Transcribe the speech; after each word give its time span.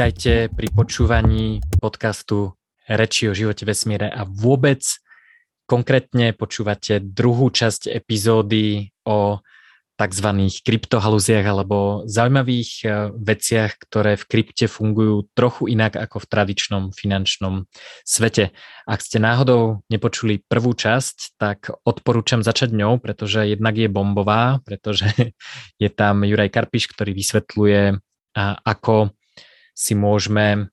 Vítajte 0.00 0.48
pri 0.48 0.72
počúvaní 0.72 1.60
podcastu 1.76 2.56
Reči 2.88 3.28
o 3.28 3.36
živote 3.36 3.68
vesmíre 3.68 4.08
a 4.08 4.24
vôbec 4.24 4.80
konkrétne 5.68 6.32
počúvate 6.32 7.04
druhú 7.04 7.52
časť 7.52 7.92
epizódy 7.92 8.96
o 9.04 9.44
tzv. 10.00 10.28
kryptohalúziach 10.64 11.44
alebo 11.44 12.08
zaujímavých 12.08 12.70
e, 12.80 12.86
veciach, 13.12 13.76
ktoré 13.76 14.16
v 14.16 14.24
krypte 14.24 14.72
fungujú 14.72 15.28
trochu 15.36 15.68
inak 15.68 16.00
ako 16.00 16.24
v 16.24 16.26
tradičnom 16.32 16.84
finančnom 16.96 17.68
svete. 18.00 18.56
Ak 18.88 19.04
ste 19.04 19.20
náhodou 19.20 19.84
nepočuli 19.92 20.40
prvú 20.40 20.72
časť, 20.72 21.36
tak 21.36 21.76
odporúčam 21.84 22.40
začať 22.40 22.72
ňou, 22.72 23.04
pretože 23.04 23.44
jednak 23.52 23.76
je 23.76 23.92
bombová, 23.92 24.64
pretože 24.64 25.12
je 25.76 25.92
tam 25.92 26.24
Juraj 26.24 26.48
Karpiš, 26.48 26.88
ktorý 26.88 27.12
vysvetľuje, 27.12 28.00
ako 28.64 29.12
si 29.80 29.96
môžeme 29.96 30.68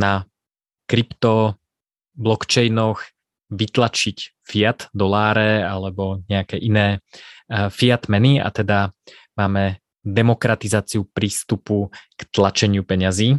na 0.00 0.12
krypto 0.88 1.60
blockchainoch 2.16 3.04
vytlačiť 3.52 4.40
fiat 4.40 4.88
doláre 4.96 5.60
alebo 5.60 6.24
nejaké 6.32 6.56
iné 6.56 7.04
fiat 7.50 8.08
meny 8.08 8.40
a 8.40 8.48
teda 8.48 8.96
máme 9.36 9.82
demokratizáciu 10.00 11.04
prístupu 11.12 11.92
k 12.16 12.20
tlačeniu 12.32 12.86
peňazí. 12.88 13.36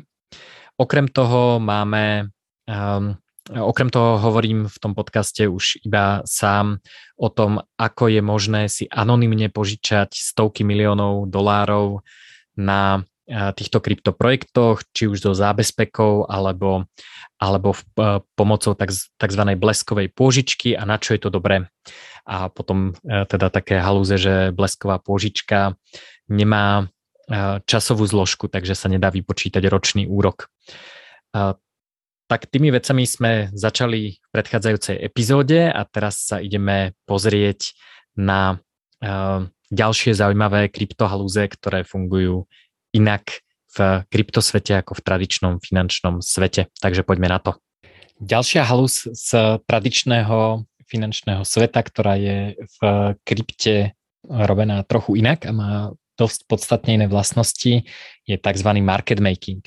Okrem 0.77 1.09
toho 1.09 1.57
máme, 1.57 2.29
um, 2.69 3.17
okrem 3.49 3.89
toho 3.89 4.21
hovorím 4.21 4.69
v 4.69 4.77
tom 4.77 4.93
podcaste 4.93 5.45
už 5.49 5.81
iba 5.81 6.21
sám 6.25 6.77
o 7.17 7.29
tom, 7.33 7.65
ako 7.77 8.13
je 8.13 8.21
možné 8.21 8.61
si 8.69 8.85
anonymne 8.89 9.49
požičať 9.49 10.13
stovky 10.13 10.61
miliónov 10.61 11.29
dolárov 11.29 12.05
na 12.57 13.01
týchto 13.31 13.79
kryptoprojektoch, 13.79 14.83
či 14.91 15.07
už 15.07 15.23
so 15.23 15.31
zábezpekou 15.31 16.27
alebo, 16.27 16.85
alebo 17.39 17.71
v, 17.71 17.81
pomocou 18.35 18.75
tzv. 18.75 19.43
bleskovej 19.55 20.11
pôžičky 20.11 20.75
a 20.75 20.83
na 20.83 20.99
čo 20.99 21.15
je 21.15 21.21
to 21.23 21.29
dobré. 21.31 21.71
A 22.27 22.51
potom 22.51 22.93
e, 23.01 23.25
teda 23.25 23.47
také 23.49 23.79
halúze, 23.79 24.19
že 24.19 24.51
blesková 24.53 24.99
pôžička 24.99 25.79
nemá 26.29 26.91
e, 27.31 27.63
časovú 27.63 28.03
zložku, 28.05 28.51
takže 28.51 28.75
sa 28.75 28.91
nedá 28.91 29.09
vypočítať 29.09 29.63
ročný 29.65 30.05
úrok. 30.05 30.51
Tak 32.31 32.47
tými 32.47 32.71
vecami 32.71 33.03
sme 33.03 33.31
začali 33.51 34.15
v 34.15 34.27
predchádzajúcej 34.31 34.99
epizóde 35.03 35.67
a 35.67 35.83
teraz 35.83 36.23
sa 36.27 36.39
ideme 36.39 36.95
pozrieť 37.03 37.75
na 38.15 38.59
e, 39.03 39.47
ďalšie 39.71 40.11
zaujímavé 40.11 40.67
kryptohalúze, 40.67 41.47
ktoré 41.47 41.87
fungujú 41.87 42.45
inak 42.91 43.43
v 43.71 44.03
kryptosvete 44.11 44.83
ako 44.83 44.99
v 44.99 45.01
tradičnom 45.01 45.53
finančnom 45.63 46.19
svete. 46.19 46.67
Takže 46.83 47.07
poďme 47.07 47.31
na 47.31 47.39
to. 47.39 47.55
Ďalšia 48.21 48.67
halus 48.67 49.07
z 49.07 49.57
tradičného 49.63 50.67
finančného 50.85 51.47
sveta, 51.47 51.79
ktorá 51.81 52.19
je 52.19 52.59
v 52.59 52.79
krypte 53.23 53.95
robená 54.27 54.83
trochu 54.83 55.23
inak 55.23 55.47
a 55.47 55.55
má 55.55 55.71
dosť 56.19 56.45
podstatne 56.45 57.01
iné 57.01 57.07
vlastnosti, 57.07 57.87
je 58.27 58.35
tzv. 58.37 58.69
market 58.83 59.17
making. 59.23 59.63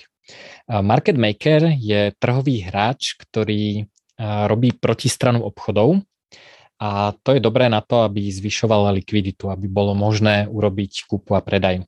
Market 0.68 1.16
maker 1.16 1.74
je 1.74 2.12
trhový 2.20 2.62
hráč, 2.62 3.16
ktorý 3.18 3.88
robí 4.20 4.70
protistranu 4.76 5.42
obchodov 5.42 6.04
a 6.78 7.16
to 7.24 7.34
je 7.34 7.40
dobré 7.42 7.66
na 7.66 7.80
to, 7.80 8.02
aby 8.06 8.30
zvyšovala 8.30 8.94
likviditu, 8.94 9.50
aby 9.50 9.66
bolo 9.66 9.94
možné 9.94 10.46
urobiť 10.46 11.08
kúpu 11.08 11.34
a 11.34 11.42
predaj. 11.42 11.82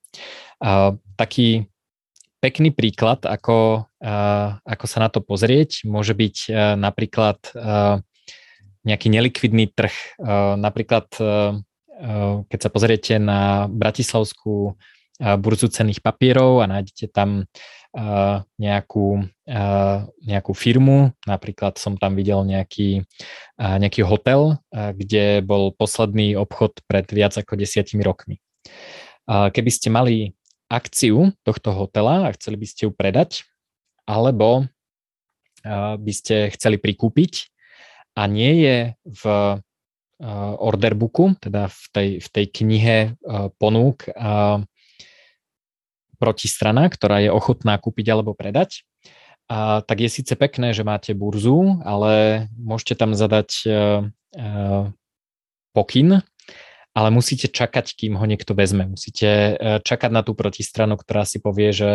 Uh, 0.62 0.96
taký 1.20 1.68
pekný 2.40 2.72
príklad, 2.72 3.24
ako, 3.24 3.88
uh, 4.00 4.48
ako 4.64 4.84
sa 4.88 4.98
na 5.04 5.08
to 5.08 5.20
pozrieť, 5.20 5.84
môže 5.84 6.16
byť 6.16 6.36
uh, 6.48 6.56
napríklad 6.80 7.38
uh, 7.52 8.00
nejaký 8.86 9.08
nelikvidný 9.10 9.68
trh. 9.72 9.94
Uh, 10.16 10.54
napríklad, 10.56 11.06
uh, 11.20 11.58
keď 12.48 12.58
sa 12.60 12.70
pozriete 12.72 13.14
na 13.16 13.68
bratislavskú 13.68 14.72
uh, 14.72 15.36
burzu 15.40 15.72
cených 15.72 16.04
papierov 16.04 16.60
a 16.60 16.68
nájdete 16.68 17.08
tam 17.12 17.48
nejakú, 18.60 19.24
nejakú 20.20 20.52
firmu, 20.52 21.16
napríklad 21.24 21.80
som 21.80 21.96
tam 21.96 22.12
videl 22.12 22.44
nejaký, 22.44 23.08
nejaký 23.56 24.04
hotel, 24.04 24.60
kde 24.68 25.40
bol 25.40 25.72
posledný 25.72 26.36
obchod 26.36 26.84
pred 26.84 27.08
viac 27.08 27.40
ako 27.40 27.56
desiatimi 27.56 28.04
rokmi. 28.04 28.36
Keby 29.24 29.70
ste 29.72 29.88
mali 29.88 30.35
akciu 30.66 31.32
tohto 31.46 31.70
hotela 31.72 32.26
a 32.26 32.34
chceli 32.34 32.58
by 32.58 32.66
ste 32.66 32.80
ju 32.88 32.92
predať, 32.94 33.46
alebo 34.06 34.66
by 35.98 36.12
ste 36.14 36.50
chceli 36.54 36.78
prikúpiť 36.78 37.50
a 38.14 38.26
nie 38.30 38.52
je 38.62 38.76
v 39.04 39.24
orderbooku, 40.56 41.36
teda 41.42 41.68
v 41.68 41.84
tej, 41.92 42.08
v 42.22 42.28
tej 42.32 42.46
knihe 42.48 42.96
ponúk 43.60 44.08
protistrana, 46.16 46.88
ktorá 46.88 47.20
je 47.20 47.28
ochotná 47.28 47.76
kúpiť 47.76 48.06
alebo 48.14 48.32
predať, 48.32 48.86
a 49.46 49.78
tak 49.86 50.02
je 50.02 50.10
síce 50.10 50.34
pekné, 50.34 50.74
že 50.74 50.82
máte 50.82 51.14
burzu, 51.14 51.78
ale 51.86 52.46
môžete 52.58 52.98
tam 52.98 53.14
zadať 53.14 53.62
pokyn, 55.70 56.26
ale 56.96 57.12
musíte 57.12 57.52
čakať, 57.52 57.92
kým 57.92 58.16
ho 58.16 58.24
niekto 58.24 58.56
vezme. 58.56 58.88
Musíte 58.88 59.28
uh, 59.28 59.84
čakať 59.84 60.08
na 60.08 60.24
tú 60.24 60.32
protistranu, 60.32 60.96
ktorá 60.96 61.28
si 61.28 61.44
povie, 61.44 61.76
že 61.76 61.90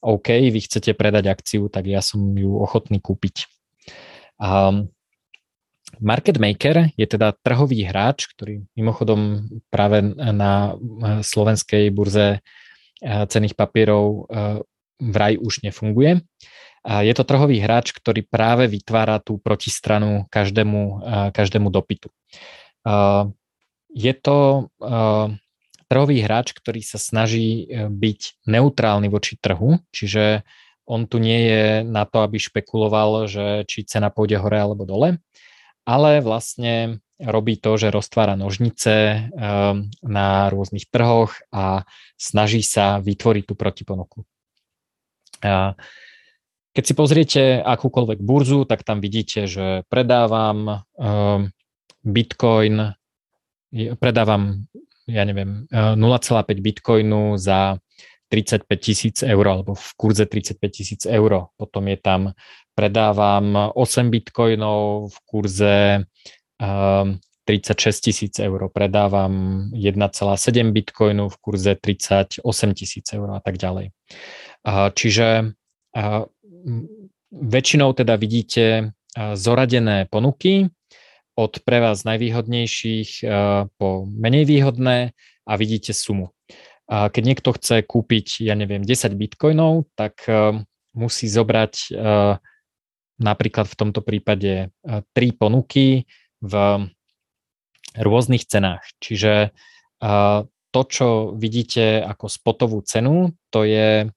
OK, 0.00 0.32
vy 0.48 0.60
chcete 0.64 0.96
predať 0.96 1.28
akciu, 1.28 1.68
tak 1.68 1.84
ja 1.84 2.00
som 2.00 2.32
ju 2.32 2.56
ochotný 2.56 3.04
kúpiť. 3.04 3.44
Um, 4.40 4.88
Market 5.98 6.36
maker 6.38 6.92
je 7.00 7.06
teda 7.08 7.32
trhový 7.40 7.82
hráč, 7.82 8.28
ktorý 8.30 8.60
mimochodom 8.76 9.48
práve 9.72 10.04
na 10.14 10.76
slovenskej 11.24 11.88
burze 11.90 12.44
cených 13.02 13.56
papierov 13.56 14.28
vraj 15.00 15.40
už 15.40 15.64
nefunguje. 15.64 16.22
Je 16.84 17.14
to 17.16 17.24
trhový 17.24 17.58
hráč, 17.64 17.96
ktorý 17.96 18.20
práve 18.20 18.68
vytvára 18.68 19.16
tú 19.18 19.40
protistranu 19.40 20.28
každému, 20.28 21.02
každému 21.32 21.72
dopytu. 21.72 22.12
Je 23.88 24.12
to 24.12 24.68
trhový 25.88 26.20
hráč, 26.20 26.52
ktorý 26.52 26.84
sa 26.84 27.00
snaží 27.00 27.64
e, 27.64 27.88
byť 27.88 28.44
neutrálny 28.44 29.08
voči 29.08 29.40
trhu, 29.40 29.80
čiže 29.90 30.44
on 30.88 31.08
tu 31.08 31.20
nie 31.20 31.48
je 31.48 31.64
na 31.84 32.04
to, 32.04 32.24
aby 32.24 32.40
špekuloval, 32.40 33.28
že 33.28 33.64
či 33.68 33.84
cena 33.88 34.08
pôjde 34.08 34.40
hore 34.40 34.56
alebo 34.56 34.88
dole, 34.88 35.20
ale 35.84 36.20
vlastne 36.20 37.00
robí 37.20 37.60
to, 37.60 37.76
že 37.76 37.92
roztvára 37.92 38.38
nožnice 38.38 38.94
ehm, 39.28 39.92
na 40.00 40.48
rôznych 40.48 40.88
trhoch 40.88 41.34
a 41.52 41.84
snaží 42.14 42.64
sa 42.64 43.02
vytvoriť 43.04 43.44
tú 43.44 43.54
protiponuku. 43.58 44.22
Keď 46.72 46.84
si 46.84 46.94
pozriete 46.94 47.42
akúkoľvek 47.58 48.22
burzu, 48.22 48.62
tak 48.64 48.86
tam 48.86 49.02
vidíte, 49.02 49.50
že 49.50 49.82
predávam 49.90 50.86
ehm, 50.96 51.52
Bitcoin, 52.06 52.97
predávam, 54.00 54.64
ja 55.08 55.24
neviem, 55.24 55.68
0,5 55.72 56.44
e, 56.48 56.60
Bitcoinu 56.60 57.36
za 57.36 57.78
35 58.28 58.68
tisíc 58.80 59.16
eur 59.24 59.44
alebo 59.48 59.72
v 59.74 59.88
kurze 59.96 60.28
35 60.28 60.70
tisíc 60.70 61.02
eur. 61.08 61.48
Potom 61.56 61.88
je 61.88 61.96
tam 61.96 62.20
predávam 62.78 63.74
8 63.74 64.06
bitcoinov 64.06 65.10
v 65.10 65.18
kurze 65.26 65.76
36 66.58 68.00
tisíc 68.00 68.38
eur, 68.38 68.70
predávam 68.70 69.66
1,7 69.74 70.70
bitcoinu 70.70 71.26
v 71.26 71.36
kurze 71.40 71.74
38 71.74 72.44
tisíc 72.78 73.06
eur 73.10 73.28
a 73.34 73.40
tak 73.40 73.58
ďalej. 73.58 73.90
Čiže 74.94 75.56
väčšinou 77.32 77.90
teda 77.96 78.14
vidíte 78.14 78.92
zoradené 79.34 80.06
ponuky 80.06 80.70
od 81.38 81.62
pre 81.62 81.78
vás 81.78 82.02
najvýhodnejších 82.02 83.22
po 83.78 83.88
menej 84.10 84.42
výhodné 84.42 85.14
a 85.46 85.52
vidíte 85.54 85.94
sumu. 85.94 86.34
Keď 86.90 87.22
niekto 87.22 87.54
chce 87.54 87.86
kúpiť, 87.86 88.42
ja 88.42 88.58
neviem, 88.58 88.82
10 88.82 89.14
bitcoinov, 89.14 89.86
tak 89.94 90.26
musí 90.98 91.30
zobrať 91.30 91.94
napríklad 93.22 93.66
v 93.70 93.78
tomto 93.78 94.02
prípade 94.02 94.74
tri 95.14 95.30
ponuky 95.30 96.10
v 96.42 96.54
rôznych 97.94 98.42
cenách. 98.42 98.82
Čiže 98.98 99.54
to, 100.74 100.80
čo 100.90 101.38
vidíte 101.38 102.02
ako 102.02 102.26
spotovú 102.26 102.82
cenu, 102.82 103.30
to 103.54 103.62
je 103.62 104.10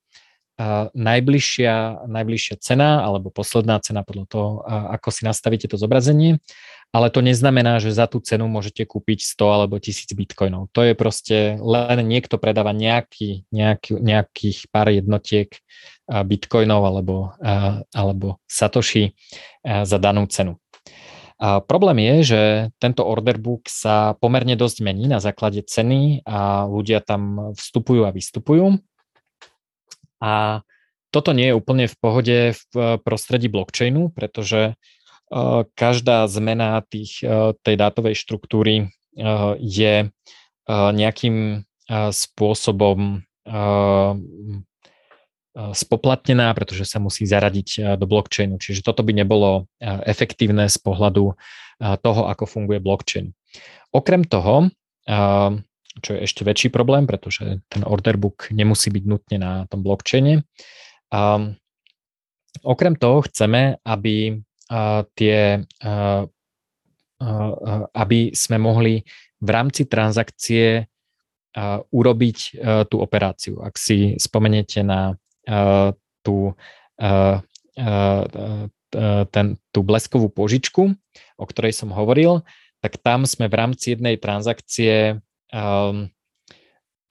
najbližšia, 0.93 2.05
najbližšia 2.05 2.55
cena 2.59 3.01
alebo 3.05 3.29
posledná 3.29 3.79
cena 3.79 4.03
podľa 4.03 4.25
toho, 4.29 4.49
ako 4.67 5.09
si 5.09 5.21
nastavíte 5.23 5.71
to 5.71 5.77
zobrazenie 5.79 6.41
ale 6.91 7.07
to 7.07 7.23
neznamená, 7.23 7.79
že 7.79 7.95
za 7.95 8.03
tú 8.03 8.19
cenu 8.19 8.51
môžete 8.51 8.83
kúpiť 8.83 9.23
100 9.23 9.47
alebo 9.47 9.79
1000 9.79 10.11
bitcoinov. 10.11 10.67
To 10.75 10.83
je 10.83 10.91
proste 10.91 11.55
len 11.55 12.03
niekto 12.03 12.35
predáva 12.35 12.75
nejaký, 12.75 13.47
nejaký, 13.47 13.95
nejakých 13.95 14.67
pár 14.67 14.91
jednotiek 14.91 15.55
bitcoinov 16.11 16.83
alebo, 16.83 17.31
alebo 17.95 18.43
satoshi 18.43 19.15
za 19.63 19.97
danú 20.03 20.27
cenu. 20.27 20.59
A 21.41 21.57
problém 21.57 22.05
je, 22.05 22.15
že 22.35 22.41
tento 22.77 23.01
order 23.01 23.39
book 23.39 23.65
sa 23.65 24.13
pomerne 24.19 24.53
dosť 24.53 24.85
mení 24.85 25.09
na 25.09 25.17
základe 25.17 25.63
ceny 25.65 26.21
a 26.27 26.69
ľudia 26.69 27.01
tam 27.01 27.55
vstupujú 27.57 28.05
a 28.05 28.13
vystupujú. 28.13 28.77
A 30.21 30.61
toto 31.11 31.35
nie 31.35 31.51
je 31.51 31.57
úplne 31.57 31.91
v 31.91 31.95
pohode 31.99 32.37
v 32.55 32.63
prostredí 33.03 33.51
blockchainu, 33.51 34.13
pretože 34.15 34.79
každá 35.75 36.27
zmena 36.31 36.83
tých, 36.87 37.19
tej 37.63 37.75
dátovej 37.75 38.15
štruktúry 38.15 38.93
je 39.59 39.95
nejakým 40.69 41.37
spôsobom 42.11 43.27
spoplatnená, 45.51 46.47
pretože 46.55 46.87
sa 46.87 47.03
musí 47.03 47.27
zaradiť 47.27 47.99
do 47.99 48.05
blockchainu. 48.07 48.55
Čiže 48.55 48.87
toto 48.87 49.03
by 49.03 49.11
nebolo 49.11 49.67
efektívne 49.83 50.71
z 50.71 50.79
pohľadu 50.79 51.35
toho, 51.79 52.21
ako 52.31 52.43
funguje 52.47 52.79
blockchain. 52.79 53.35
Okrem 53.91 54.23
toho, 54.23 54.71
čo 55.99 56.15
je 56.15 56.23
ešte 56.23 56.47
väčší 56.47 56.71
problém, 56.71 57.03
pretože 57.03 57.59
ten 57.67 57.83
order 57.83 58.15
book 58.15 58.47
nemusí 58.55 58.87
byť 58.87 59.03
nutne 59.03 59.37
na 59.43 59.51
tom 59.67 59.83
blockchaine, 59.83 60.47
okrem 62.63 62.95
toho 62.95 63.27
chceme, 63.27 63.83
aby 63.83 64.39
tie, 65.19 65.39
aby 67.91 68.19
sme 68.31 68.57
mohli 68.63 69.03
v 69.43 69.49
rámci 69.51 69.83
transakcie 69.91 70.87
urobiť 71.91 72.37
tú 72.87 72.95
operáciu. 73.03 73.59
Ak 73.59 73.75
si 73.75 74.15
spomeniete 74.15 74.87
na 74.87 75.19
tú, 76.23 76.55
ten, 79.27 79.47
tú 79.75 79.79
bleskovú 79.83 80.31
požičku, 80.31 80.95
o 81.35 81.45
ktorej 81.47 81.75
som 81.75 81.91
hovoril, 81.91 82.47
tak 82.79 82.95
tam 83.03 83.27
sme 83.27 83.51
v 83.51 83.55
rámci 83.59 83.99
jednej 83.99 84.15
transakcie 84.15 85.19
um, 85.51 86.07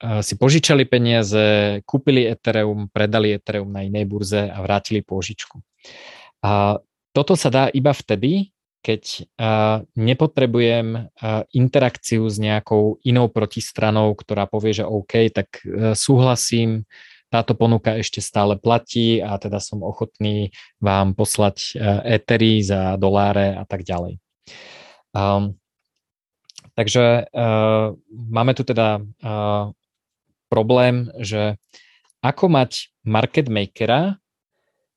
si 0.01 0.33
požičali 0.33 0.89
peniaze, 0.89 1.77
kúpili 1.85 2.25
Ethereum, 2.25 2.89
predali 2.89 3.37
Ethereum 3.37 3.69
na 3.69 3.85
inej 3.85 4.09
burze 4.09 4.49
a 4.49 4.57
vrátili 4.65 5.05
požičku. 5.05 5.61
A 6.41 6.81
toto 7.13 7.37
sa 7.37 7.53
dá 7.53 7.69
iba 7.69 7.93
vtedy, 7.93 8.49
keď 8.81 9.29
uh, 9.37 9.85
nepotrebujem 9.93 10.87
uh, 10.97 11.45
interakciu 11.53 12.25
s 12.25 12.41
nejakou 12.41 12.97
inou 13.05 13.29
protistranou, 13.29 14.17
ktorá 14.17 14.49
povie, 14.49 14.81
že 14.81 14.89
OK, 14.89 15.29
tak 15.29 15.61
súhlasím, 15.93 16.89
táto 17.29 17.53
ponuka 17.55 17.95
ešte 17.95 18.19
stále 18.19 18.59
platí 18.59 19.23
a 19.23 19.39
teda 19.39 19.63
som 19.63 19.85
ochotný 19.85 20.51
vám 20.83 21.15
poslať 21.15 21.79
Ethery 22.03 22.59
za 22.59 22.99
doláre 22.99 23.55
a 23.55 23.63
tak 23.63 23.87
ďalej. 23.87 24.19
Um, 25.15 25.60
takže 26.81 27.29
uh, 27.29 27.93
máme 28.09 28.57
tu 28.57 28.65
teda 28.65 28.97
uh, 28.97 29.69
problém, 30.49 31.13
že 31.21 31.61
ako 32.25 32.49
mať 32.49 32.89
market 33.05 33.45
makera, 33.53 34.17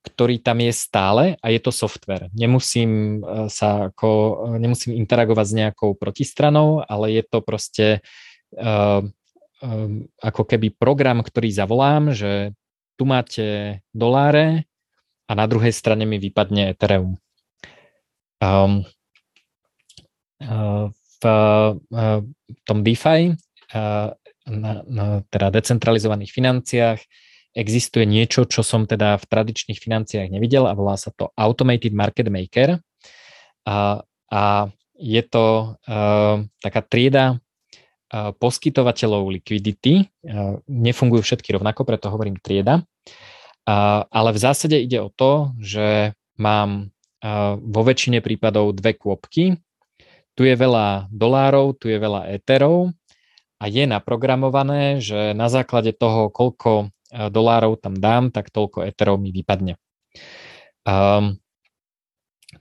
ktorý 0.05 0.41
tam 0.41 0.61
je 0.61 0.73
stále 0.73 1.25
a 1.41 1.47
je 1.49 1.61
to 1.61 1.73
software. 1.73 2.29
Nemusím 2.37 3.25
sa 3.49 3.89
ako, 3.89 4.45
nemusím 4.61 5.01
interagovať 5.01 5.47
s 5.49 5.57
nejakou 5.57 5.97
protistranou, 5.97 6.85
ale 6.85 7.17
je 7.17 7.23
to 7.25 7.41
proste 7.41 7.87
uh, 8.61 9.01
um, 9.65 10.05
ako 10.21 10.43
keby 10.45 10.77
program, 10.77 11.25
ktorý 11.25 11.49
zavolám, 11.49 12.13
že 12.13 12.53
tu 13.01 13.09
máte 13.09 13.81
doláre 13.97 14.69
a 15.25 15.33
na 15.33 15.49
druhej 15.49 15.73
strane 15.73 16.05
mi 16.05 16.21
vypadne 16.21 16.77
Ethereum. 16.77 17.17
Um, 18.45 18.85
uh, 20.45 20.93
tom 22.69 22.79
DeFi, 22.85 23.33
uh, 23.73 24.09
na, 24.45 24.73
na 24.85 25.07
teda 25.33 25.49
decentralizovaných 25.49 26.31
financiách, 26.31 27.01
existuje 27.57 28.05
niečo, 28.05 28.45
čo 28.45 28.61
som 28.61 28.85
teda 28.85 29.17
v 29.17 29.25
tradičných 29.25 29.81
financiách 29.81 30.29
nevidel 30.29 30.69
a 30.69 30.77
volá 30.77 31.01
sa 31.01 31.11
to 31.17 31.33
Automated 31.35 31.97
Market 31.97 32.29
Maker. 32.29 32.83
A, 33.65 34.05
a 34.29 34.43
je 34.99 35.23
to 35.25 35.75
uh, 35.75 36.45
taká 36.61 36.81
trieda 36.85 37.41
poskytovateľov 38.15 39.27
likvidity. 39.27 40.07
Nefungujú 40.71 41.27
všetky 41.27 41.59
rovnako, 41.59 41.83
preto 41.83 42.15
hovorím 42.15 42.39
trieda. 42.39 42.87
Ale 43.67 44.31
v 44.31 44.39
zásade 44.39 44.79
ide 44.79 45.03
o 45.03 45.11
to, 45.11 45.51
že 45.59 46.15
mám 46.39 46.95
vo 47.59 47.83
väčšine 47.83 48.23
prípadov 48.23 48.79
dve 48.79 48.95
kôpky. 48.95 49.59
Tu 50.35 50.51
je 50.51 50.55
veľa 50.59 51.11
dolárov, 51.15 51.79
tu 51.79 51.91
je 51.91 51.99
veľa 51.99 52.31
éterov 52.35 52.91
a 53.63 53.65
je 53.71 53.87
naprogramované, 53.87 54.99
že 54.99 55.33
na 55.33 55.47
základe 55.47 55.95
toho, 55.95 56.31
koľko 56.31 56.91
dolárov 57.11 57.79
tam 57.79 57.95
dám, 57.95 58.35
tak 58.35 58.51
toľko 58.51 58.83
éterov 58.87 59.23
mi 59.23 59.31
vypadne. 59.31 59.79
Um, 60.83 61.39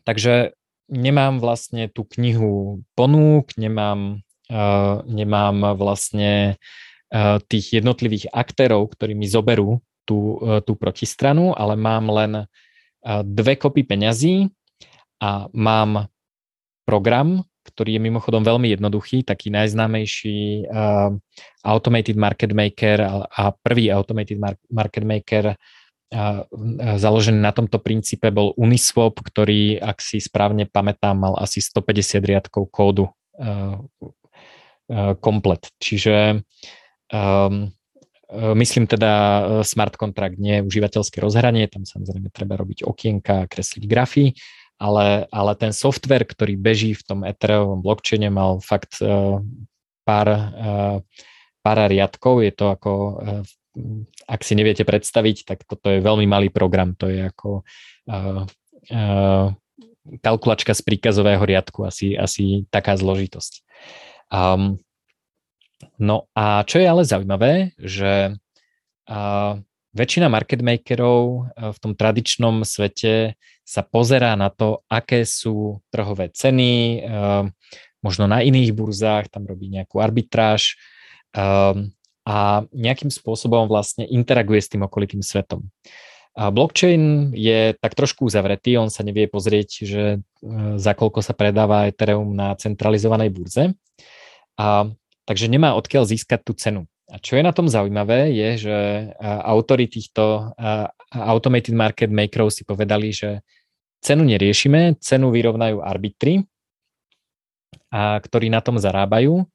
takže 0.05 0.53
nemám 0.87 1.41
vlastne 1.41 1.89
tú 1.89 2.05
knihu 2.05 2.85
ponúk, 2.93 3.57
nemám 3.57 4.21
nemám 5.07 5.73
vlastne 5.79 6.59
tých 7.49 7.65
jednotlivých 7.73 8.29
aktérov, 8.33 8.89
ktorí 8.93 9.13
mi 9.13 9.25
zoberú 9.29 9.81
tú, 10.03 10.41
tú 10.67 10.73
protistranu, 10.75 11.53
ale 11.53 11.77
mám 11.77 12.09
len 12.11 12.31
dve 13.23 13.55
kopy 13.57 13.85
peňazí 13.85 14.49
a 15.21 15.47
mám 15.53 16.11
program, 16.83 17.45
ktorý 17.63 17.97
je 17.97 18.01
mimochodom 18.03 18.43
veľmi 18.43 18.75
jednoduchý, 18.75 19.23
taký 19.23 19.49
najznámejší 19.49 20.67
uh, 20.67 21.15
Automated 21.63 22.19
Market 22.19 22.51
Maker 22.51 22.97
a, 23.01 23.13
a 23.25 23.43
prvý 23.55 23.89
Automated 23.89 24.37
mar- 24.37 24.61
Market 24.67 25.07
Maker 25.07 25.55
uh, 25.55 26.43
založený 26.99 27.39
na 27.39 27.55
tomto 27.55 27.79
princípe 27.79 28.29
bol 28.29 28.51
Uniswap, 28.59 29.17
ktorý, 29.23 29.79
ak 29.79 30.03
si 30.03 30.19
správne 30.19 30.67
pamätám, 30.67 31.15
mal 31.17 31.33
asi 31.39 31.63
150 31.63 32.21
riadkov 32.21 32.69
kódu 32.69 33.09
uh, 33.39 33.79
Eh, 34.93 35.15
komplet. 35.23 35.63
Čiže 35.79 36.43
um, 37.07 37.71
myslím 38.59 38.83
teda 38.83 39.11
smart 39.63 39.95
contract, 39.95 40.35
nie 40.35 40.59
užívateľské 40.59 41.23
rozhranie, 41.23 41.71
tam 41.71 41.87
samozrejme 41.87 42.27
treba 42.35 42.59
robiť 42.59 42.83
okienka, 42.83 43.47
kresliť 43.47 43.83
grafy, 43.87 44.35
ale, 44.77 45.29
ale 45.29 45.51
ten 45.55 45.71
software, 45.71 46.25
ktorý 46.25 46.57
beží 46.57 46.91
v 46.97 47.03
tom 47.03 47.19
Ethereum 47.23 47.79
blockchaine 47.79 48.27
mal 48.33 48.59
fakt 48.59 48.99
uh, 48.99 49.39
pár, 50.03 50.27
uh, 50.29 50.97
pár 51.63 51.77
riadkov, 51.87 52.43
je 52.43 52.51
to 52.51 52.65
ako, 52.73 52.91
uh, 52.93 53.43
ak 54.27 54.41
si 54.43 54.53
neviete 54.57 54.83
predstaviť, 54.83 55.47
tak 55.47 55.63
toto 55.63 55.87
je 55.93 56.03
veľmi 56.03 56.27
malý 56.27 56.49
program, 56.51 56.97
to 56.97 57.07
je 57.07 57.21
ako 57.23 57.63
uh, 58.11 58.43
kalkulačka 60.19 60.75
z 60.75 60.81
príkazového 60.83 61.43
riadku, 61.43 61.87
asi, 61.87 62.19
asi 62.19 62.67
taká 62.67 62.99
zložitosť. 62.99 63.63
Um, 64.27 64.83
no 65.95 66.27
a 66.35 66.67
čo 66.67 66.83
je 66.83 66.87
ale 66.89 67.07
zaujímavé, 67.07 67.71
že 67.79 68.35
uh, 69.07 69.53
väčšina 69.93 70.27
market 70.27 70.59
makerov 70.59 71.53
v 71.53 71.77
tom 71.79 71.93
tradičnom 71.93 72.65
svete 72.65 73.37
sa 73.63 73.81
pozerá 73.81 74.35
na 74.35 74.51
to, 74.51 74.83
aké 74.91 75.23
sú 75.23 75.79
trhové 75.89 76.29
ceny, 76.31 77.03
uh, 77.03 77.47
možno 78.03 78.27
na 78.27 78.43
iných 78.43 78.75
burzách, 78.75 79.31
tam 79.31 79.47
robí 79.47 79.71
nejakú 79.71 80.03
arbitráž 80.03 80.75
um, 81.35 81.89
a 82.23 82.67
nejakým 82.71 83.11
spôsobom 83.11 83.67
vlastne 83.67 84.07
interaguje 84.07 84.59
s 84.63 84.71
tým 84.71 84.83
okolitým 84.87 85.19
svetom. 85.19 85.67
Blockchain 86.33 87.29
je 87.37 87.77
tak 87.77 87.93
trošku 87.93 88.25
uzavretý, 88.25 88.73
on 88.81 88.89
sa 88.89 89.05
nevie 89.05 89.29
pozrieť, 89.29 89.69
že 89.85 90.03
za 90.81 90.93
koľko 90.97 91.21
sa 91.21 91.37
predáva 91.37 91.85
Ethereum 91.85 92.33
na 92.33 92.57
centralizovanej 92.57 93.29
burze. 93.29 93.77
A, 94.57 94.89
takže 95.29 95.45
nemá 95.45 95.77
odkiaľ 95.77 96.09
získať 96.09 96.41
tú 96.41 96.57
cenu. 96.57 96.89
A 97.13 97.21
čo 97.21 97.37
je 97.37 97.45
na 97.45 97.53
tom 97.53 97.69
zaujímavé, 97.69 98.33
je, 98.33 98.65
že 98.65 98.77
autory 99.21 99.85
týchto 99.85 100.49
automated 101.13 101.77
market 101.77 102.09
makerov 102.09 102.49
si 102.49 102.65
povedali, 102.65 103.13
že 103.13 103.45
cenu 104.01 104.25
neriešime, 104.25 104.97
cenu 104.97 105.29
vyrovnajú 105.29 105.77
arbitry, 105.77 106.41
a, 107.93 108.17
ktorí 108.17 108.49
na 108.49 108.65
tom 108.65 108.81
zarábajú. 108.81 109.45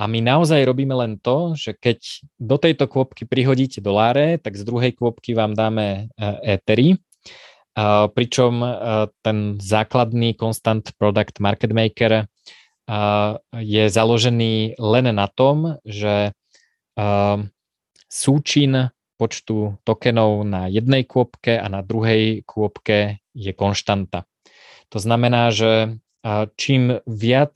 A 0.00 0.08
my 0.08 0.22
naozaj 0.24 0.64
robíme 0.64 0.96
len 0.96 1.20
to, 1.20 1.58
že 1.58 1.76
keď 1.76 2.24
do 2.40 2.56
tejto 2.56 2.88
kôpky 2.88 3.28
prihodíte 3.28 3.84
doláre, 3.84 4.40
tak 4.40 4.56
z 4.56 4.62
druhej 4.62 4.94
kôpky 4.94 5.36
vám 5.36 5.58
dáme 5.58 6.08
Ethery. 6.40 7.02
pričom 8.14 8.62
ten 9.22 9.58
základný 9.58 10.34
Constant 10.34 10.90
Product 10.98 11.38
Market 11.38 11.70
Maker 11.70 12.26
je 13.54 13.84
založený 13.90 14.78
len 14.78 15.06
na 15.14 15.26
tom, 15.30 15.78
že 15.86 16.32
súčin 18.10 18.90
počtu 19.18 19.78
tokenov 19.82 20.42
na 20.46 20.66
jednej 20.66 21.06
kôpke 21.06 21.58
a 21.58 21.66
na 21.70 21.82
druhej 21.82 22.42
kôpke 22.42 23.22
je 23.34 23.52
konštanta. 23.54 24.26
To 24.90 24.98
znamená, 24.98 25.54
že 25.54 25.98
čím 26.58 26.98
viac 27.06 27.54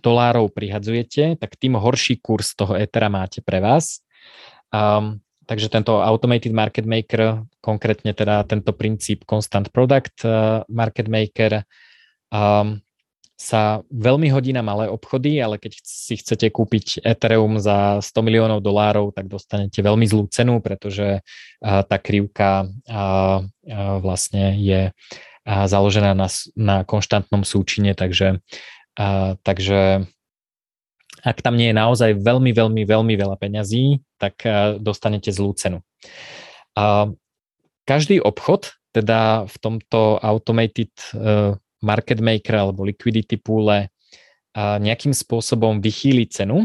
dolárov 0.00 0.48
prihadzujete, 0.50 1.36
tak 1.36 1.60
tým 1.60 1.76
horší 1.76 2.18
kurz 2.24 2.56
toho 2.56 2.74
Ethera 2.74 3.12
máte 3.12 3.44
pre 3.44 3.60
vás. 3.60 4.00
Um, 4.72 5.20
takže 5.44 5.68
tento 5.68 6.00
Automated 6.00 6.56
Market 6.56 6.88
Maker, 6.88 7.44
konkrétne 7.60 8.16
teda 8.16 8.46
tento 8.48 8.72
princíp 8.72 9.28
Constant 9.28 9.68
Product 9.68 10.16
uh, 10.24 10.64
Market 10.72 11.06
Maker, 11.10 11.68
um, 12.32 12.80
sa 13.40 13.80
veľmi 13.88 14.28
hodí 14.28 14.52
na 14.52 14.60
malé 14.60 14.84
obchody, 14.92 15.40
ale 15.40 15.56
keď 15.56 15.80
si 15.80 16.20
chcete 16.20 16.52
kúpiť 16.52 17.00
Ethereum 17.00 17.56
za 17.56 18.04
100 18.04 18.20
miliónov 18.20 18.60
dolárov, 18.60 19.16
tak 19.16 19.32
dostanete 19.32 19.80
veľmi 19.80 20.04
zlú 20.04 20.28
cenu, 20.28 20.60
pretože 20.60 21.24
uh, 21.24 21.80
tá 21.88 21.96
krivka 21.96 22.68
uh, 22.68 23.40
uh, 23.40 23.96
vlastne 24.04 24.60
je 24.60 24.92
založená 25.48 26.12
na, 26.12 26.28
na 26.52 26.84
konštantnom 26.84 27.48
súčine, 27.48 27.96
takže 27.96 28.44
takže 29.40 30.04
ak 31.24 31.38
tam 31.40 31.56
nie 31.56 31.72
je 31.72 31.80
naozaj 31.80 32.20
veľmi, 32.20 32.52
veľmi, 32.52 32.84
veľmi 32.84 33.14
veľa 33.16 33.40
peňazí, 33.40 34.04
tak 34.20 34.44
dostanete 34.78 35.32
zlú 35.32 35.56
cenu. 35.56 35.80
Každý 37.88 38.20
obchod, 38.20 38.76
teda 38.92 39.48
v 39.48 39.56
tomto 39.64 40.20
automated 40.20 40.92
market 41.80 42.20
maker 42.20 42.56
alebo 42.56 42.84
liquidity 42.84 43.40
poole 43.40 43.88
nejakým 44.56 45.14
spôsobom 45.14 45.78
vychýli 45.78 46.28
cenu 46.28 46.64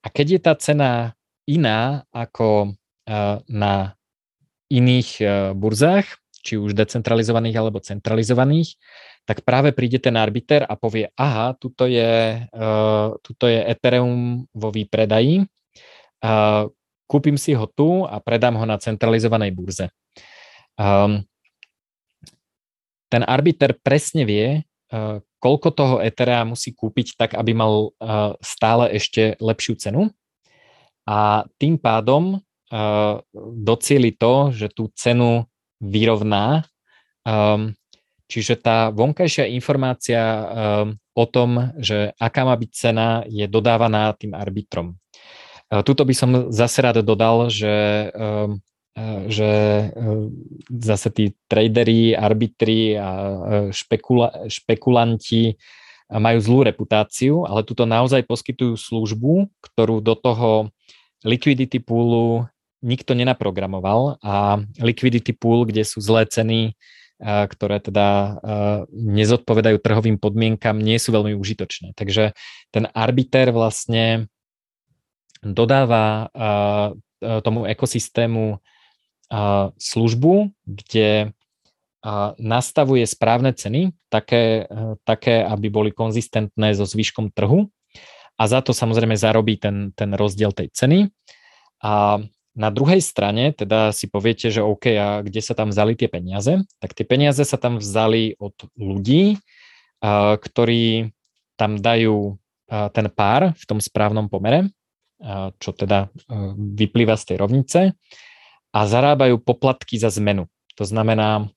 a 0.00 0.06
keď 0.08 0.26
je 0.26 0.40
tá 0.40 0.54
cena 0.56 0.90
iná 1.48 2.04
ako 2.14 2.74
na 3.50 3.94
iných 4.70 5.10
burzách, 5.58 6.06
či 6.40 6.56
už 6.56 6.72
decentralizovaných 6.72 7.56
alebo 7.58 7.84
centralizovaných, 7.84 8.80
tak 9.28 9.44
práve 9.44 9.76
príde 9.76 10.00
ten 10.00 10.16
arbiter 10.16 10.64
a 10.64 10.72
povie, 10.74 11.12
aha, 11.14 11.52
tuto 11.58 11.84
je, 11.84 12.42
tuto 13.20 13.44
je 13.44 13.60
Ethereum 13.60 14.48
vo 14.54 14.68
výpredaji, 14.72 15.44
kúpim 17.04 17.36
si 17.36 17.52
ho 17.52 17.66
tu 17.68 18.08
a 18.08 18.16
predám 18.24 18.56
ho 18.56 18.64
na 18.64 18.80
centralizovanej 18.80 19.50
burze. 19.52 19.86
Ten 23.10 23.26
arbiter 23.26 23.74
presne 23.74 24.22
vie, 24.24 24.62
uh, 24.62 25.18
koľko 25.42 25.68
toho 25.74 25.96
Ethera 25.98 26.46
musí 26.46 26.72
kúpiť 26.72 27.18
tak, 27.18 27.30
aby 27.34 27.52
mal 27.52 27.90
uh, 27.90 28.38
stále 28.40 28.94
ešte 28.94 29.34
lepšiu 29.42 29.74
cenu 29.76 30.02
a 31.04 31.44
tým 31.58 31.76
pádom 31.76 32.38
uh, 32.38 33.18
docieli 33.60 34.14
to, 34.14 34.54
že 34.54 34.70
tú 34.70 34.88
cenu 34.94 35.44
vyrovná 35.82 36.64
um, 37.26 37.74
Čiže 38.30 38.62
tá 38.62 38.94
vonkajšia 38.94 39.50
informácia 39.50 40.22
o 41.18 41.24
tom, 41.26 41.74
že 41.82 42.14
aká 42.14 42.46
má 42.46 42.54
byť 42.54 42.70
cena, 42.70 43.26
je 43.26 43.42
dodávaná 43.50 44.14
tým 44.14 44.38
arbitrom. 44.38 44.94
Tuto 45.66 46.06
by 46.06 46.14
som 46.14 46.30
zase 46.54 46.78
rád 46.78 47.02
dodal, 47.02 47.50
že, 47.50 48.10
uh, 48.10 48.50
že 49.30 49.50
uh, 49.94 50.26
zase 50.68 51.08
tí 51.14 51.24
tradery, 51.46 52.12
arbitri 52.12 52.98
a 52.98 53.08
uh, 53.08 53.36
špekula, 53.70 54.50
špekulanti 54.50 55.54
majú 56.10 56.38
zlú 56.42 56.58
reputáciu, 56.66 57.46
ale 57.46 57.62
tuto 57.62 57.86
naozaj 57.86 58.26
poskytujú 58.26 58.74
službu, 58.74 59.46
ktorú 59.62 60.02
do 60.02 60.18
toho 60.18 60.74
liquidity 61.22 61.78
poolu 61.78 62.50
nikto 62.82 63.14
nenaprogramoval 63.14 64.18
a 64.18 64.58
liquidity 64.82 65.30
pool, 65.30 65.62
kde 65.70 65.86
sú 65.86 66.02
zlé 66.02 66.26
ceny, 66.26 66.74
ktoré 67.22 67.78
teda 67.78 68.40
nezodpovedajú 68.90 69.78
trhovým 69.78 70.18
podmienkam, 70.18 70.82
nie 70.82 70.98
sú 70.98 71.14
veľmi 71.14 71.38
užitočné. 71.38 71.94
Takže 71.94 72.34
ten 72.74 72.90
arbiter 72.90 73.54
vlastne 73.54 74.26
dodáva 75.46 76.26
tomu 77.20 77.70
ekosystému 77.70 78.58
službu, 79.78 80.50
kde 80.66 81.32
nastavuje 82.40 83.04
správne 83.04 83.52
ceny, 83.52 83.92
také, 84.08 84.66
také, 85.04 85.44
aby 85.44 85.68
boli 85.68 85.90
konzistentné 85.92 86.72
so 86.72 86.88
zvyškom 86.88 87.30
trhu 87.30 87.68
a 88.40 88.42
za 88.48 88.64
to 88.64 88.72
samozrejme 88.72 89.20
zarobí 89.20 89.60
ten, 89.60 89.92
ten 89.92 90.16
rozdiel 90.16 90.50
tej 90.56 90.72
ceny. 90.72 91.12
A 91.84 92.24
na 92.56 92.70
druhej 92.72 93.04
strane 93.04 93.52
teda 93.52 93.92
si 93.92 94.08
poviete, 94.08 94.48
že 94.48 94.64
OK, 94.64 94.96
a 94.96 95.20
kde 95.20 95.44
sa 95.44 95.52
tam 95.52 95.70
vzali 95.70 95.92
tie 95.94 96.08
peniaze? 96.08 96.64
Tak 96.80 96.96
tie 96.96 97.04
peniaze 97.04 97.44
sa 97.44 97.60
tam 97.60 97.78
vzali 97.78 98.34
od 98.40 98.56
ľudí, 98.80 99.36
ktorí 100.40 101.12
tam 101.60 101.76
dajú 101.76 102.40
ten 102.66 103.06
pár 103.12 103.52
v 103.54 103.64
tom 103.68 103.76
správnom 103.76 104.32
pomere, 104.32 104.72
čo 105.60 105.76
teda 105.76 106.08
vyplýva 106.56 107.20
z 107.20 107.24
tej 107.28 107.36
rovnice 107.36 107.80
a 108.70 108.80
zarábajú 108.86 109.42
poplatky 109.42 109.98
za 109.98 110.10
zmenu. 110.14 110.46
To 110.78 110.84
znamená, 110.86 111.50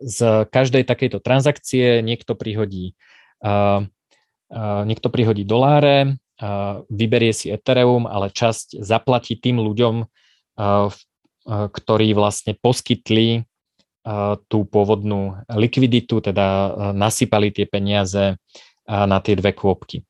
z 0.00 0.18
každej 0.48 0.88
takejto 0.88 1.20
transakcie 1.20 2.00
niekto 2.00 2.32
prihodí, 2.34 2.96
niekto 4.84 5.08
prihodí 5.12 5.44
doláre, 5.44 6.16
vyberie 6.88 7.36
si 7.36 7.52
Ethereum, 7.52 8.08
ale 8.08 8.32
časť 8.32 8.80
zaplatí 8.80 9.36
tým 9.36 9.60
ľuďom, 9.60 10.08
ktorí 11.48 12.08
vlastne 12.16 12.56
poskytli 12.56 13.44
tú 14.48 14.64
pôvodnú 14.64 15.44
likviditu, 15.52 16.24
teda 16.24 16.72
nasypali 16.96 17.52
tie 17.52 17.68
peniaze 17.68 18.40
na 18.88 19.20
tie 19.20 19.36
dve 19.36 19.52
kôpky. 19.52 20.08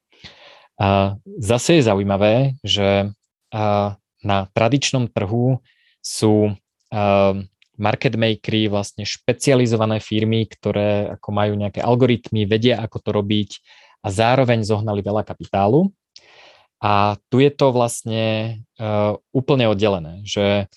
Zase 1.43 1.83
je 1.83 1.87
zaujímavé, 1.90 2.55
že 2.62 3.11
na 4.25 4.49
tradičnom 4.53 5.09
trhu 5.11 5.61
sú 6.00 6.57
market 7.81 8.15
makery, 8.21 8.69
vlastne 8.69 9.09
špecializované 9.09 10.05
firmy, 10.05 10.45
ktoré 10.45 11.17
ako 11.17 11.29
majú 11.33 11.57
nejaké 11.57 11.81
algoritmy, 11.81 12.45
vedia, 12.45 12.77
ako 12.85 12.99
to 13.00 13.11
robiť 13.17 13.50
a 14.05 14.12
zároveň 14.12 14.61
zohnali 14.61 15.00
veľa 15.00 15.25
kapitálu. 15.25 15.89
A 16.81 17.17
tu 17.29 17.41
je 17.45 17.53
to 17.53 17.73
vlastne 17.73 18.57
uh, 18.81 19.17
úplne 19.37 19.69
oddelené, 19.69 20.25
že 20.25 20.69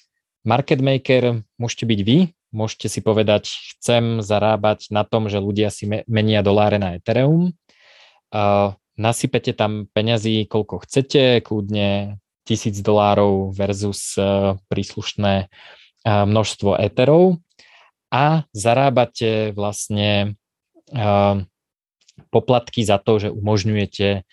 market 0.43 0.83
maker 0.83 1.47
môžete 1.55 1.87
byť 1.87 1.99
vy, 2.03 2.17
môžete 2.51 2.87
si 2.91 2.99
povedať, 2.99 3.47
chcem 3.75 4.19
zarábať 4.19 4.91
na 4.91 5.07
tom, 5.07 5.31
že 5.31 5.39
ľudia 5.39 5.71
si 5.71 5.87
menia 5.87 6.43
doláre 6.43 6.75
na 6.75 6.99
Ethereum, 6.99 7.55
uh, 8.35 8.75
nasypete 8.99 9.55
tam 9.55 9.87
peňazí, 9.95 10.43
koľko 10.43 10.83
chcete, 10.83 11.39
kľudne 11.39 12.19
tisíc 12.43 12.79
dolárov 12.83 13.55
versus 13.55 14.19
uh, 14.19 14.59
príslušné 14.67 15.47
uh, 15.47 16.23
množstvo 16.27 16.79
Etherov 16.79 17.39
a 18.13 18.45
zarábate 18.53 19.55
vlastne 19.55 20.35
uh, 20.93 21.41
poplatky 22.29 22.85
za 22.85 23.01
to, 23.01 23.17
že 23.17 23.33
umožňujete 23.33 24.25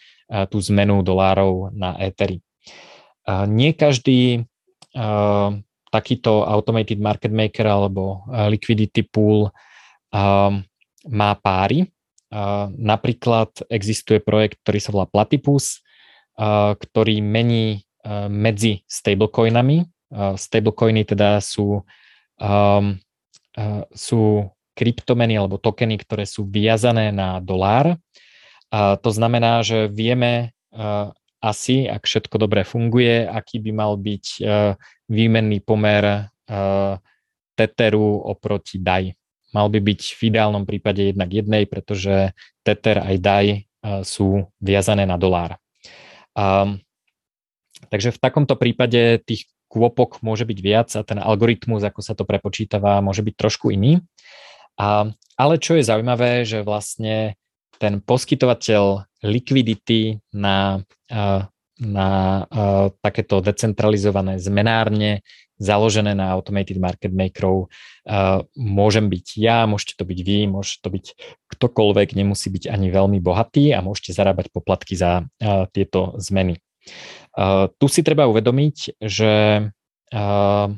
tú 0.46 0.62
zmenu 0.62 1.02
dolárov 1.02 1.74
na 1.74 1.98
Ethery. 1.98 2.38
Nie 3.50 3.74
každý 3.74 4.46
takýto 5.90 6.46
automated 6.46 7.02
market 7.02 7.34
maker 7.34 7.66
alebo 7.66 8.22
liquidity 8.46 9.02
pool 9.02 9.50
má 11.02 11.30
páry. 11.42 11.90
Napríklad 12.78 13.66
existuje 13.74 14.22
projekt, 14.22 14.62
ktorý 14.62 14.78
sa 14.78 14.94
volá 14.94 15.10
Platypus, 15.10 15.82
ktorý 16.78 17.18
mení 17.26 17.82
medzi 18.28 18.80
stablecoinami. 18.88 19.84
Stablecoiny 20.36 21.04
teda 21.04 21.38
sú, 21.44 21.84
sú 23.92 24.20
kryptomeny 24.72 25.34
alebo 25.36 25.60
tokeny, 25.60 26.00
ktoré 26.00 26.24
sú 26.24 26.48
viazané 26.48 27.12
na 27.12 27.38
dolár 27.44 28.00
a 28.70 28.94
to 28.96 29.10
znamená, 29.10 29.66
že 29.66 29.90
vieme 29.90 30.54
uh, 30.70 31.10
asi, 31.42 31.90
ak 31.90 32.06
všetko 32.06 32.38
dobre 32.38 32.62
funguje, 32.62 33.26
aký 33.26 33.58
by 33.58 33.72
mal 33.74 33.98
byť 33.98 34.24
uh, 34.40 34.78
výmenný 35.10 35.58
pomer 35.66 36.30
uh, 36.30 36.94
Teteru 37.58 38.22
oproti 38.24 38.78
DAI. 38.78 39.10
Mal 39.50 39.66
by 39.66 39.78
byť 39.82 40.00
v 40.14 40.20
ideálnom 40.30 40.62
prípade 40.62 41.10
jednak 41.10 41.34
jednej, 41.34 41.66
pretože 41.66 42.30
Tether 42.62 43.02
aj 43.02 43.16
DAI 43.18 43.48
sú 44.06 44.46
viazané 44.62 45.02
na 45.02 45.18
dolár. 45.18 45.58
Um, 46.38 46.78
takže 47.88 48.12
v 48.12 48.20
takomto 48.20 48.58
prípade 48.60 49.24
tých 49.24 49.48
kôpok 49.70 50.20
môže 50.20 50.44
byť 50.44 50.58
viac 50.60 50.90
a 50.98 51.06
ten 51.06 51.16
algoritmus, 51.16 51.80
ako 51.80 52.00
sa 52.02 52.12
to 52.18 52.28
prepočítava, 52.28 53.00
môže 53.00 53.24
byť 53.24 53.34
trošku 53.38 53.70
iný. 53.72 54.02
A, 54.76 55.08
ale 55.38 55.54
čo 55.56 55.78
je 55.78 55.86
zaujímavé, 55.86 56.44
že 56.44 56.66
vlastne 56.66 57.38
ten 57.80 58.04
poskytovateľ 58.04 59.08
likvidity 59.24 60.20
na, 60.36 60.84
na 61.80 62.08
takéto 63.00 63.40
decentralizované 63.40 64.36
zmenárne 64.36 65.24
založené 65.60 66.16
na 66.16 66.32
automated 66.32 66.80
market 66.80 67.12
makerov. 67.12 67.68
Môžem 68.56 69.12
byť 69.12 69.26
ja, 69.36 69.68
môžete 69.68 70.00
to 70.00 70.08
byť 70.08 70.18
vy, 70.24 70.38
môže 70.48 70.80
to 70.80 70.88
byť 70.88 71.06
ktokoľvek, 71.52 72.16
nemusí 72.16 72.48
byť 72.48 72.72
ani 72.72 72.88
veľmi 72.88 73.20
bohatý 73.20 73.76
a 73.76 73.84
môžete 73.84 74.16
zarábať 74.16 74.48
poplatky 74.50 74.96
za 74.96 75.28
tieto 75.76 76.16
zmeny. 76.16 76.56
Uh, 77.40 77.72
tu 77.80 77.88
si 77.88 78.04
treba 78.04 78.28
uvedomiť, 78.28 79.00
že 79.00 79.64
uh, 80.12 80.68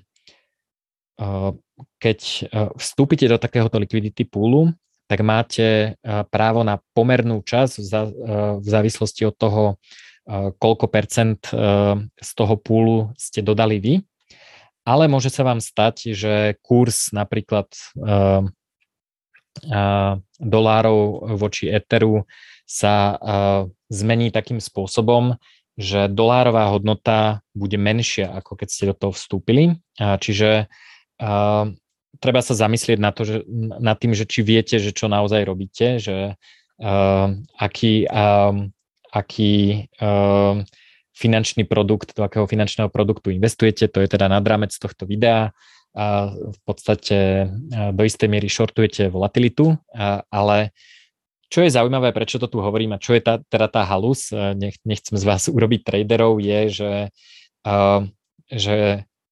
uh, 1.18 1.50
keď 1.98 2.20
vstúpite 2.78 3.26
do 3.26 3.42
takéhoto 3.42 3.82
liquidity 3.82 4.22
poolu, 4.22 4.70
tak 5.10 5.18
máte 5.26 5.98
právo 6.30 6.62
na 6.62 6.78
pomernú 6.94 7.42
časť 7.42 7.74
v 8.62 8.66
závislosti 8.66 9.26
od 9.26 9.34
toho, 9.34 9.62
koľko 10.62 10.86
percent 10.86 11.42
z 12.14 12.30
toho 12.38 12.54
púlu 12.58 13.10
ste 13.18 13.42
dodali 13.42 13.82
vy. 13.82 13.94
Ale 14.86 15.10
môže 15.10 15.30
sa 15.30 15.42
vám 15.42 15.58
stať, 15.58 16.14
že 16.14 16.54
kurz 16.62 17.10
napríklad 17.10 17.70
dolárov 20.38 20.98
voči 21.34 21.66
Etheru 21.70 22.26
sa 22.62 23.18
zmení 23.90 24.30
takým 24.30 24.62
spôsobom, 24.62 25.34
že 25.76 26.08
dolárová 26.12 26.68
hodnota 26.68 27.40
bude 27.56 27.80
menšia, 27.80 28.28
ako 28.28 28.60
keď 28.60 28.68
ste 28.68 28.84
do 28.92 28.94
toho 28.96 29.12
vstúpili. 29.16 29.80
Čiže 29.96 30.68
uh, 30.68 31.64
treba 32.20 32.40
sa 32.44 32.54
zamyslieť 32.54 32.98
na 33.00 33.10
to, 33.10 33.24
že, 33.24 33.36
nad 33.80 33.96
tým, 33.96 34.12
že 34.12 34.28
či 34.28 34.44
viete, 34.44 34.76
že 34.76 34.92
čo 34.92 35.08
naozaj 35.08 35.48
robíte, 35.48 35.96
že 35.96 36.36
uh, 36.36 37.28
aký, 37.56 38.04
uh, 38.04 38.68
aký 39.16 39.88
uh, 39.96 40.60
finančný 41.16 41.64
produkt, 41.64 42.12
do 42.16 42.24
akého 42.24 42.44
finančného 42.44 42.92
produktu 42.92 43.32
investujete, 43.32 43.88
to 43.88 44.04
je 44.04 44.08
teda 44.12 44.28
nad 44.28 44.44
rámec 44.44 44.72
tohto 44.76 45.08
videa 45.08 45.52
a 45.92 46.32
v 46.32 46.58
podstate 46.64 47.52
do 47.68 48.00
istej 48.00 48.24
miery 48.24 48.48
shortujete 48.48 49.12
volatilitu, 49.12 49.76
ale 50.32 50.72
čo 51.52 51.60
je 51.60 51.68
zaujímavé, 51.68 52.16
prečo 52.16 52.40
to 52.40 52.48
tu 52.48 52.64
hovorím 52.64 52.96
a 52.96 53.02
čo 53.02 53.12
je 53.12 53.20
tá, 53.20 53.36
teda 53.44 53.68
tá 53.68 53.84
halus, 53.84 54.32
nech, 54.32 54.80
nechcem 54.88 55.20
z 55.20 55.24
vás 55.28 55.44
urobiť 55.52 55.84
traderov, 55.84 56.40
je, 56.40 56.60
že, 56.72 56.92
že 58.48 58.76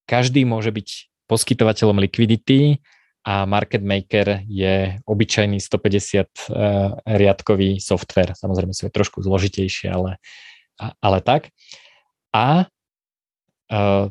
každý 0.05 0.45
môže 0.45 0.69
byť 0.69 0.89
poskytovateľom 1.25 1.97
likvidity 2.05 2.85
a 3.25 3.49
market 3.49 3.81
maker 3.81 4.45
je 4.49 5.01
obyčajný 5.09 5.61
150 5.61 7.05
riadkový 7.05 7.81
software. 7.81 8.33
Samozrejme 8.37 8.73
sú 8.73 8.89
je 8.89 8.97
trošku 8.97 9.21
zložitejšie, 9.25 9.93
ale 9.93 10.21
ale 11.01 11.21
tak. 11.21 11.53
A 12.33 12.65
uh, 13.69 14.07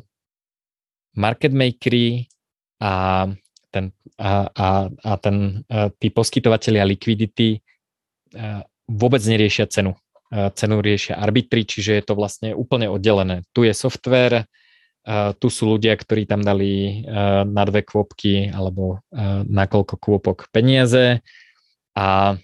market 1.16 1.52
makery 1.52 2.30
a 2.78 3.26
ten, 3.70 3.94
a, 4.18 4.50
a, 4.50 4.68
a 4.90 5.12
ten, 5.18 5.66
uh, 5.66 5.90
tí 5.98 6.10
poskytovateľia 6.10 6.86
likvidity 6.86 7.58
uh, 7.58 7.60
vôbec 8.86 9.22
neriešia 9.22 9.66
cenu. 9.66 9.94
Uh, 10.30 10.50
cenu 10.54 10.78
riešia 10.78 11.18
arbitry, 11.18 11.66
čiže 11.66 11.98
je 11.98 12.04
to 12.06 12.14
vlastne 12.14 12.54
úplne 12.54 12.86
oddelené. 12.86 13.42
Tu 13.50 13.66
je 13.66 13.74
software, 13.74 14.46
uh, 14.46 15.34
tu 15.34 15.50
sú 15.50 15.74
ľudia, 15.74 15.98
ktorí 15.98 16.26
tam 16.26 16.42
dali 16.42 17.02
na 17.46 17.62
dve 17.66 17.82
kôpky 17.82 18.52
alebo 18.52 19.02
na 19.46 19.64
koľko 19.66 19.96
kôpok 19.98 20.46
peniaze 20.54 21.18
a 21.98 22.38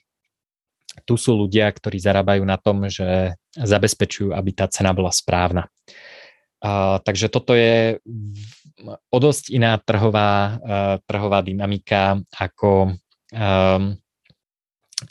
tu 1.07 1.15
sú 1.15 1.37
ľudia, 1.37 1.71
ktorí 1.71 2.01
zarábajú 2.01 2.43
na 2.43 2.57
tom, 2.59 2.89
že 2.91 3.37
zabezpečujú, 3.55 4.35
aby 4.35 4.51
tá 4.57 4.67
cena 4.67 4.91
bola 4.97 5.13
správna. 5.15 5.69
Uh, 6.57 6.99
takže 7.05 7.29
toto 7.29 7.53
je 7.53 8.01
o 9.13 9.19
dosť 9.21 9.53
iná 9.53 9.77
trhová, 9.77 10.57
uh, 10.57 10.95
trhová 11.05 11.45
dynamika 11.45 12.17
ako, 12.33 12.97
um, 13.31 13.95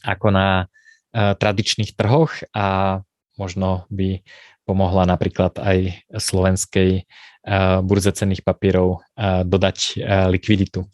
ako 0.03 0.27
na 0.34 0.47
uh, 0.65 1.38
tradičných 1.38 1.95
trhoch 1.95 2.43
a 2.51 2.99
možno 3.39 3.88
by 3.93 4.25
pomohla 4.65 5.05
napríklad 5.05 5.55
aj 5.62 6.08
slovenskej 6.10 7.05
uh, 7.05 7.79
burze 7.86 8.12
cenných 8.12 8.41
papierov 8.41 8.99
uh, 8.99 9.45
dodať 9.45 10.01
likviditu, 10.34 10.89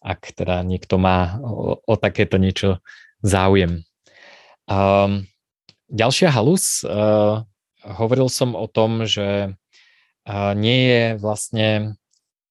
ak 0.00 0.32
teda 0.32 0.62
niekto 0.62 0.96
má 0.96 1.42
o, 1.42 1.94
takéto 1.98 2.38
niečo 2.38 2.78
záujem. 3.20 3.82
Um, 4.70 5.26
ďalšia 5.90 6.30
halus, 6.30 6.86
hovoril 7.82 8.28
som 8.28 8.54
o 8.54 8.68
tom, 8.70 9.08
že 9.08 9.56
nie 10.54 10.80
je 10.86 11.04
vlastne, 11.16 11.96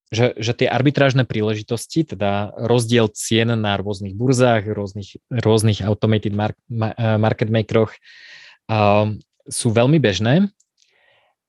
že, 0.08 0.36
že 0.40 0.52
tie 0.56 0.68
arbitrážne 0.72 1.28
príležitosti, 1.28 2.08
teda 2.08 2.56
rozdiel 2.56 3.12
cien 3.12 3.52
na 3.60 3.76
rôznych 3.76 4.16
burzách, 4.16 4.68
rôznych, 4.72 5.20
rôznych 5.28 5.84
automated 5.84 6.32
mark, 6.32 6.56
market 7.20 7.52
makeroch 7.52 7.92
uh, 8.72 9.12
sú 9.48 9.68
veľmi 9.72 10.00
bežné, 10.00 10.48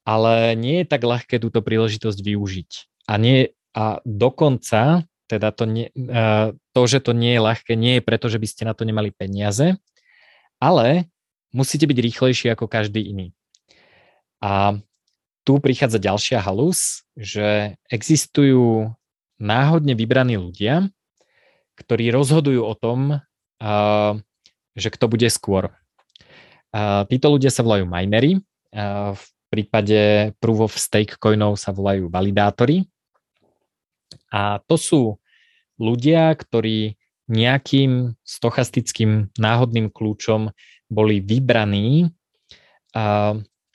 ale 0.02 0.56
nie 0.56 0.82
je 0.82 0.86
tak 0.88 1.04
ľahké 1.04 1.38
túto 1.38 1.60
príležitosť 1.60 2.18
využiť. 2.18 2.70
A, 3.06 3.14
nie, 3.20 3.52
a 3.76 4.00
dokonca, 4.08 5.04
teda 5.28 5.52
to, 5.52 5.64
nie, 5.68 5.92
to, 6.72 6.82
že 6.88 7.04
to 7.04 7.12
nie 7.12 7.36
je 7.36 7.44
ľahké, 7.44 7.72
nie 7.76 8.00
je 8.00 8.06
preto, 8.06 8.32
že 8.32 8.40
by 8.40 8.46
ste 8.48 8.62
na 8.64 8.72
to 8.72 8.88
nemali 8.88 9.12
peniaze, 9.12 9.76
ale 10.56 11.12
musíte 11.52 11.84
byť 11.84 11.98
rýchlejší 12.00 12.46
ako 12.56 12.66
každý 12.66 13.04
iný. 13.04 13.36
A 14.40 14.80
tu 15.48 15.56
prichádza 15.56 15.96
ďalšia 15.96 16.44
halus, 16.44 17.08
že 17.16 17.80
existujú 17.88 18.92
náhodne 19.40 19.96
vybraní 19.96 20.36
ľudia, 20.36 20.92
ktorí 21.80 22.12
rozhodujú 22.12 22.60
o 22.68 22.76
tom, 22.76 23.24
že 24.76 24.88
kto 24.92 25.08
bude 25.08 25.24
skôr. 25.32 25.72
Títo 27.08 27.26
ľudia 27.32 27.48
sa 27.48 27.64
volajú 27.64 27.88
minery, 27.88 28.44
v 29.16 29.24
prípade 29.48 30.36
proof 30.36 30.68
of 30.68 30.76
stake 30.76 31.16
coinov 31.16 31.56
sa 31.56 31.72
volajú 31.72 32.12
validátori. 32.12 32.84
A 34.28 34.60
to 34.68 34.76
sú 34.76 35.16
ľudia, 35.80 36.28
ktorí 36.36 37.00
nejakým 37.24 38.20
stochastickým 38.20 39.32
náhodným 39.40 39.88
kľúčom 39.88 40.52
boli 40.92 41.24
vybraní, 41.24 42.12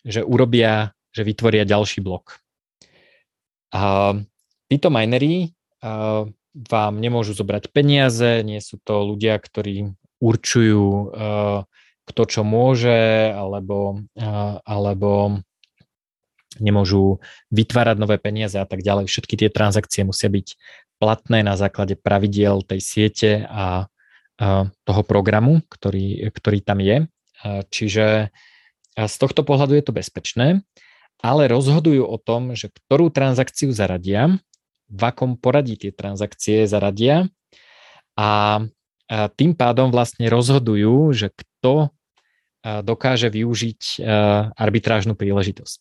že 0.05 0.21
urobia, 0.21 0.93
že 1.13 1.21
vytvoria 1.21 1.63
ďalší 1.63 2.01
blok. 2.01 2.41
A 3.69 4.13
títo 4.67 4.89
minery 4.89 5.53
vám 6.53 6.93
nemôžu 6.97 7.33
zobrať 7.37 7.69
peniaze, 7.69 8.41
nie 8.45 8.61
sú 8.61 8.81
to 8.81 9.05
ľudia, 9.13 9.37
ktorí 9.37 9.93
určujú, 10.21 10.85
kto 12.03 12.21
čo 12.25 12.41
môže, 12.45 13.29
alebo, 13.33 14.01
alebo 14.65 15.41
nemôžu 16.61 17.17
vytvárať 17.49 17.97
nové 17.97 18.21
peniaze 18.21 18.57
a 18.61 18.65
tak 18.69 18.85
ďalej. 18.85 19.09
Všetky 19.09 19.33
tie 19.37 19.49
transakcie 19.49 20.05
musia 20.05 20.29
byť 20.29 20.57
platné 21.01 21.41
na 21.41 21.57
základe 21.57 21.97
pravidiel 21.97 22.61
tej 22.61 22.79
siete 22.81 23.31
a, 23.49 23.89
toho 24.85 25.01
programu, 25.05 25.61
ktorý, 25.69 26.29
ktorý 26.33 26.59
tam 26.65 26.81
je. 26.81 27.05
Čiže 27.69 28.33
z 28.93 29.15
tohto 29.17 29.41
pohľadu 29.45 29.77
je 29.77 29.83
to 29.85 29.93
bezpečné, 29.93 30.61
ale 31.23 31.47
rozhodujú 31.47 32.03
o 32.03 32.19
tom, 32.19 32.51
že 32.53 32.67
ktorú 32.67 33.07
transakciu 33.09 33.71
zaradia, 33.71 34.35
v 34.91 35.01
akom 35.01 35.39
poradí 35.39 35.79
tie 35.79 35.95
transakcie 35.95 36.67
zaradia 36.67 37.31
a, 38.19 38.61
tým 39.39 39.55
pádom 39.55 39.89
vlastne 39.93 40.27
rozhodujú, 40.27 41.15
že 41.15 41.31
kto 41.31 41.93
dokáže 42.63 43.29
využiť 43.29 44.01
arbitrážnu 44.55 45.13
príležitosť. 45.13 45.79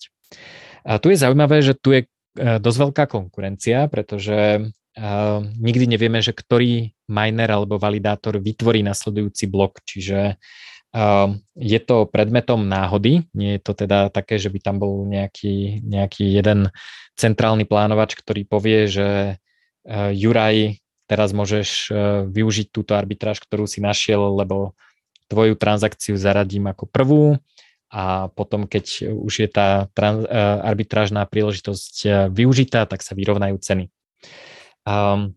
A 0.84 0.98
tu 0.98 1.14
je 1.14 1.16
zaujímavé, 1.16 1.62
že 1.62 1.78
tu 1.78 1.94
je 1.96 2.04
dosť 2.36 2.78
veľká 2.78 3.04
konkurencia, 3.10 3.90
pretože 3.90 4.70
Uh, 4.92 5.40
nikdy 5.56 5.88
nevieme, 5.88 6.20
že 6.20 6.36
ktorý 6.36 6.92
miner 7.08 7.48
alebo 7.48 7.80
validátor 7.80 8.36
vytvorí 8.36 8.84
nasledujúci 8.84 9.48
blok, 9.48 9.80
čiže 9.88 10.36
je 11.56 11.80
to 11.80 12.04
predmetom 12.04 12.68
náhody, 12.68 13.24
nie 13.32 13.56
je 13.56 13.60
to 13.64 13.72
teda 13.72 14.12
také, 14.12 14.36
že 14.36 14.52
by 14.52 14.60
tam 14.60 14.76
bol 14.76 15.08
nejaký, 15.08 15.80
nejaký 15.80 16.36
jeden 16.36 16.68
centrálny 17.16 17.64
plánovač, 17.64 18.12
ktorý 18.12 18.44
povie, 18.44 18.92
že 18.92 19.08
uh, 19.88 20.12
Juraj, 20.12 20.84
teraz 21.08 21.32
môžeš 21.32 21.68
uh, 21.88 22.28
využiť 22.28 22.68
túto 22.68 22.92
arbitráž, 22.92 23.40
ktorú 23.40 23.64
si 23.64 23.80
našiel, 23.80 24.36
lebo 24.36 24.76
tvoju 25.32 25.56
transakciu 25.56 26.20
zaradím 26.20 26.68
ako 26.68 26.84
prvú 26.84 27.40
a 27.88 28.28
potom, 28.32 28.68
keď 28.68 29.16
už 29.16 29.32
je 29.44 29.48
tá 29.48 29.88
trans, 29.92 30.24
arbitrážna 30.64 31.28
príležitosť 31.28 32.28
využitá, 32.32 32.88
tak 32.88 33.04
sa 33.04 33.12
vyrovnajú 33.12 33.56
ceny. 33.60 33.92
Um, 34.88 35.36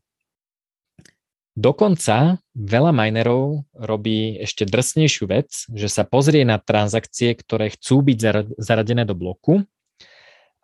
Dokonca 1.55 2.43
veľa 2.51 2.91
minerov 2.91 3.63
robí 3.71 4.35
ešte 4.43 4.67
drsnejšiu 4.67 5.23
vec, 5.31 5.49
že 5.71 5.87
sa 5.87 6.03
pozrie 6.03 6.43
na 6.43 6.59
transakcie, 6.59 7.31
ktoré 7.31 7.71
chcú 7.71 8.03
byť 8.03 8.17
zaradené 8.59 9.07
do 9.07 9.15
bloku. 9.15 9.63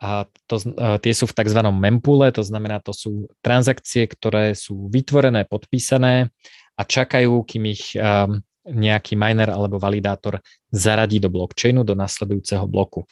A 0.03 0.27
to, 0.51 0.59
tie 0.99 1.13
sú 1.15 1.31
v 1.31 1.35
tzv. 1.37 1.61
mempule, 1.71 2.27
to 2.35 2.43
znamená, 2.43 2.83
to 2.83 2.91
sú 2.91 3.31
transakcie, 3.39 4.03
ktoré 4.03 4.51
sú 4.51 4.91
vytvorené, 4.91 5.47
podpísané 5.47 6.33
a 6.75 6.81
čakajú, 6.83 7.39
kým 7.47 7.71
ich 7.71 7.95
nejaký 8.67 9.13
miner 9.15 9.53
alebo 9.53 9.79
validátor 9.79 10.43
zaradí 10.73 11.23
do 11.23 11.31
blockchainu, 11.31 11.87
do 11.87 11.95
nasledujúceho 11.95 12.67
bloku. 12.67 13.07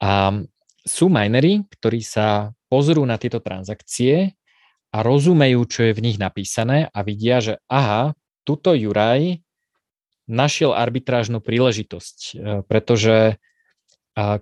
A 0.00 0.32
sú 0.86 1.10
minery, 1.10 1.66
ktorí 1.76 2.00
sa 2.00 2.54
pozrú 2.70 3.02
na 3.04 3.18
tieto 3.18 3.42
transakcie 3.42 4.32
a 4.94 4.98
rozumejú, 5.02 5.62
čo 5.66 5.80
je 5.90 5.96
v 5.96 6.04
nich 6.10 6.16
napísané 6.18 6.90
a 6.90 6.98
vidia, 7.02 7.42
že 7.42 7.58
aha, 7.66 8.14
tuto 8.46 8.72
Juraj 8.72 9.42
našiel 10.26 10.74
arbitrážnu 10.74 11.38
príležitosť, 11.42 12.18
e, 12.18 12.34
pretože 12.66 13.38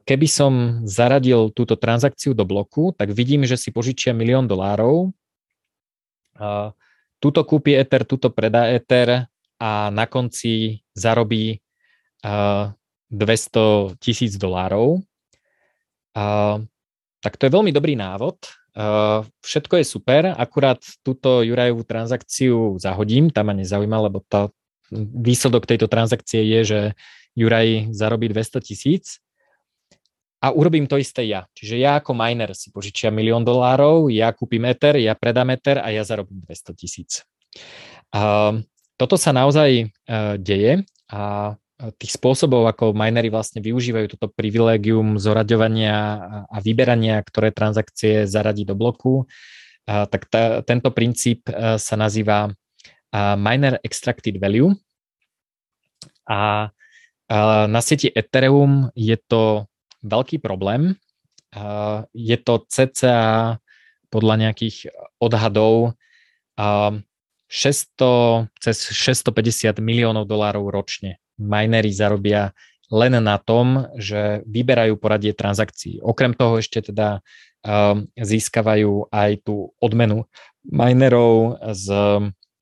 keby 0.07 0.29
som 0.31 0.53
zaradil 0.87 1.51
túto 1.51 1.75
transakciu 1.75 2.31
do 2.31 2.47
bloku, 2.47 2.95
tak 2.95 3.11
vidím, 3.11 3.43
že 3.43 3.59
si 3.59 3.75
požičia 3.75 4.15
milión 4.15 4.47
dolárov, 4.47 5.11
tuto 7.19 7.41
kúpi 7.43 7.75
Ether, 7.75 8.07
tuto 8.07 8.31
predá 8.31 8.71
Ether 8.71 9.27
a 9.59 9.91
na 9.91 10.07
konci 10.07 10.79
zarobí 10.95 11.59
200 12.23 13.99
tisíc 13.99 14.39
dolárov. 14.39 15.03
Tak 17.19 17.33
to 17.35 17.43
je 17.43 17.55
veľmi 17.55 17.75
dobrý 17.75 17.99
návod, 17.99 18.47
všetko 19.43 19.75
je 19.79 19.85
super, 19.87 20.35
akurát 20.35 20.83
túto 21.07 21.47
Jurajovú 21.47 21.87
transakciu 21.87 22.75
zahodím, 22.83 23.31
tam 23.31 23.51
ma 23.51 23.55
nezaujíma, 23.55 24.11
lebo 24.11 24.27
tá, 24.27 24.51
výsledok 24.95 25.65
tejto 25.65 25.87
transakcie 25.87 26.43
je, 26.43 26.61
že 26.65 26.81
Juraj 27.39 27.95
zarobí 27.95 28.31
200 28.31 28.63
tisíc 28.63 29.19
a 30.43 30.53
urobím 30.53 30.87
to 30.87 31.01
isté 31.01 31.25
ja. 31.25 31.47
Čiže 31.55 31.81
ja 31.81 31.99
ako 31.99 32.13
miner 32.15 32.53
si 32.53 32.69
požičia 32.71 33.09
milión 33.09 33.43
dolárov, 33.47 34.13
ja 34.13 34.31
kúpim 34.35 34.63
Ether, 34.69 35.01
ja 35.01 35.17
predám 35.17 35.55
Ether 35.55 35.81
a 35.81 35.89
ja 35.91 36.05
zarobím 36.05 36.43
200 36.45 36.75
tisíc. 36.79 37.23
Uh, 38.15 38.63
toto 38.95 39.19
sa 39.19 39.35
naozaj 39.35 39.89
uh, 39.89 40.37
deje 40.39 40.85
a 41.11 41.55
tých 41.75 42.15
spôsobov, 42.15 42.71
ako 42.71 42.95
minery 42.95 43.35
vlastne 43.35 43.59
využívajú 43.59 44.15
toto 44.15 44.31
privilégium 44.31 45.19
zoraďovania 45.19 45.97
a 46.47 46.57
vyberania, 46.63 47.19
ktoré 47.19 47.51
transakcie 47.51 48.31
zaradí 48.31 48.63
do 48.63 48.79
bloku, 48.79 49.27
tak 49.85 50.31
ta, 50.31 50.63
tento 50.63 50.95
princíp 50.95 51.51
sa 51.77 51.95
nazýva 51.99 52.55
miner 53.15 53.83
extracted 53.83 54.39
value. 54.39 54.71
A 56.31 56.71
na 57.67 57.81
sieti 57.83 58.07
Ethereum 58.07 58.95
je 58.95 59.19
to 59.19 59.67
veľký 60.07 60.39
problém. 60.39 60.95
Je 62.15 62.37
to 62.39 62.63
cca 62.71 63.59
podľa 64.15 64.35
nejakých 64.47 64.95
odhadov 65.19 65.99
600, 66.55 68.47
cez 68.63 68.77
650 68.95 69.83
miliónov 69.83 70.31
dolárov 70.31 70.71
ročne 70.71 71.19
minery 71.39 71.91
zarobia 71.91 72.55
len 72.93 73.17
na 73.19 73.37
tom, 73.41 73.89
že 73.99 74.45
vyberajú 74.45 75.01
poradie 75.01 75.33
transakcií. 75.33 75.99
Okrem 76.05 76.37
toho 76.37 76.61
ešte 76.61 76.93
teda 76.93 77.25
um, 77.65 78.07
získavajú 78.15 79.09
aj 79.09 79.43
tú 79.43 79.73
odmenu 79.81 80.29
minerov 80.69 81.59
z, 81.73 81.87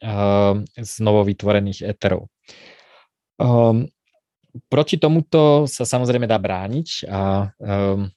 um, 0.00 0.64
z 0.78 0.92
novovytvorených 1.02 1.84
eterov. 1.84 2.30
Um, 3.36 3.90
proti 4.70 4.96
tomuto 4.96 5.66
sa 5.66 5.82
samozrejme 5.82 6.30
dá 6.30 6.38
brániť 6.38 7.10
a 7.10 7.52
um, 7.58 8.08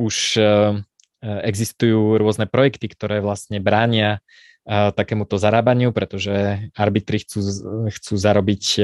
už 0.00 0.40
um, 0.40 0.80
existujú 1.22 2.20
rôzne 2.20 2.46
projekty, 2.46 2.86
ktoré 2.92 3.18
vlastne 3.20 3.58
bránia 3.58 4.20
takémuto 4.66 5.38
zarábaniu, 5.38 5.94
pretože 5.94 6.66
arbitri 6.74 7.22
chcú, 7.22 7.38
chcú 7.86 8.14
zarobiť 8.18 8.64
e, 8.76 8.82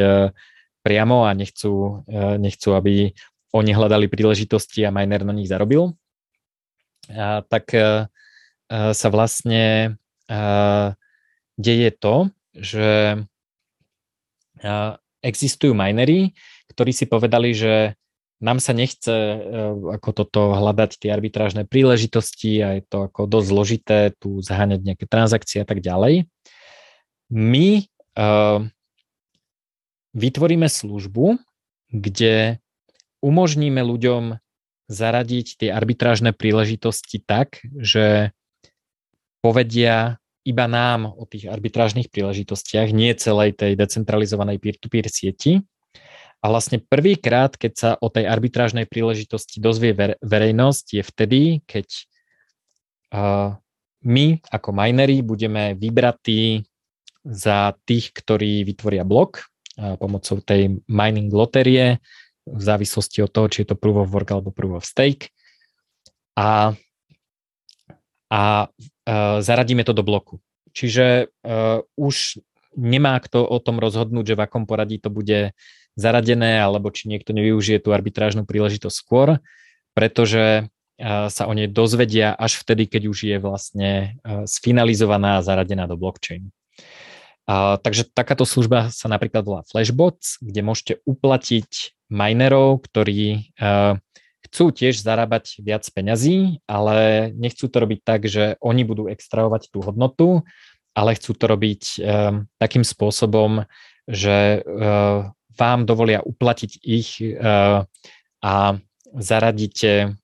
priamo 0.86 1.26
a 1.26 1.34
nechcú, 1.34 2.06
e, 2.06 2.38
nechcú, 2.38 2.78
aby 2.78 3.10
oni 3.50 3.70
hľadali 3.74 4.06
príležitosti 4.06 4.86
a 4.86 4.94
miner 4.94 5.26
na 5.26 5.34
nich 5.34 5.50
zarobil. 5.50 5.98
A, 7.10 7.42
tak 7.42 7.74
e, 7.74 8.06
sa 8.72 9.08
vlastne 9.12 10.00
deje 11.60 11.90
to, 12.00 12.32
že 12.56 13.20
existujú 15.20 15.76
minery, 15.76 16.32
ktorí 16.72 16.96
si 16.96 17.04
povedali, 17.04 17.52
že 17.52 18.00
nám 18.42 18.58
sa 18.58 18.74
nechce 18.74 19.14
e, 19.14 19.38
ako 19.94 20.10
toto 20.10 20.40
hľadať 20.50 20.98
tie 20.98 21.14
arbitrážne 21.14 21.62
príležitosti 21.62 22.58
a 22.58 22.68
je 22.76 22.82
to 22.82 23.06
ako 23.06 23.30
dosť 23.30 23.46
zložité 23.46 23.98
tu 24.18 24.42
zaháňať 24.42 24.82
nejaké 24.82 25.06
transakcie 25.06 25.62
a 25.62 25.66
tak 25.66 25.78
ďalej. 25.78 26.26
My 27.32 27.88
uh, 28.20 28.60
vytvoríme 30.12 30.68
službu, 30.68 31.40
kde 31.88 32.60
umožníme 33.24 33.80
ľuďom 33.80 34.36
zaradiť 34.92 35.64
tie 35.64 35.68
arbitrážne 35.72 36.36
príležitosti 36.36 37.24
tak, 37.24 37.64
že 37.80 38.36
povedia 39.40 40.20
iba 40.42 40.66
nám 40.66 41.08
o 41.08 41.24
tých 41.24 41.48
arbitrážnych 41.48 42.10
príležitostiach, 42.10 42.90
nie 42.90 43.14
celej 43.14 43.56
tej 43.56 43.78
decentralizovanej 43.78 44.58
peer-to-peer 44.58 45.06
sieti, 45.08 45.64
a 46.42 46.50
vlastne 46.50 46.82
prvýkrát, 46.82 47.54
keď 47.54 47.72
sa 47.72 47.90
o 48.02 48.10
tej 48.10 48.26
arbitrážnej 48.26 48.90
príležitosti 48.90 49.62
dozvie 49.62 49.94
verejnosť, 50.18 50.86
je 50.98 51.02
vtedy, 51.06 51.40
keď 51.62 51.86
my 54.02 54.26
ako 54.50 54.68
minery 54.74 55.22
budeme 55.22 55.78
vybratí 55.78 56.66
za 57.22 57.78
tých, 57.86 58.10
ktorí 58.10 58.66
vytvoria 58.66 59.06
blok 59.06 59.46
pomocou 60.02 60.42
tej 60.42 60.82
mining 60.90 61.30
loterie 61.30 62.02
v 62.42 62.62
závislosti 62.62 63.22
od 63.22 63.30
toho, 63.30 63.46
či 63.46 63.62
je 63.62 63.70
to 63.70 63.78
proof 63.78 64.02
of 64.02 64.10
work 64.10 64.34
alebo 64.34 64.50
proof 64.50 64.82
of 64.82 64.84
stake. 64.84 65.30
A, 66.34 66.74
a 68.34 68.42
zaradíme 69.38 69.86
to 69.86 69.94
do 69.94 70.02
bloku. 70.02 70.42
Čiže 70.72 71.28
uh, 71.44 71.84
už 72.00 72.40
nemá 72.74 73.20
kto 73.20 73.44
o 73.44 73.60
tom 73.60 73.76
rozhodnúť, 73.76 74.32
že 74.32 74.38
v 74.40 74.44
akom 74.48 74.64
poradí 74.64 74.96
to 74.96 75.12
bude 75.12 75.52
zaradené, 75.98 76.60
alebo 76.60 76.88
či 76.88 77.08
niekto 77.08 77.36
nevyužije 77.36 77.84
tú 77.84 77.92
arbitrážnu 77.92 78.48
príležitosť 78.48 78.96
skôr, 78.96 79.42
pretože 79.92 80.72
sa 81.02 81.44
o 81.48 81.52
nej 81.56 81.66
dozvedia 81.66 82.30
až 82.36 82.62
vtedy, 82.62 82.86
keď 82.86 83.02
už 83.10 83.18
je 83.26 83.36
vlastne 83.42 83.90
sfinalizovaná 84.46 85.40
a 85.40 85.44
zaradená 85.44 85.90
do 85.90 85.98
blockchainu. 85.98 86.48
Takže 87.82 88.06
takáto 88.14 88.46
služba 88.46 88.94
sa 88.94 89.10
napríklad 89.10 89.42
volá 89.42 89.62
Flashbots, 89.66 90.38
kde 90.38 90.62
môžete 90.62 90.94
uplatiť 91.02 91.98
minerov, 92.06 92.86
ktorí 92.86 93.50
a, 93.58 93.98
chcú 94.46 94.70
tiež 94.70 95.02
zarábať 95.02 95.58
viac 95.58 95.82
peňazí, 95.90 96.62
ale 96.70 97.30
nechcú 97.34 97.66
to 97.66 97.76
robiť 97.82 98.00
tak, 98.04 98.30
že 98.30 98.54
oni 98.62 98.86
budú 98.86 99.10
extrahovať 99.10 99.74
tú 99.74 99.82
hodnotu, 99.82 100.46
ale 100.92 101.16
chcú 101.16 101.32
to 101.34 101.44
robiť 101.48 101.82
takým 102.60 102.84
spôsobom, 102.84 103.64
že 104.06 104.60
vám 105.58 105.84
dovolia 105.86 106.24
uplatiť 106.24 106.72
ich 106.82 107.20
eh, 107.20 107.84
a 108.42 108.54
zaradíte, 109.12 110.16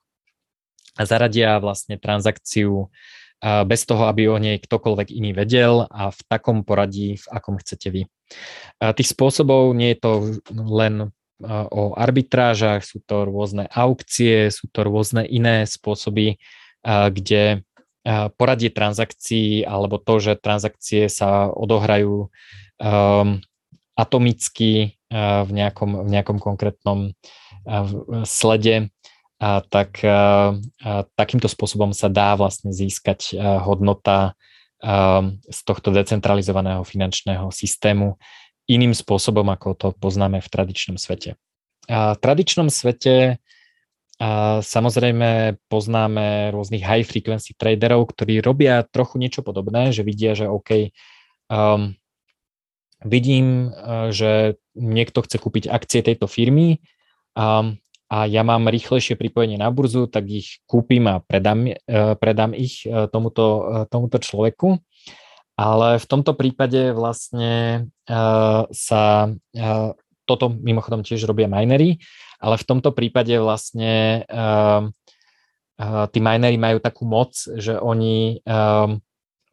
zaradia 0.99 1.61
vlastne 1.61 2.01
transakciu 2.01 2.89
eh, 2.89 3.63
bez 3.65 3.85
toho, 3.85 4.09
aby 4.09 4.29
o 4.29 4.37
nej 4.41 4.57
ktokoľvek 4.59 5.09
iný 5.13 5.31
vedel 5.37 5.87
a 5.89 6.11
v 6.11 6.21
takom 6.27 6.65
poradí, 6.65 7.21
v 7.21 7.27
akom 7.31 7.61
chcete 7.61 7.89
vy. 7.93 8.03
Tých 8.79 9.09
spôsobov 9.17 9.73
nie 9.73 9.97
je 9.97 9.99
to 10.05 10.13
len 10.53 11.09
o 11.73 11.97
arbitrážach, 11.97 12.85
sú 12.85 13.01
to 13.01 13.25
rôzne 13.25 13.71
aukcie, 13.71 14.53
sú 14.53 14.69
to 14.69 14.85
rôzne 14.85 15.25
iné 15.25 15.65
spôsoby, 15.65 16.37
kde 16.85 17.63
poradie 18.35 18.71
transakcií 18.73 19.63
alebo 19.63 20.01
to, 20.03 20.19
že 20.19 20.41
transakcie 20.41 21.07
sa 21.07 21.49
odohrajú 21.53 22.31
atomicky 23.99 24.95
v 25.11 25.51
nejakom, 25.51 26.07
v 26.07 26.09
nejakom 26.15 26.39
konkrétnom 26.39 27.11
slede, 28.23 28.95
tak 29.43 29.99
takýmto 31.19 31.51
spôsobom 31.51 31.91
sa 31.91 32.07
dá 32.07 32.39
vlastne 32.39 32.71
získať 32.71 33.35
hodnota 33.67 34.39
z 35.51 35.59
tohto 35.67 35.91
decentralizovaného 35.91 36.87
finančného 36.87 37.51
systému 37.51 38.15
iným 38.71 38.95
spôsobom, 38.95 39.51
ako 39.51 39.69
to 39.75 39.89
poznáme 39.99 40.39
v 40.39 40.47
tradičnom 40.47 40.95
svete. 40.95 41.35
tradičnom 42.23 42.71
svete 42.71 43.43
samozrejme 44.63 45.59
poznáme 45.67 46.51
rôznych 46.55 46.83
high 46.83 47.07
frequency 47.07 47.55
traderov, 47.59 48.11
ktorí 48.15 48.43
robia 48.43 48.83
trochu 48.87 49.19
niečo 49.19 49.47
podobné, 49.47 49.95
že 49.95 50.03
vidia, 50.03 50.35
že 50.35 50.51
OK, 50.51 50.91
um, 51.51 51.98
vidím, 53.05 53.71
uh, 53.71 54.11
že 54.11 54.59
niekto 54.75 55.23
chce 55.23 55.37
kúpiť 55.39 55.65
akcie 55.71 56.01
tejto 56.03 56.27
firmy 56.27 56.83
um, 57.39 57.79
a 58.09 58.25
ja 58.25 58.41
mám 58.41 58.73
rýchlejšie 58.73 59.21
pripojenie 59.21 59.61
na 59.61 59.69
burzu, 59.69 60.09
tak 60.09 60.27
ich 60.33 60.65
kúpim 60.65 61.05
a 61.11 61.21
predám, 61.21 61.69
uh, 61.69 62.17
predám 62.17 62.57
ich 62.57 62.89
uh, 62.89 63.11
tomuto, 63.11 63.87
tomuto 63.93 64.17
človeku. 64.19 64.81
Ale 65.59 65.99
v 65.99 66.07
tomto 66.07 66.39
prípade 66.39 66.95
vlastne 66.95 67.91
sa 68.71 69.03
toto 70.23 70.47
mimochodom 70.55 71.03
tiež 71.03 71.27
robia 71.27 71.51
minery, 71.51 71.99
ale 72.39 72.55
v 72.63 72.67
tomto 72.69 72.95
prípade 72.95 73.35
vlastne 73.43 74.23
uh, 74.31 74.87
tí 76.15 76.19
minery 76.23 76.55
majú 76.63 76.79
takú 76.79 77.11
moc, 77.11 77.35
že 77.35 77.75
oni 77.75 78.39
uh, 78.47 78.95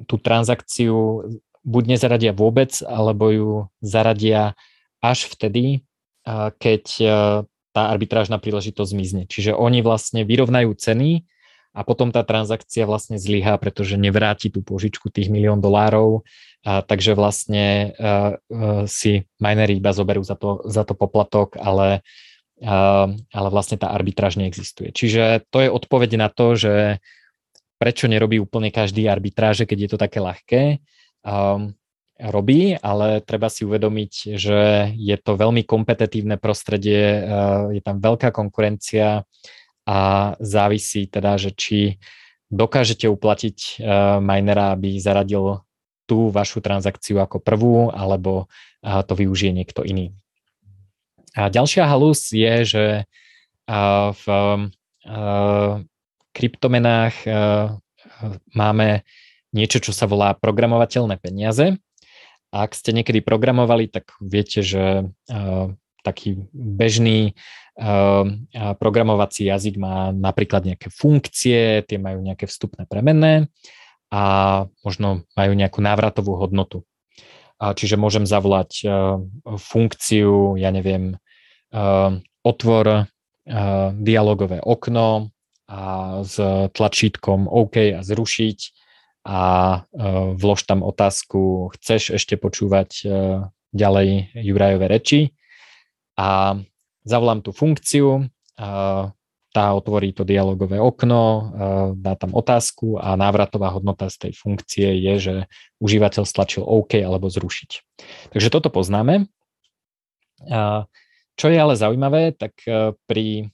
tú 0.06 0.22
transakciu 0.22 1.26
buď 1.66 1.98
nezaradia 1.98 2.32
vôbec, 2.32 2.78
alebo 2.86 3.26
ju 3.34 3.52
zaradia 3.82 4.54
až 5.02 5.28
vtedy, 5.28 5.82
keď 6.62 6.84
uh, 7.04 7.46
tá 7.76 7.92
arbitrážna 7.92 8.40
príležitosť 8.40 8.88
zmizne. 8.96 9.24
Čiže 9.28 9.52
oni 9.52 9.84
vlastne 9.84 10.24
vyrovnajú 10.24 10.72
ceny 10.80 11.28
a 11.76 11.84
potom 11.84 12.08
tá 12.08 12.24
transakcia 12.24 12.88
vlastne 12.88 13.20
zlyhá, 13.20 13.60
pretože 13.60 14.00
nevráti 14.00 14.48
tú 14.48 14.64
požičku 14.64 15.12
tých 15.12 15.28
milión 15.28 15.60
dolárov, 15.60 16.24
a, 16.64 16.80
takže 16.80 17.20
vlastne 17.20 17.92
a, 18.00 18.00
a, 18.00 18.88
si 18.88 19.28
minery 19.44 19.84
iba 19.84 19.92
zoberú 19.92 20.24
za 20.24 20.40
to, 20.40 20.64
za 20.64 20.88
to 20.88 20.96
poplatok, 20.96 21.60
ale, 21.60 22.00
ale 22.64 23.48
vlastne 23.52 23.76
tá 23.76 23.92
arbitráž 23.92 24.40
neexistuje. 24.40 24.96
Čiže 24.96 25.44
to 25.52 25.60
je 25.60 25.68
odpoveď 25.68 26.16
na 26.16 26.32
to, 26.32 26.56
že 26.56 27.04
prečo 27.76 28.08
nerobí 28.08 28.40
úplne 28.40 28.72
každý 28.72 29.12
arbitráže, 29.12 29.68
keď 29.68 29.78
je 29.84 29.90
to 29.92 29.98
také 30.00 30.24
ľahké. 30.24 30.62
A, 31.26 31.58
robí, 32.16 32.80
ale 32.80 33.20
treba 33.20 33.52
si 33.52 33.68
uvedomiť, 33.68 34.40
že 34.40 34.88
je 34.96 35.18
to 35.20 35.36
veľmi 35.36 35.68
kompetitívne 35.68 36.40
prostredie, 36.40 37.28
je 37.76 37.82
tam 37.84 38.00
veľká 38.00 38.32
konkurencia, 38.32 39.28
a 39.86 40.34
závisí 40.42 41.06
teda, 41.06 41.38
že 41.38 41.54
či 41.54 42.02
dokážete 42.50 43.06
uplatiť 43.06 43.58
uh, 43.58 44.18
minera, 44.18 44.74
aby 44.74 44.98
zaradil 44.98 45.62
tú 46.10 46.30
vašu 46.34 46.62
transakciu 46.62 47.22
ako 47.22 47.38
prvú, 47.42 47.94
alebo 47.94 48.50
uh, 48.82 49.02
to 49.06 49.14
využije 49.14 49.54
niekto 49.54 49.86
iný. 49.86 50.14
A 51.38 51.54
ďalšia 51.54 51.86
halus 51.86 52.34
je, 52.34 52.54
že 52.66 52.86
uh, 53.06 54.10
v 54.14 54.26
uh, 54.26 55.74
kryptomenách 56.34 57.16
uh, 57.30 57.78
máme 58.58 59.06
niečo, 59.56 59.80
čo 59.80 59.96
sa 59.96 60.06
volá 60.06 60.36
programovateľné 60.36 61.16
peniaze. 61.24 61.80
A 62.52 62.68
ak 62.68 62.76
ste 62.76 62.92
niekedy 62.92 63.24
programovali, 63.24 63.88
tak 63.88 64.12
viete, 64.20 64.60
že 64.60 65.08
uh, 65.08 65.68
taký 66.04 66.44
bežný 66.52 67.34
Ehm, 67.76 68.48
programovací 68.80 69.52
jazyk 69.52 69.76
má 69.76 70.16
napríklad 70.16 70.64
nejaké 70.64 70.88
funkcie, 70.88 71.84
tie 71.84 72.00
majú 72.00 72.24
nejaké 72.24 72.48
vstupné 72.48 72.88
premenné 72.88 73.52
a 74.08 74.64
možno 74.80 75.28
majú 75.36 75.52
nejakú 75.52 75.84
návratovú 75.84 76.40
hodnotu. 76.40 76.88
Čiže 77.60 78.00
môžem 78.00 78.24
zavolať 78.24 78.72
ehm, 78.88 79.28
funkciu, 79.60 80.56
ja 80.56 80.72
neviem, 80.72 81.20
otvor 82.46 83.12
dialogové 84.00 84.64
okno 84.64 85.36
a 85.68 85.82
s 86.24 86.40
tlačítkom 86.72 87.52
OK 87.52 87.92
a 87.92 88.00
zrušiť 88.00 88.60
a 89.26 89.82
vlož 90.38 90.70
tam 90.70 90.86
otázku, 90.86 91.74
chceš 91.74 92.14
ešte 92.14 92.38
počúvať 92.38 93.10
ďalej 93.74 94.38
Jurajové 94.38 94.86
reči 94.86 95.34
a 96.14 96.62
zavolám 97.02 97.42
tú 97.42 97.50
funkciu, 97.50 98.30
tá 99.56 99.72
otvorí 99.72 100.12
to 100.12 100.28
dialogové 100.28 100.78
okno, 100.78 101.52
dá 101.96 102.14
tam 102.20 102.36
otázku 102.36 103.02
a 103.02 103.18
návratová 103.18 103.72
hodnota 103.72 104.12
z 104.14 104.30
tej 104.30 104.34
funkcie 104.38 105.00
je, 105.00 105.14
že 105.18 105.36
užívateľ 105.80 106.24
stlačil 106.28 106.62
OK 106.62 107.00
alebo 107.00 107.32
zrušiť. 107.32 107.72
Takže 108.36 108.52
toto 108.52 108.70
poznáme. 108.70 109.26
Čo 111.36 111.46
je 111.50 111.58
ale 111.58 111.80
zaujímavé, 111.80 112.36
tak 112.36 112.54
pri 113.10 113.50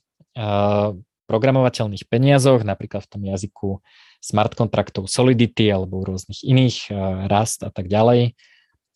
programovateľných 1.30 2.04
peniazoch, 2.10 2.66
napríklad 2.66 3.06
v 3.06 3.10
tom 3.10 3.22
jazyku 3.22 3.80
smart 4.22 4.54
kontraktov 4.54 5.10
Solidity 5.10 5.66
alebo 5.68 6.06
rôznych 6.06 6.46
iných, 6.46 6.94
Rust 7.26 7.66
a 7.66 7.74
tak 7.74 7.90
ďalej, 7.90 8.38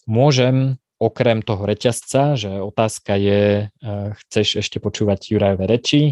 môžem 0.06 0.78
okrem 0.96 1.44
toho 1.44 1.68
reťazca, 1.68 2.40
že 2.40 2.48
otázka 2.48 3.20
je, 3.20 3.68
e, 3.68 3.94
chceš 4.24 4.64
ešte 4.64 4.80
počúvať 4.80 5.28
Jurajové 5.28 5.68
reči, 5.68 6.02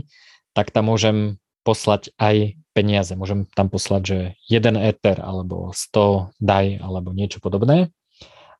tak 0.52 0.70
tam 0.76 0.92
môžem 0.92 1.40
poslať 1.64 2.12
aj 2.20 2.60
peniaze. 2.76 3.16
Môžem 3.16 3.48
tam 3.56 3.72
poslať, 3.72 4.02
že 4.04 4.18
jeden 4.44 4.76
Ether 4.76 5.16
alebo 5.24 5.72
100 5.72 6.36
DAI 6.36 6.84
alebo 6.84 7.16
niečo 7.16 7.40
podobné. 7.40 7.88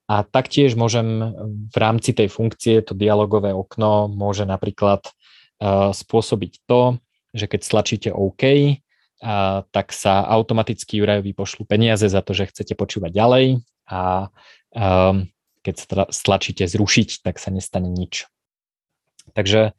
A 0.08 0.24
taktiež 0.24 0.76
môžem 0.76 1.32
v 1.72 1.76
rámci 1.76 2.16
tej 2.16 2.28
funkcie, 2.28 2.80
to 2.80 2.96
dialogové 2.96 3.52
okno 3.56 4.08
môže 4.08 4.44
napríklad 4.44 5.00
uh, 5.08 5.96
spôsobiť 5.96 6.52
to, 6.68 7.00
že 7.32 7.48
keď 7.48 7.60
stlačíte 7.64 8.10
OK, 8.12 8.76
uh, 9.24 9.64
tak 9.72 9.96
sa 9.96 10.28
automaticky 10.28 11.00
Jurajovi 11.00 11.32
pošlu 11.32 11.64
peniaze 11.64 12.04
za 12.04 12.20
to, 12.20 12.36
že 12.36 12.52
chcete 12.52 12.76
počúvať 12.76 13.10
ďalej 13.16 13.46
a 13.88 14.28
um, 14.76 15.32
keď 15.64 15.74
stlačíte 16.12 16.68
zrušiť, 16.68 17.24
tak 17.24 17.40
sa 17.40 17.48
nestane 17.48 17.88
nič. 17.88 18.28
Takže 19.32 19.72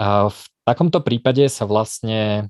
v 0.00 0.40
takomto 0.64 1.04
prípade 1.04 1.44
sa 1.52 1.68
vlastne 1.68 2.48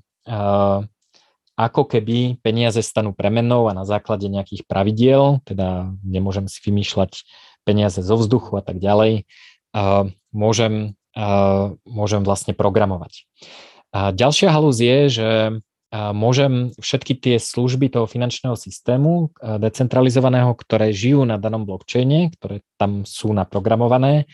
ako 1.59 1.81
keby 1.83 2.39
peniaze 2.39 2.79
stanú 2.79 3.11
premenou 3.11 3.67
a 3.67 3.75
na 3.75 3.83
základe 3.83 4.31
nejakých 4.31 4.63
pravidiel, 4.63 5.43
teda 5.43 5.91
nemôžem 6.07 6.47
si 6.47 6.63
vymýšľať 6.63 7.27
peniaze 7.67 7.99
zo 7.99 8.15
vzduchu 8.15 8.55
a 8.55 8.63
tak 8.63 8.79
ďalej, 8.79 9.27
môžem, 10.31 10.95
môžem 11.83 12.21
vlastne 12.23 12.55
programovať. 12.55 13.27
A 13.91 14.15
ďalšia 14.15 14.55
halúz 14.55 14.79
je, 14.79 14.97
že 15.11 15.29
môžem 15.93 16.69
všetky 16.77 17.17
tie 17.17 17.35
služby 17.41 17.89
toho 17.89 18.05
finančného 18.05 18.53
systému 18.53 19.33
decentralizovaného, 19.41 20.53
ktoré 20.53 20.93
žijú 20.93 21.25
na 21.25 21.41
danom 21.41 21.65
blockchaine, 21.65 22.29
ktoré 22.37 22.61
tam 22.77 23.09
sú 23.09 23.33
naprogramované, 23.33 24.29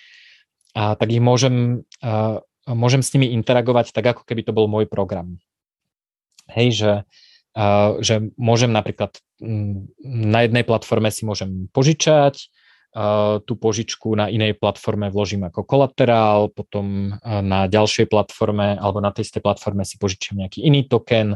a 0.75 0.99
tak 0.99 1.07
ich 1.15 1.23
môžem, 1.23 1.87
môžem 2.67 2.99
s 2.99 3.15
nimi 3.15 3.31
interagovať 3.31 3.95
tak, 3.95 4.11
ako 4.11 4.27
keby 4.27 4.43
to 4.43 4.51
bol 4.51 4.67
môj 4.67 4.83
program. 4.91 5.39
Hej, 6.51 6.67
že, 6.75 6.93
že 8.03 8.15
môžem 8.35 8.75
napríklad 8.75 9.15
na 10.03 10.39
jednej 10.43 10.67
platforme 10.67 11.07
si 11.15 11.23
môžem 11.23 11.71
požičať, 11.71 12.51
tú 13.43 13.53
požičku 13.59 14.15
na 14.15 14.31
inej 14.31 14.55
platforme 14.55 15.11
vložím 15.11 15.43
ako 15.51 15.67
kolaterál, 15.67 16.47
potom 16.47 17.19
na 17.23 17.67
ďalšej 17.67 18.07
platforme 18.07 18.79
alebo 18.79 19.03
na 19.03 19.11
tej 19.11 19.27
istej 19.27 19.43
platforme 19.43 19.83
si 19.83 19.99
požičím 19.99 20.39
nejaký 20.39 20.63
iný 20.63 20.87
token, 20.87 21.35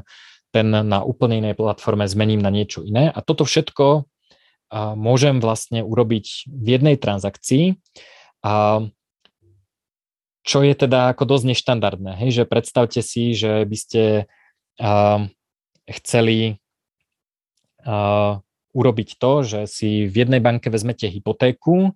ten 0.55 0.67
na 0.71 1.03
úplne 1.03 1.43
inej 1.43 1.59
platforme 1.59 2.07
zmením 2.07 2.39
na 2.39 2.47
niečo 2.47 2.81
iné 2.87 3.11
a 3.11 3.19
toto 3.19 3.43
všetko 3.43 4.07
môžem 4.95 5.43
vlastne 5.43 5.83
urobiť 5.83 6.47
v 6.47 6.67
jednej 6.79 6.95
transakcii, 6.95 7.75
čo 10.39 10.57
je 10.63 10.73
teda 10.73 11.11
ako 11.11 11.23
dosť 11.27 11.45
neštandardné. 11.53 12.11
Hej, 12.23 12.41
že 12.41 12.43
predstavte 12.47 13.01
si, 13.03 13.35
že 13.35 13.67
by 13.67 13.77
ste 13.77 14.03
chceli 15.91 16.61
urobiť 18.79 19.19
to, 19.19 19.43
že 19.43 19.59
si 19.67 20.07
v 20.07 20.23
jednej 20.23 20.39
banke 20.39 20.71
vezmete 20.71 21.11
hypotéku 21.11 21.91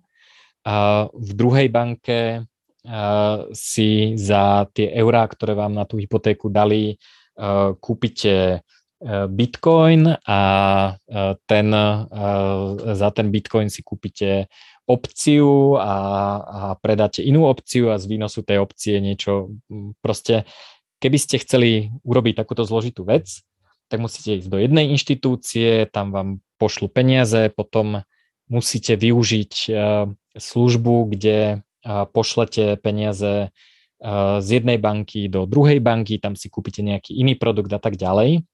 a 0.68 1.08
v 1.08 1.30
druhej 1.32 1.72
banke 1.72 2.44
si 3.56 4.12
za 4.20 4.68
tie 4.76 4.92
eurá, 4.92 5.24
ktoré 5.24 5.56
vám 5.56 5.72
na 5.72 5.88
tú 5.88 5.96
hypotéku 5.96 6.52
dali, 6.52 7.00
kúpite 7.80 8.60
Bitcoin 9.32 10.16
a 10.28 10.40
ten, 11.48 11.68
za 12.76 13.08
ten 13.16 13.26
Bitcoin 13.32 13.72
si 13.72 13.80
kúpite 13.80 14.52
opciu 14.84 15.80
a, 15.80 15.96
a 16.44 16.60
predáte 16.76 17.24
inú 17.24 17.48
opciu 17.48 17.88
a 17.88 17.96
z 17.96 18.04
výnosu 18.04 18.44
tej 18.44 18.60
opcie 18.60 19.00
niečo 19.00 19.56
proste, 20.04 20.44
keby 21.00 21.16
ste 21.16 21.40
chceli 21.40 21.88
urobiť 22.04 22.44
takúto 22.44 22.68
zložitú 22.68 23.08
vec, 23.08 23.44
tak 23.88 24.00
musíte 24.00 24.44
ísť 24.44 24.48
do 24.52 24.60
jednej 24.60 24.92
inštitúcie, 24.92 25.88
tam 25.88 26.12
vám 26.12 26.28
pošlu 26.58 26.88
peniaze, 26.88 27.50
potom 27.50 28.04
musíte 28.48 28.96
využiť 28.96 29.52
eh, 29.68 29.76
službu, 30.36 30.94
kde 31.16 31.38
eh, 31.38 31.60
pošlete 31.84 32.76
peniaze 32.80 33.48
eh, 33.48 34.36
z 34.40 34.48
jednej 34.48 34.76
banky 34.76 35.28
do 35.28 35.48
druhej 35.48 35.80
banky, 35.80 36.20
tam 36.20 36.36
si 36.36 36.52
kúpite 36.52 36.84
nejaký 36.84 37.16
iný 37.16 37.34
produkt 37.36 37.72
a 37.72 37.80
tak 37.80 37.96
ďalej. 37.96 38.44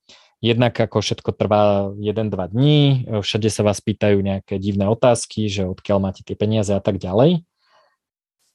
Jednak 0.40 0.72
ako 0.72 1.04
všetko 1.04 1.36
trvá 1.36 1.92
1-2 2.00 2.32
dní, 2.32 3.04
všade 3.20 3.52
sa 3.52 3.60
vás 3.60 3.84
pýtajú 3.84 4.24
nejaké 4.24 4.56
divné 4.56 4.88
otázky, 4.88 5.52
že 5.52 5.68
odkiaľ 5.68 6.00
máte 6.00 6.24
tie 6.24 6.32
peniaze 6.32 6.72
a 6.72 6.80
tak 6.80 6.96
ďalej. 6.96 7.44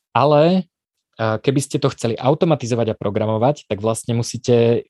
Ale 0.10 0.65
keby 1.21 1.60
ste 1.62 1.77
to 1.77 1.93
chceli 1.93 2.17
automatizovať 2.17 2.89
a 2.89 2.95
programovať, 2.97 3.69
tak 3.69 3.86
vlastne 3.86 4.17
musíte 4.17 4.89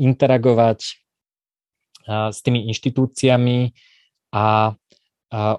interagovať 0.00 0.96
s 2.08 2.38
tými 2.40 2.72
inštitúciami 2.72 3.76
a 4.34 4.74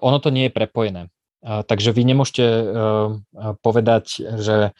ono 0.01 0.17
to 0.19 0.31
nie 0.31 0.47
je 0.47 0.55
prepojené. 0.55 1.07
Takže 1.41 1.89
vy 1.95 2.01
nemôžete 2.05 2.45
povedať, 3.63 4.21
že 4.39 4.75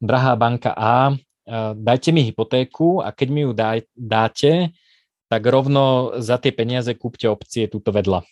drahá 0.00 0.32
banka 0.34 0.72
A, 0.74 1.14
dajte 1.76 2.10
mi 2.10 2.24
hypotéku 2.24 3.04
a 3.04 3.12
keď 3.12 3.28
mi 3.30 3.40
ju 3.46 3.52
dáte, 3.96 4.52
tak 5.30 5.42
rovno 5.46 6.16
za 6.18 6.42
tie 6.42 6.50
peniaze 6.50 6.90
kúpte 6.98 7.30
opcie 7.30 7.70
túto 7.70 7.94
vedľa. 7.94 8.26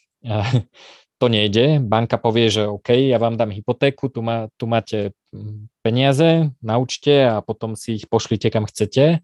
To 1.18 1.26
nejde. 1.26 1.82
Banka 1.82 2.14
povie, 2.14 2.46
že 2.46 2.70
OK, 2.70 2.94
ja 2.94 3.18
vám 3.18 3.34
dám 3.34 3.50
hypotéku, 3.50 4.06
tu, 4.06 4.22
má, 4.22 4.46
tu 4.54 4.70
máte 4.70 5.10
peniaze 5.82 6.54
na 6.62 6.78
účte 6.78 7.26
a 7.26 7.42
potom 7.42 7.74
si 7.74 7.98
ich 7.98 8.06
pošlite 8.06 8.54
kam 8.54 8.70
chcete 8.70 9.18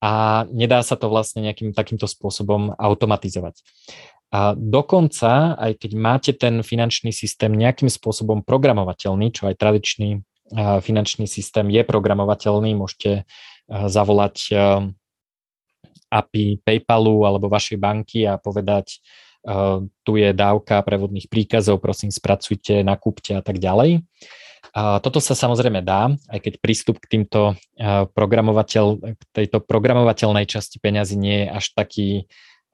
a 0.00 0.44
nedá 0.48 0.80
sa 0.80 0.96
to 0.96 1.12
vlastne 1.12 1.44
nejakým 1.44 1.76
takýmto 1.76 2.08
spôsobom 2.08 2.72
automatizovať. 2.74 3.60
A 4.30 4.54
dokonca, 4.56 5.58
aj 5.60 5.76
keď 5.76 5.90
máte 5.98 6.32
ten 6.32 6.64
finančný 6.64 7.12
systém 7.12 7.52
nejakým 7.52 7.92
spôsobom 7.92 8.40
programovateľný, 8.46 9.34
čo 9.34 9.50
aj 9.50 9.60
tradičný 9.60 10.24
finančný 10.56 11.30
systém 11.30 11.70
je 11.70 11.82
programovateľný, 11.86 12.74
môžete 12.74 13.22
zavolať 13.70 14.50
API 16.10 16.58
PayPalu 16.58 17.22
alebo 17.22 17.46
vašej 17.46 17.78
banky 17.78 18.26
a 18.26 18.34
povedať, 18.34 18.98
tu 20.02 20.12
je 20.18 20.30
dávka 20.34 20.82
prevodných 20.82 21.30
príkazov, 21.30 21.78
prosím 21.78 22.10
spracujte, 22.10 22.82
nakúpte 22.82 23.38
a 23.38 23.42
tak 23.46 23.62
ďalej. 23.62 24.02
Toto 24.76 25.18
sa 25.18 25.34
samozrejme 25.34 25.82
dá, 25.82 26.14
aj 26.30 26.38
keď 26.46 26.54
prístup 26.62 27.02
k 27.02 27.18
týmto 27.18 27.58
programovateľ, 28.14 29.18
k 29.18 29.22
tejto 29.34 29.58
programovateľnej 29.66 30.46
časti 30.46 30.78
peňazí 30.78 31.18
nie 31.18 31.42
je 31.42 31.48
až 31.50 31.64
taký, 31.74 32.10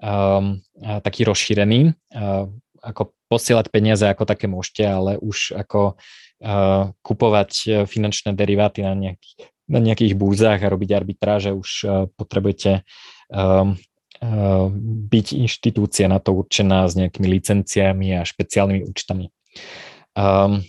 um, 0.05 0.61
taký 0.77 1.25
rozšírený. 1.25 1.97
Uh, 2.13 2.53
ako 2.87 3.17
posielať 3.27 3.67
peniaze 3.75 4.07
ako 4.07 4.29
také 4.29 4.47
môžete, 4.47 4.87
ale 4.87 5.19
už 5.19 5.59
ako 5.59 5.99
uh, 5.99 6.95
kupovať 7.03 7.51
uh, 7.67 7.71
finančné 7.89 8.37
deriváty 8.39 8.87
na 8.87 8.95
nejakých, 8.95 9.51
na 9.67 9.81
nejakých 9.83 10.15
búzach 10.15 10.63
a 10.63 10.71
robiť 10.71 10.91
arbitráže 10.95 11.51
už 11.51 11.71
uh, 11.83 11.91
potrebujete 12.15 12.87
um, 13.33 13.75
uh, 14.23 14.67
byť 15.11 15.27
inštitúcia 15.35 16.07
na 16.07 16.23
to 16.23 16.37
určená 16.37 16.87
s 16.87 16.95
nejakými 16.95 17.27
licenciami 17.27 18.23
a 18.23 18.29
špeciálnymi 18.29 18.87
účtami. 18.87 19.33
Um, 20.15 20.63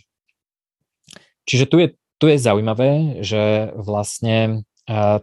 čiže 1.47 1.65
tu 1.71 1.79
je, 1.79 1.87
tu 2.19 2.27
je 2.27 2.37
zaujímavé, 2.37 3.23
že 3.23 3.71
vlastne 3.73 4.67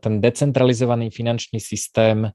ten 0.00 0.14
decentralizovaný 0.20 1.08
finančný 1.08 1.60
systém 1.60 2.32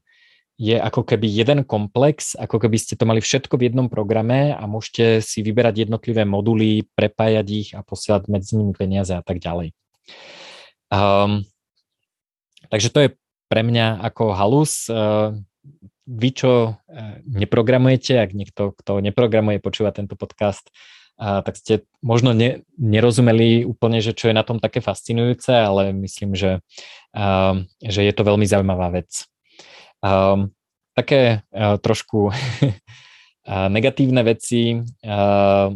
je 0.60 0.76
ako 0.76 1.08
keby 1.08 1.24
jeden 1.24 1.64
komplex, 1.64 2.36
ako 2.36 2.60
keby 2.60 2.76
ste 2.76 2.92
to 2.92 3.08
mali 3.08 3.24
všetko 3.24 3.56
v 3.56 3.72
jednom 3.72 3.88
programe 3.88 4.52
a 4.52 4.60
môžete 4.68 5.24
si 5.24 5.40
vyberať 5.40 5.88
jednotlivé 5.88 6.28
moduly, 6.28 6.84
prepájať 6.92 7.46
ich 7.48 7.68
a 7.72 7.80
posielať 7.80 8.28
medzi 8.28 8.60
nimi 8.60 8.76
peniaze 8.76 9.16
a 9.16 9.24
tak 9.24 9.40
ďalej. 9.40 9.72
Um, 10.92 11.48
takže 12.68 12.92
to 12.92 12.98
je 13.00 13.10
pre 13.48 13.64
mňa 13.64 14.04
ako 14.04 14.36
halus. 14.36 14.84
Uh, 14.92 15.32
vy, 16.04 16.28
čo 16.36 16.76
uh, 16.76 17.14
neprogramujete, 17.24 18.20
ak 18.20 18.36
niekto, 18.36 18.76
kto 18.76 19.00
neprogramuje, 19.00 19.64
počúva 19.64 19.96
tento 19.96 20.12
podcast, 20.12 20.68
uh, 21.20 21.44
tak 21.44 21.60
ste 21.60 21.84
možno 22.00 22.32
ne, 22.32 22.64
nerozumeli 22.80 23.68
úplne, 23.68 24.00
že 24.00 24.16
čo 24.16 24.32
je 24.32 24.34
na 24.34 24.42
tom 24.42 24.56
také 24.56 24.80
fascinujúce, 24.80 25.52
ale 25.52 25.92
myslím, 25.92 26.32
že, 26.32 26.64
uh, 27.12 27.60
že 27.84 28.00
je 28.00 28.12
to 28.16 28.24
veľmi 28.24 28.48
zaujímavá 28.48 28.88
vec. 28.96 29.28
Um, 30.00 30.56
také 30.96 31.44
uh, 31.52 31.76
trošku 31.76 32.32
negatívne 33.76 34.24
veci, 34.24 34.80
uh, 34.80 35.68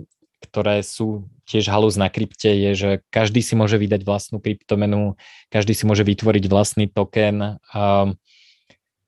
ktoré 0.48 0.80
sú 0.80 1.28
tiež 1.44 1.68
halus 1.68 2.00
na 2.00 2.09
krypte, 2.09 2.48
je, 2.48 2.70
že 2.72 2.90
každý 3.12 3.44
si 3.44 3.52
môže 3.52 3.76
vydať 3.76 4.00
vlastnú 4.04 4.40
kryptomenu, 4.40 5.20
každý 5.52 5.76
si 5.76 5.85
môže 5.85 6.00
vytvoriť 6.00 6.44
vlastný 6.48 6.88
token. 6.88 7.61
Um, 7.76 8.16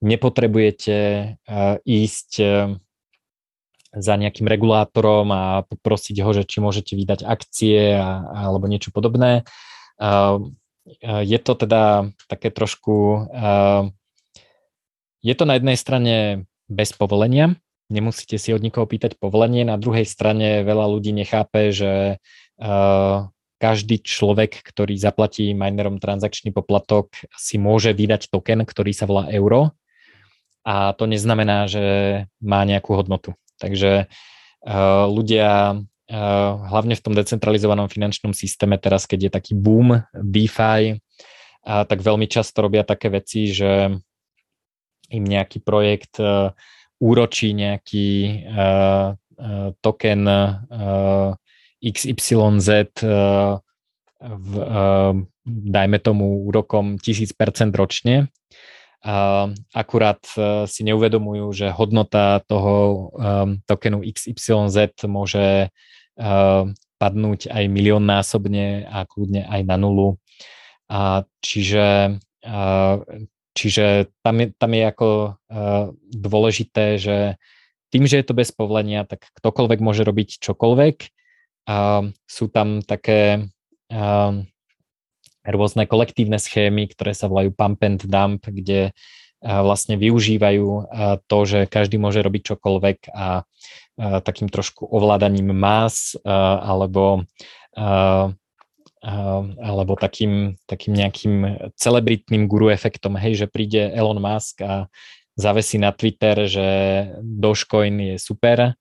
nepotrebujete 0.05 0.97
uh, 1.49 1.81
ísť 1.89 2.31
za 3.95 4.15
nejakým 4.19 4.49
regulátorom 4.49 5.29
a 5.31 5.43
poprosiť 5.69 6.17
ho, 6.25 6.31
že 6.35 6.43
či 6.49 6.59
môžete 6.59 6.97
vydať 6.99 7.21
akcie 7.23 7.95
a, 7.95 8.25
alebo 8.51 8.67
niečo 8.67 8.91
podobné. 8.91 9.47
Uh, 9.97 10.53
je 11.03 11.39
to 11.43 11.53
teda 11.59 12.15
také 12.31 12.55
trošku 12.55 13.27
uh, 13.27 13.91
je 15.27 15.35
to 15.35 15.43
na 15.43 15.59
jednej 15.59 15.75
strane 15.75 16.47
bez 16.71 16.95
povolenia, 16.95 17.59
nemusíte 17.91 18.39
si 18.39 18.55
od 18.55 18.63
nikoho 18.63 18.87
pýtať 18.87 19.19
povolenie, 19.19 19.67
na 19.67 19.75
druhej 19.75 20.07
strane 20.07 20.63
veľa 20.63 20.87
ľudí 20.87 21.11
nechápe, 21.11 21.75
že 21.75 22.23
uh, 22.63 23.27
každý 23.59 24.07
človek, 24.07 24.63
ktorý 24.63 24.95
zaplatí 24.95 25.51
minerom 25.51 25.99
transakčný 25.99 26.55
poplatok, 26.55 27.11
si 27.35 27.59
môže 27.59 27.91
vydať 27.91 28.31
token, 28.31 28.63
ktorý 28.63 28.95
sa 28.95 29.11
volá 29.11 29.27
euro 29.35 29.75
a 30.63 30.95
to 30.95 31.11
neznamená, 31.11 31.67
že 31.67 31.85
má 32.39 32.63
nejakú 32.63 32.95
hodnotu. 32.95 33.35
Takže 33.59 34.07
uh, 34.07 35.05
ľudia 35.09 35.77
uh, 35.77 36.51
hlavne 36.71 36.95
v 36.95 37.03
tom 37.05 37.15
decentralizovanom 37.17 37.89
finančnom 37.89 38.37
systéme 38.37 38.77
teraz, 38.79 39.09
keď 39.09 39.29
je 39.29 39.31
taký 39.33 39.53
boom 39.57 40.05
DeFi, 40.13 41.01
tak 41.67 41.99
veľmi 41.99 42.31
často 42.31 42.63
robia 42.63 42.87
také 42.87 43.11
veci, 43.11 43.51
že 43.51 43.91
im 45.11 45.25
nejaký 45.27 45.67
projekt 45.67 46.23
uh, 46.23 46.55
úročí 47.03 47.53
nejaký 47.53 48.47
token 49.83 50.23
XYZ 51.83 52.69
v, 54.17 54.51
dajme 55.47 55.99
tomu 56.01 56.49
úrokom 56.49 56.97
1000% 56.97 57.71
ročne. 57.77 58.33
Akurát 59.75 60.23
uh, 60.37 60.65
si 60.65 60.83
neuvedomujú, 60.87 61.53
že 61.53 61.75
hodnota 61.75 62.41
toho 62.47 62.75
um, 63.13 63.61
tokenu 63.69 64.01
XYZ 64.03 64.95
môže 65.07 65.69
uh, 65.69 66.65
padnúť 66.97 67.53
aj 67.53 67.65
miliónnásobne 67.69 68.89
a 68.89 69.05
kľudne 69.05 69.45
aj 69.45 69.61
na 69.69 69.77
nulu. 69.77 70.17
A 70.87 71.27
čiže 71.43 72.19
Čiže 73.57 74.13
tam 74.23 74.37
je, 74.39 74.47
tam 74.55 74.71
je 74.77 74.85
ako 74.85 75.09
dôležité, 76.13 77.01
že 77.01 77.41
tým, 77.89 78.05
že 78.05 78.21
je 78.21 78.27
to 78.29 78.37
bez 78.37 78.53
povolenia, 78.53 79.09
tak 79.09 79.25
ktokoľvek 79.41 79.81
môže 79.81 80.05
robiť 80.05 80.45
čokoľvek. 80.45 80.97
Uh, 81.67 82.15
sú 82.31 82.47
tam 82.47 82.79
také 82.87 83.51
rôzne 85.51 85.87
kolektívne 85.87 86.39
schémy, 86.43 86.91
ktoré 86.91 87.15
sa 87.15 87.31
volajú 87.31 87.55
pump 87.55 87.83
and 87.87 88.03
dump, 88.07 88.47
kde 88.51 88.91
uh, 88.91 89.61
vlastne 89.63 89.95
využívajú 89.95 90.67
uh, 90.67 90.85
to, 91.27 91.39
že 91.47 91.71
každý 91.71 91.97
môže 92.03 92.23
robiť 92.23 92.55
čokoľvek 92.55 92.99
a 93.15 93.43
uh, 93.43 94.19
takým 94.21 94.51
trošku 94.51 94.87
ovládaním 94.91 95.55
uh, 95.55 96.23
alebo 96.67 97.29
alebo 99.07 99.93
takým, 99.95 100.59
takým 100.67 100.93
nejakým 100.97 101.35
celebritným 101.79 102.51
guru 102.51 102.75
efektom, 102.75 103.15
hej, 103.15 103.45
že 103.45 103.47
príde 103.47 103.93
Elon 103.95 104.19
Musk 104.19 104.59
a 104.67 104.91
zavesí 105.39 105.79
na 105.79 105.95
Twitter, 105.95 106.49
že 106.51 106.67
Dogecoin 107.23 107.95
je 108.03 108.17
super, 108.19 108.75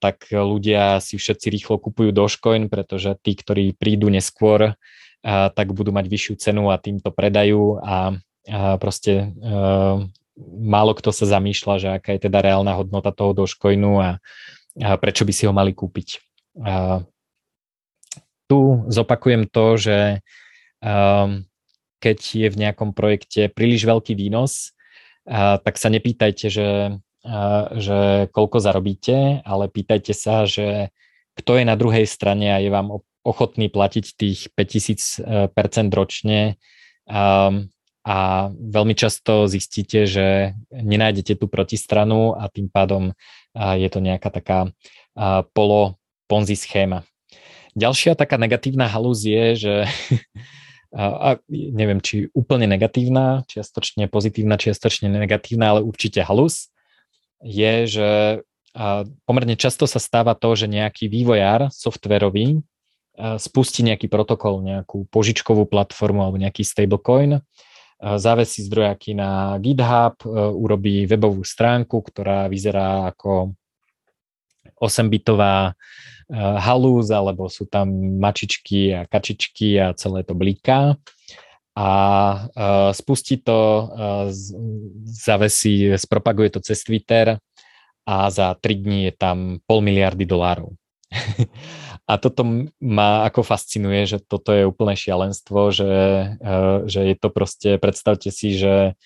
tak 0.00 0.16
ľudia 0.32 1.02
si 1.04 1.20
všetci 1.20 1.46
rýchlo 1.50 1.76
kupujú 1.76 2.08
Dogecoin, 2.08 2.72
pretože 2.72 3.18
tí, 3.20 3.36
ktorí 3.36 3.76
prídu 3.76 4.08
neskôr, 4.08 4.78
a, 5.24 5.50
tak 5.50 5.74
budú 5.74 5.90
mať 5.90 6.06
vyššiu 6.06 6.34
cenu 6.38 6.70
a 6.70 6.80
tým 6.80 7.02
to 7.02 7.10
predajú 7.10 7.82
a, 7.82 8.14
a 8.48 8.76
proste 8.78 9.32
a, 9.42 10.02
málo 10.62 10.92
kto 10.94 11.10
sa 11.10 11.26
zamýšľa, 11.26 11.74
že 11.78 11.88
aká 11.98 12.14
je 12.14 12.30
teda 12.30 12.38
reálna 12.42 12.78
hodnota 12.78 13.10
toho 13.10 13.34
Dogecoinu 13.34 13.98
a, 13.98 14.10
a 14.78 14.90
prečo 14.96 15.26
by 15.26 15.32
si 15.34 15.44
ho 15.46 15.52
mali 15.52 15.74
kúpiť. 15.74 16.08
A, 16.62 17.02
tu 18.48 18.88
zopakujem 18.88 19.44
to, 19.52 19.76
že 19.76 19.98
um, 20.80 21.44
keď 22.00 22.18
je 22.18 22.48
v 22.48 22.56
nejakom 22.56 22.96
projekte 22.96 23.52
príliš 23.52 23.84
veľký 23.84 24.16
výnos, 24.16 24.72
uh, 25.28 25.60
tak 25.60 25.76
sa 25.76 25.92
nepýtajte, 25.92 26.48
že, 26.48 26.96
uh, 27.28 27.64
že 27.76 28.32
koľko 28.32 28.58
zarobíte, 28.58 29.44
ale 29.44 29.68
pýtajte 29.68 30.16
sa, 30.16 30.48
že 30.48 30.90
kto 31.36 31.60
je 31.60 31.64
na 31.68 31.76
druhej 31.76 32.08
strane 32.08 32.50
a 32.50 32.58
je 32.58 32.72
vám 32.72 32.88
ochotní 33.26 33.68
platiť 33.68 34.04
tých 34.14 34.40
5000% 34.54 35.90
ročne 35.92 36.56
um, 37.08 37.68
a 38.08 38.48
veľmi 38.54 38.96
často 38.96 39.44
zistíte, 39.44 40.08
že 40.08 40.56
nenájdete 40.72 41.36
tú 41.36 41.44
protistranu 41.44 42.32
a 42.32 42.48
tým 42.48 42.72
pádom 42.72 43.12
je 43.52 43.88
to 43.92 44.00
nejaká 44.00 44.32
taká 44.32 44.72
polo 45.52 46.00
ponzi 46.24 46.56
schéma. 46.56 47.04
Ďalšia 47.76 48.16
taká 48.16 48.40
negatívna 48.40 48.88
halúz 48.88 49.28
je, 49.28 49.60
že 49.60 49.74
a 50.96 51.36
neviem, 51.52 52.00
či 52.00 52.32
úplne 52.32 52.64
negatívna, 52.64 53.44
čiastočne 53.44 54.08
pozitívna, 54.08 54.56
čiastočne 54.56 55.12
negatívna, 55.12 55.76
ale 55.76 55.80
určite 55.84 56.24
halus, 56.24 56.72
je, 57.44 57.84
že 57.84 58.08
pomerne 59.28 59.54
často 59.58 59.84
sa 59.84 60.00
stáva 60.00 60.32
to, 60.32 60.54
že 60.56 60.70
nejaký 60.70 61.12
vývojár 61.12 61.68
softverový 61.68 62.64
spustí 63.18 63.82
nejaký 63.82 64.06
protokol, 64.06 64.62
nejakú 64.62 65.10
požičkovú 65.10 65.66
platformu 65.66 66.22
alebo 66.22 66.38
nejaký 66.38 66.62
stablecoin, 66.62 67.42
závesí 67.98 68.62
zdrojaky 68.62 69.18
na 69.18 69.58
GitHub, 69.58 70.22
urobí 70.54 71.02
webovú 71.10 71.42
stránku, 71.42 71.98
ktorá 71.98 72.46
vyzerá 72.46 73.10
ako 73.10 73.58
8-bitová 74.78 75.74
halúz, 76.62 77.10
alebo 77.10 77.50
sú 77.50 77.66
tam 77.66 77.90
mačičky 78.22 78.94
a 78.94 79.02
kačičky 79.02 79.82
a 79.82 79.98
celé 79.98 80.22
to 80.22 80.38
bliká 80.38 80.94
a 81.74 81.90
spustí 82.94 83.42
to, 83.42 83.90
zavesí, 85.02 85.90
spropaguje 85.98 86.54
to 86.54 86.62
cez 86.62 86.86
Twitter 86.86 87.34
a 88.06 88.30
za 88.30 88.54
3 88.54 88.62
dní 88.78 89.10
je 89.10 89.12
tam 89.18 89.58
pol 89.66 89.82
miliardy 89.82 90.22
dolárov. 90.22 90.77
A 92.08 92.16
toto 92.16 92.44
ma 92.80 93.28
ako 93.28 93.44
fascinuje, 93.44 94.08
že 94.08 94.18
toto 94.20 94.52
je 94.52 94.64
úplné 94.64 94.96
šialenstvo, 94.96 95.72
že, 95.72 95.92
že 96.88 97.00
je 97.04 97.16
to 97.16 97.28
proste, 97.28 97.76
predstavte 97.76 98.32
si, 98.32 98.56
že 98.56 98.96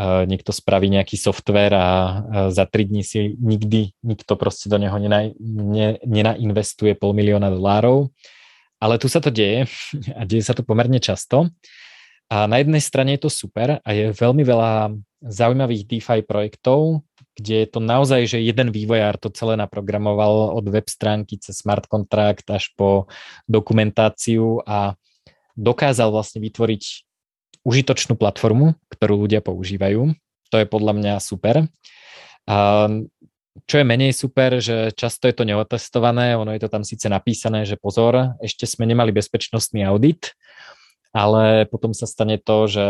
niekto 0.00 0.56
spraví 0.56 0.88
nejaký 0.88 1.20
software 1.20 1.76
a 1.76 1.88
za 2.48 2.64
3 2.64 2.88
dní 2.88 3.04
si 3.04 3.36
nikdy 3.36 3.92
nikto 4.00 4.40
proste 4.40 4.72
do 4.72 4.80
neho 4.80 4.96
nena, 4.96 5.28
ne, 5.40 6.00
nenainvestuje 6.04 6.96
pol 6.96 7.12
milióna 7.12 7.52
dolárov. 7.52 8.08
Ale 8.82 8.98
tu 8.98 9.06
sa 9.06 9.20
to 9.20 9.28
deje 9.28 9.68
a 10.18 10.24
deje 10.24 10.42
sa 10.42 10.56
to 10.56 10.64
pomerne 10.64 10.96
často. 10.96 11.52
A 12.32 12.48
na 12.48 12.64
jednej 12.64 12.80
strane 12.80 13.12
je 13.20 13.28
to 13.28 13.30
super 13.30 13.84
a 13.84 13.88
je 13.92 14.16
veľmi 14.16 14.40
veľa 14.40 14.96
zaujímavých 15.20 15.84
DeFi 15.84 16.24
projektov, 16.24 17.04
kde 17.36 17.64
je 17.64 17.68
to 17.68 17.80
naozaj, 17.80 18.28
že 18.28 18.44
jeden 18.44 18.68
vývojár 18.68 19.16
to 19.16 19.32
celé 19.32 19.56
naprogramoval 19.56 20.52
od 20.52 20.66
web 20.68 20.84
stránky 20.88 21.40
cez 21.40 21.64
smart 21.64 21.88
contract 21.88 22.44
až 22.52 22.72
po 22.76 23.08
dokumentáciu 23.48 24.60
a 24.68 24.96
dokázal 25.56 26.12
vlastne 26.12 26.44
vytvoriť 26.44 26.82
užitočnú 27.62 28.18
platformu, 28.18 28.74
ktorú 28.90 29.24
ľudia 29.24 29.40
používajú. 29.40 30.12
To 30.50 30.56
je 30.60 30.66
podľa 30.66 30.92
mňa 30.98 31.14
super. 31.22 31.68
A 32.44 32.88
čo 33.68 33.74
je 33.78 33.84
menej 33.84 34.16
super, 34.16 34.58
že 34.64 34.96
často 34.96 35.28
je 35.28 35.36
to 35.36 35.44
neotestované, 35.44 36.34
ono 36.36 36.56
je 36.56 36.60
to 36.64 36.72
tam 36.72 36.82
síce 36.82 37.04
napísané, 37.06 37.68
že 37.68 37.76
pozor, 37.76 38.36
ešte 38.40 38.64
sme 38.64 38.88
nemali 38.88 39.12
bezpečnostný 39.12 39.84
audit, 39.84 40.32
ale 41.12 41.68
potom 41.68 41.92
sa 41.92 42.08
stane 42.08 42.40
to, 42.40 42.64
že 42.64 42.86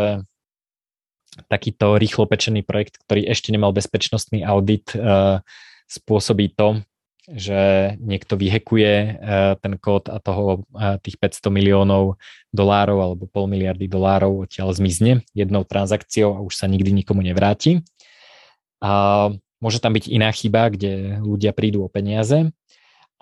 takýto 1.49 1.97
rýchlo 1.97 2.29
pečený 2.29 2.61
projekt, 2.61 3.01
ktorý 3.03 3.25
ešte 3.29 3.49
nemal 3.49 3.73
bezpečnostný 3.73 4.45
audit, 4.45 4.93
spôsobí 5.87 6.57
to, 6.57 6.81
že 7.23 7.95
niekto 8.03 8.35
vyhekuje 8.35 8.91
eh, 8.91 9.15
ten 9.63 9.79
kód 9.79 10.11
a 10.11 10.19
toho 10.19 10.67
eh, 10.75 10.99
tých 10.99 11.15
500 11.15 11.47
miliónov 11.47 12.19
dolárov 12.51 12.99
alebo 12.99 13.23
pol 13.31 13.47
miliardy 13.47 13.87
dolárov 13.87 14.43
odtiaľ 14.43 14.75
zmizne 14.75 15.23
jednou 15.31 15.63
transakciou 15.63 16.35
a 16.35 16.43
už 16.43 16.59
sa 16.59 16.67
nikdy 16.67 16.91
nikomu 16.91 17.23
nevráti. 17.23 17.79
A 18.83 19.31
môže 19.63 19.79
tam 19.79 19.95
byť 19.95 20.11
iná 20.11 20.27
chyba, 20.35 20.67
kde 20.67 21.23
ľudia 21.23 21.55
prídu 21.55 21.87
o 21.87 21.89
peniaze 21.89 22.51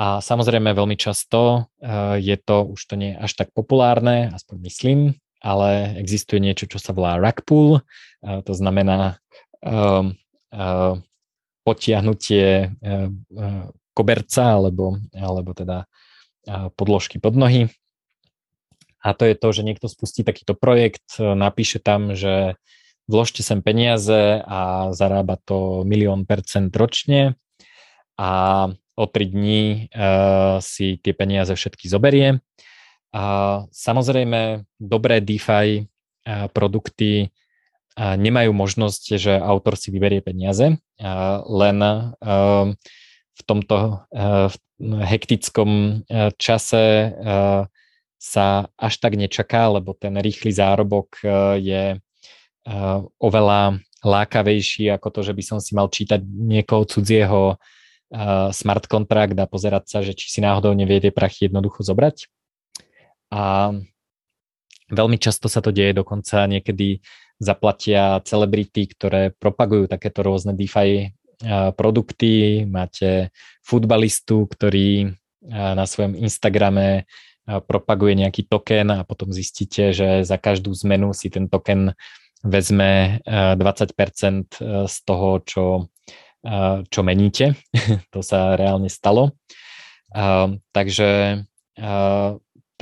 a 0.02 0.18
samozrejme 0.18 0.74
veľmi 0.74 0.98
často 0.98 1.70
eh, 1.78 2.18
je 2.18 2.36
to, 2.42 2.74
už 2.74 2.82
to 2.90 2.98
nie 2.98 3.14
je 3.14 3.22
až 3.22 3.32
tak 3.38 3.54
populárne, 3.54 4.34
aspoň 4.34 4.58
myslím, 4.66 5.00
ale 5.42 5.98
existuje 5.98 6.38
niečo, 6.38 6.70
čo 6.70 6.78
sa 6.78 6.94
volá 6.94 7.18
rug 7.18 7.42
pool, 7.44 7.82
to 8.22 8.54
znamená 8.54 9.18
um, 9.66 10.14
uh, 10.54 11.02
potiahnutie 11.66 12.70
uh, 12.78 13.10
koberca 13.92 14.56
alebo, 14.56 15.02
alebo 15.12 15.52
teda 15.52 15.90
podložky 16.74 17.22
pod 17.22 17.38
nohy. 17.38 17.70
A 19.02 19.18
to 19.18 19.26
je 19.26 19.36
to, 19.36 19.50
že 19.50 19.66
niekto 19.66 19.90
spustí 19.90 20.22
takýto 20.22 20.54
projekt, 20.54 21.18
napíše 21.18 21.82
tam, 21.82 22.14
že 22.14 22.56
vložte 23.10 23.42
sem 23.42 23.60
peniaze 23.60 24.40
a 24.46 24.94
zarába 24.94 25.42
to 25.44 25.84
milión 25.84 26.24
percent 26.26 26.70
ročne 26.72 27.36
a 28.16 28.32
o 28.96 29.06
tri 29.10 29.26
dní 29.28 29.90
si 30.62 31.02
tie 31.02 31.14
peniaze 31.18 31.52
všetky 31.52 31.90
zoberie. 31.90 32.40
A 33.12 33.24
samozrejme, 33.76 34.64
dobré 34.80 35.20
DeFi 35.20 35.88
produkty 36.56 37.28
nemajú 38.00 38.52
možnosť, 38.56 39.04
že 39.20 39.34
autor 39.36 39.76
si 39.76 39.92
vyberie 39.92 40.24
peniaze, 40.24 40.80
len 41.48 41.78
v 43.32 43.42
tomto 43.44 44.08
hektickom 44.82 46.02
čase 46.40 47.12
sa 48.22 48.46
až 48.78 48.94
tak 49.02 49.20
nečaká, 49.20 49.68
lebo 49.68 49.92
ten 49.98 50.16
rýchly 50.16 50.56
zárobok 50.56 51.20
je 51.60 52.00
oveľa 53.20 53.82
lákavejší 54.02 54.94
ako 54.94 55.08
to, 55.14 55.20
že 55.28 55.34
by 55.36 55.44
som 55.44 55.60
si 55.60 55.76
mal 55.76 55.92
čítať 55.92 56.22
niekoho 56.24 56.88
cudzieho 56.88 57.60
smart 58.56 58.86
kontrakt 58.88 59.36
a 59.36 59.50
pozerať 59.50 59.84
sa, 59.90 60.00
že 60.00 60.16
či 60.16 60.32
si 60.32 60.40
náhodou 60.40 60.72
nevie 60.72 61.02
tie 61.04 61.12
prachy 61.12 61.52
jednoducho 61.52 61.84
zobrať. 61.84 62.32
A 63.32 63.72
veľmi 64.92 65.18
často 65.18 65.48
sa 65.48 65.64
to 65.64 65.72
deje, 65.72 65.96
dokonca 65.96 66.46
niekedy 66.52 67.00
zaplatia 67.42 68.22
celebrity, 68.22 68.92
ktoré 68.92 69.34
propagujú 69.34 69.90
takéto 69.90 70.22
rôzne 70.22 70.54
DeFi 70.54 71.16
produkty, 71.74 72.68
máte 72.70 73.34
futbalistu, 73.66 74.46
ktorý 74.46 75.10
na 75.50 75.90
svojom 75.90 76.14
Instagrame 76.14 77.10
propaguje 77.66 78.14
nejaký 78.22 78.46
token 78.46 78.94
a 78.94 79.02
potom 79.02 79.34
zistíte, 79.34 79.90
že 79.90 80.22
za 80.22 80.38
každú 80.38 80.70
zmenu 80.86 81.18
si 81.18 81.34
ten 81.34 81.50
token 81.50 81.98
vezme 82.46 83.22
20% 83.26 84.86
z 84.86 84.96
toho, 85.02 85.30
čo, 85.42 85.66
čo 86.90 87.02
meníte. 87.02 87.58
to 88.14 88.22
sa 88.22 88.54
reálne 88.54 88.90
stalo. 88.90 89.34
Takže 90.74 91.10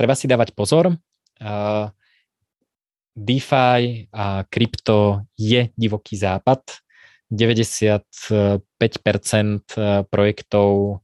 treba 0.00 0.16
si 0.16 0.24
dávať 0.24 0.56
pozor. 0.56 0.96
DeFi 3.20 4.08
a 4.08 4.48
krypto 4.48 5.28
je 5.36 5.68
divoký 5.76 6.16
západ 6.16 6.64
95% 7.30 8.58
eh, 9.78 10.02
projektov 10.10 11.00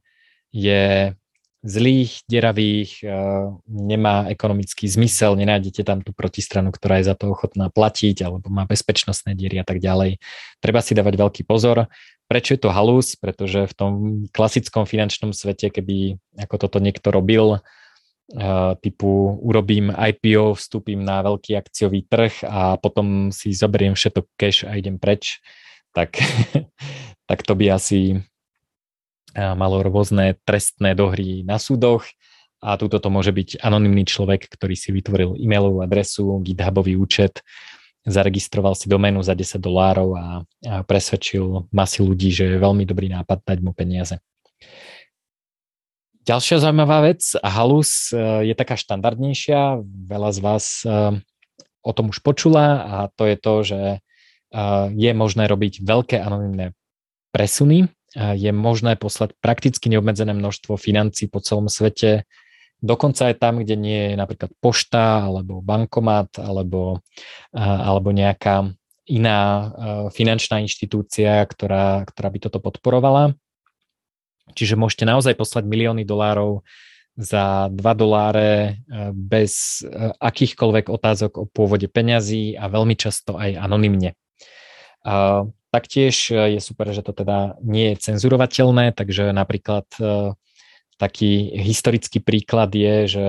je 0.51 1.15
zlých, 1.63 2.11
deravých, 2.27 2.91
eh, 3.03 3.11
nemá 3.67 4.27
ekonomický 4.27 4.91
zmysel, 4.91 5.39
nenájdete 5.39 5.87
tam 5.87 6.03
tú 6.03 6.11
protistranu, 6.11 6.75
ktorá 6.75 6.99
je 6.99 7.07
za 7.11 7.15
to 7.15 7.31
ochotná 7.31 7.71
platiť 7.71 8.27
alebo 8.27 8.51
má 8.51 8.67
bezpečnostné 8.67 9.39
diery 9.39 9.63
a 9.63 9.65
tak 9.65 9.79
ďalej. 9.79 10.19
Treba 10.59 10.83
si 10.83 10.91
dávať 10.95 11.15
veľký 11.15 11.43
pozor. 11.47 11.87
Prečo 12.27 12.59
je 12.59 12.59
to 12.59 12.75
halus? 12.75 13.15
Pretože 13.15 13.71
v 13.71 13.73
tom 13.73 13.93
klasickom 14.35 14.83
finančnom 14.83 15.31
svete, 15.31 15.71
keby 15.71 16.19
ako 16.35 16.55
toto 16.59 16.83
niekto 16.83 17.07
robil, 17.07 17.63
typu 18.83 19.39
urobím 19.39 19.87
IPO, 19.95 20.59
vstúpim 20.59 20.99
na 20.99 21.23
veľký 21.23 21.55
akciový 21.55 22.03
trh 22.03 22.43
a 22.43 22.75
potom 22.75 23.31
si 23.31 23.55
zoberiem 23.55 23.95
všetok 23.95 24.25
cash 24.35 24.67
a 24.67 24.75
idem 24.75 24.99
preč, 24.99 25.39
tak, 25.95 26.19
tak 27.29 27.39
to 27.47 27.55
by 27.55 27.71
asi 27.71 28.19
malo 29.37 29.79
rôzne 29.85 30.35
trestné 30.43 30.97
dohry 30.97 31.45
na 31.47 31.61
súdoch 31.61 32.03
a 32.59 32.75
tuto 32.75 32.97
to 32.97 33.07
môže 33.13 33.29
byť 33.29 33.61
anonymný 33.61 34.03
človek, 34.03 34.49
ktorý 34.49 34.73
si 34.73 34.89
vytvoril 34.89 35.37
e-mailovú 35.37 35.85
adresu, 35.85 36.41
githubový 36.41 36.97
účet, 36.97 37.45
zaregistroval 38.07 38.73
si 38.73 38.89
doménu 38.89 39.21
za 39.21 39.37
10 39.37 39.61
dolárov 39.61 40.09
a, 40.17 40.25
a 40.65 40.81
presvedčil 40.81 41.69
masy 41.69 42.01
ľudí, 42.01 42.33
že 42.33 42.49
je 42.49 42.57
veľmi 42.57 42.87
dobrý 42.87 43.13
nápad 43.13 43.45
dať 43.45 43.59
mu 43.61 43.77
peniaze. 43.77 44.17
Ďalšia 46.27 46.59
zaujímavá 46.59 47.07
vec 47.07 47.23
halus 47.39 48.11
e, 48.11 48.51
je 48.51 48.55
taká 48.59 48.75
štandardnejšia, 48.75 49.79
veľa 50.11 50.29
z 50.35 50.39
vás 50.43 50.65
e, 50.83 51.23
o 51.79 51.91
tom 51.95 52.11
už 52.11 52.19
počula 52.19 52.83
a 52.83 52.97
to 53.15 53.23
je 53.23 53.37
to, 53.39 53.53
že 53.63 53.81
je 54.95 55.11
možné 55.11 55.43
robiť 55.43 55.83
veľké 55.83 56.23
anonimné 56.23 56.71
presuny, 57.35 57.91
je 58.15 58.51
možné 58.55 58.95
poslať 58.95 59.35
prakticky 59.43 59.91
neobmedzené 59.91 60.31
množstvo 60.31 60.79
financí 60.79 61.27
po 61.27 61.43
celom 61.43 61.67
svete. 61.67 62.23
Dokonca 62.79 63.27
aj 63.27 63.43
tam, 63.43 63.59
kde 63.59 63.75
nie 63.75 64.01
je 64.11 64.15
napríklad 64.15 64.55
pošta, 64.63 65.27
alebo 65.27 65.59
bankomat, 65.59 66.39
alebo, 66.39 67.03
alebo 67.51 68.09
nejaká 68.15 68.71
iná 69.11 69.39
finančná 70.15 70.63
inštitúcia, 70.63 71.43
ktorá, 71.43 72.07
ktorá 72.07 72.31
by 72.31 72.39
toto 72.47 72.63
podporovala. 72.63 73.35
Čiže 74.57 74.73
môžete 74.73 75.05
naozaj 75.05 75.37
poslať 75.37 75.69
milióny 75.69 76.01
dolárov 76.01 76.65
za 77.13 77.69
2 77.69 77.77
doláre 77.93 78.81
bez 79.13 79.85
akýchkoľvek 80.17 80.89
otázok 80.89 81.31
o 81.37 81.45
pôvode 81.45 81.85
peňazí 81.85 82.57
a 82.57 82.65
veľmi 82.65 82.97
často 82.97 83.37
aj 83.37 83.57
anonymne. 83.57 84.17
Taktiež 85.67 86.33
je 86.33 86.61
super, 86.61 86.89
že 86.89 87.05
to 87.05 87.13
teda 87.13 87.57
nie 87.61 87.93
je 87.93 88.01
cenzurovateľné, 88.09 88.97
takže 88.97 89.33
napríklad 89.33 89.85
taký 90.97 91.53
historický 91.57 92.17
príklad 92.21 92.73
je, 92.73 92.95
že 93.05 93.27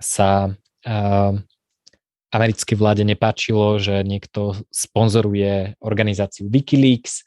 sa 0.00 0.52
americkej 2.34 2.76
vláde 2.76 3.04
nepáčilo, 3.06 3.78
že 3.78 4.02
niekto 4.02 4.58
sponzoruje 4.72 5.78
organizáciu 5.78 6.50
Wikileaks, 6.50 7.22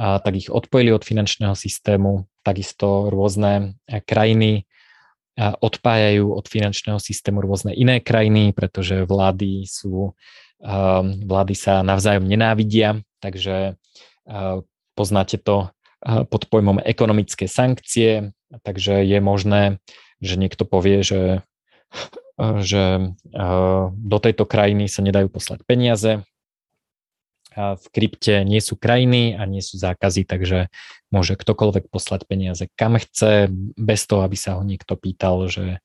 uh, 0.00 0.16
tak 0.24 0.32
ich 0.40 0.48
odpojili 0.48 0.96
od 0.96 1.04
finančného 1.04 1.52
systému. 1.52 2.24
Takisto 2.40 3.12
rôzne 3.12 3.76
krajiny 3.84 4.64
odpájajú 5.40 6.32
od 6.32 6.48
finančného 6.48 6.96
systému 6.96 7.44
rôzne 7.44 7.76
iné 7.76 8.00
krajiny, 8.00 8.56
pretože 8.56 9.04
vlády 9.04 9.68
sú 9.68 10.16
vlády 11.24 11.56
sa 11.56 11.80
navzájom 11.80 12.28
nenávidia, 12.28 13.00
takže 13.24 13.80
poznáte 14.92 15.40
to 15.40 15.72
pod 16.04 16.42
pojmom 16.48 16.80
ekonomické 16.84 17.48
sankcie, 17.48 18.36
takže 18.60 19.00
je 19.00 19.18
možné, 19.24 19.80
že 20.20 20.36
niekto 20.36 20.68
povie, 20.68 21.00
že, 21.00 21.44
že 22.60 23.12
do 23.96 24.18
tejto 24.20 24.44
krajiny 24.44 24.88
sa 24.92 25.00
nedajú 25.00 25.32
poslať 25.32 25.64
peniaze. 25.64 26.20
V 27.56 27.82
krypte 27.90 28.46
nie 28.46 28.62
sú 28.62 28.78
krajiny 28.78 29.34
a 29.34 29.42
nie 29.42 29.58
sú 29.58 29.74
zákazy, 29.74 30.22
takže 30.22 30.70
môže 31.10 31.34
ktokoľvek 31.34 31.90
poslať 31.90 32.30
peniaze 32.30 32.70
kam 32.78 32.94
chce, 32.94 33.50
bez 33.74 34.06
toho, 34.06 34.22
aby 34.22 34.38
sa 34.38 34.54
ho 34.54 34.62
niekto 34.62 34.94
pýtal, 34.94 35.50
že 35.50 35.82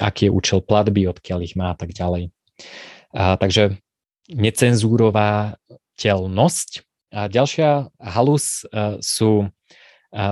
aký 0.00 0.24
je 0.26 0.34
účel 0.34 0.60
platby, 0.64 1.12
odkiaľ 1.12 1.44
ich 1.44 1.54
má 1.54 1.70
a 1.72 1.76
tak 1.76 1.92
ďalej. 1.92 2.30
A, 3.14 3.36
takže 3.36 3.76
necenzúrovateľnosť 4.32 6.70
a 7.14 7.30
ďalšia 7.30 7.94
halus 8.02 8.66
e, 8.66 8.98
sú 8.98 9.46
e, 9.46 9.48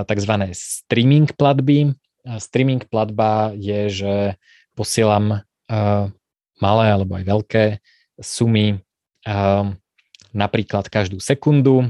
tzv. 0.03 0.33
streaming 0.51 1.31
platby. 1.31 1.95
Streaming 2.39 2.83
platba 2.91 3.55
je, 3.55 3.87
že 3.87 4.35
posielam 4.75 5.31
e, 5.31 5.39
malé 6.59 6.85
alebo 6.91 7.15
aj 7.15 7.23
veľké 7.23 7.79
sumy 8.19 8.83
napríklad 10.33 10.89
každú 10.89 11.21
sekundu. 11.21 11.87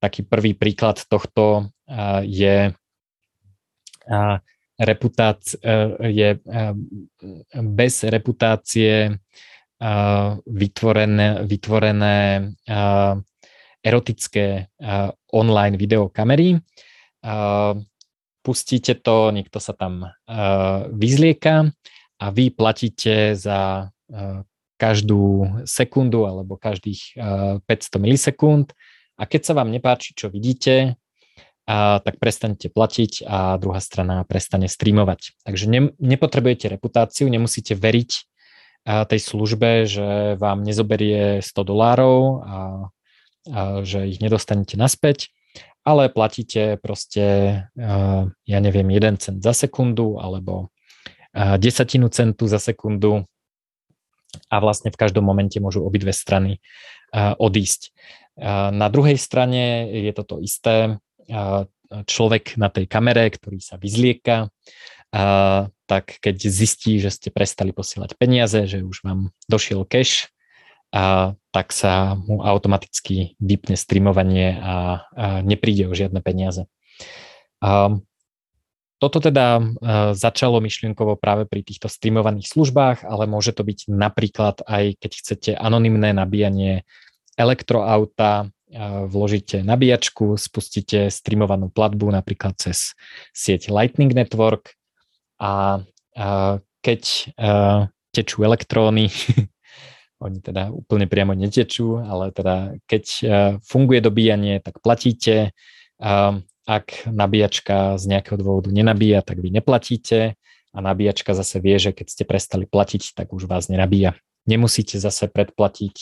Taký 0.00 0.26
prvý 0.26 0.52
príklad 0.58 1.00
tohto 1.06 1.70
je 2.26 2.74
reputácia, 4.80 5.60
je 6.08 6.40
bez 7.52 7.94
reputácie 8.04 9.18
vytvorené, 10.44 11.44
vytvorené 11.44 12.16
erotické 13.80 14.68
online 15.32 15.76
videokamery. 15.76 16.60
Pustíte 18.40 18.96
to, 19.04 19.36
niekto 19.36 19.60
sa 19.60 19.76
tam 19.76 20.08
vyzlieka 20.96 21.68
a 22.20 22.26
vy 22.32 22.52
platíte 22.52 23.36
za 23.36 23.88
každú 24.80 25.44
sekundu 25.68 26.24
alebo 26.24 26.56
každých 26.56 27.00
uh, 27.20 27.60
500 27.68 28.00
milisekúnd 28.00 28.72
a 29.20 29.28
keď 29.28 29.40
sa 29.44 29.52
vám 29.52 29.68
nepáči, 29.68 30.16
čo 30.16 30.32
vidíte, 30.32 30.96
a 31.68 32.00
tak 32.02 32.18
prestanete 32.18 32.66
platiť 32.72 33.28
a 33.28 33.54
druhá 33.60 33.78
strana 33.78 34.26
prestane 34.26 34.66
streamovať. 34.66 35.38
Takže 35.46 35.64
ne, 35.70 35.80
nepotrebujete 36.02 36.66
reputáciu, 36.66 37.30
nemusíte 37.30 37.78
veriť 37.78 38.10
a, 38.88 39.04
tej 39.06 39.20
službe, 39.22 39.86
že 39.86 40.34
vám 40.40 40.66
nezoberie 40.66 41.44
100 41.44 41.52
dolárov 41.62 42.42
a 42.42 42.56
že 43.86 44.04
ich 44.10 44.18
nedostanete 44.18 44.76
naspäť, 44.76 45.32
ale 45.80 46.12
platíte 46.12 46.76
proste, 46.76 47.24
ja 48.44 48.58
neviem, 48.60 48.84
1 48.84 49.16
cent 49.16 49.38
za 49.40 49.56
sekundu 49.56 50.20
alebo 50.20 50.68
desatinu 51.56 52.12
centu 52.12 52.50
za 52.50 52.60
sekundu 52.60 53.29
a 54.50 54.56
vlastne 54.62 54.94
v 54.94 55.00
každom 55.00 55.24
momente 55.26 55.58
môžu 55.58 55.82
obidve 55.82 56.14
strany 56.14 56.62
odísť. 57.14 57.90
Na 58.74 58.88
druhej 58.88 59.18
strane 59.18 59.90
je 59.90 60.12
toto 60.14 60.38
isté. 60.38 60.98
Človek 61.90 62.54
na 62.54 62.70
tej 62.70 62.86
kamere, 62.86 63.26
ktorý 63.30 63.58
sa 63.58 63.74
vyzlieka, 63.74 64.54
tak 65.90 66.04
keď 66.22 66.36
zistí, 66.46 67.02
že 67.02 67.10
ste 67.10 67.34
prestali 67.34 67.74
posielať 67.74 68.14
peniaze, 68.14 68.70
že 68.70 68.86
už 68.86 69.02
vám 69.02 69.34
došiel 69.50 69.82
cash, 69.86 70.30
a 70.90 71.38
tak 71.54 71.70
sa 71.70 72.18
mu 72.18 72.42
automaticky 72.42 73.38
vypne 73.38 73.78
streamovanie 73.78 74.58
a, 74.58 74.66
a 74.66 74.74
nepríde 75.38 75.86
o 75.86 75.94
žiadne 75.94 76.18
peniaze. 76.18 76.66
A 77.62 77.94
toto 79.00 79.18
teda 79.18 79.64
začalo 80.12 80.60
myšlienkovo 80.60 81.16
práve 81.16 81.48
pri 81.48 81.64
týchto 81.64 81.88
streamovaných 81.88 82.52
službách, 82.52 83.08
ale 83.08 83.24
môže 83.24 83.56
to 83.56 83.64
byť 83.64 83.88
napríklad 83.88 84.60
aj 84.68 85.00
keď 85.00 85.12
chcete 85.16 85.50
anonymné 85.56 86.12
nabíjanie 86.12 86.84
elektroauta, 87.40 88.52
vložíte 89.08 89.64
nabíjačku, 89.64 90.36
spustíte 90.36 91.08
streamovanú 91.08 91.72
platbu 91.72 92.12
napríklad 92.12 92.60
cez 92.60 92.92
sieť 93.32 93.72
Lightning 93.72 94.12
Network 94.12 94.76
a 95.40 95.82
keď 96.84 97.02
tečú 98.12 98.44
elektróny 98.44 99.08
oni 100.24 100.38
teda 100.44 100.68
úplne 100.68 101.08
priamo 101.08 101.32
netečú, 101.32 101.96
ale 101.96 102.28
teda 102.36 102.76
keď 102.84 103.04
funguje 103.64 104.04
dobíjanie, 104.04 104.60
tak 104.60 104.84
platíte. 104.84 105.56
Ak 106.70 107.02
nabíjačka 107.10 107.98
z 107.98 108.04
nejakého 108.06 108.38
dôvodu 108.38 108.70
nenabíja, 108.70 109.26
tak 109.26 109.42
vy 109.42 109.50
neplatíte 109.50 110.38
a 110.70 110.78
nabíjačka 110.78 111.34
zase 111.34 111.58
vie, 111.58 111.82
že 111.82 111.90
keď 111.90 112.06
ste 112.06 112.22
prestali 112.22 112.62
platiť, 112.62 113.18
tak 113.18 113.34
už 113.34 113.50
vás 113.50 113.66
nenabíja. 113.66 114.14
Nemusíte 114.46 115.02
zase 115.02 115.26
predplatiť 115.26 115.96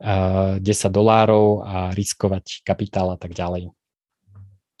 10 0.00 0.64
e, 0.64 0.88
dolárov 0.88 1.60
a 1.60 1.92
riskovať 1.92 2.64
kapitál 2.64 3.12
a 3.12 3.20
tak 3.20 3.36
ďalej. 3.36 3.68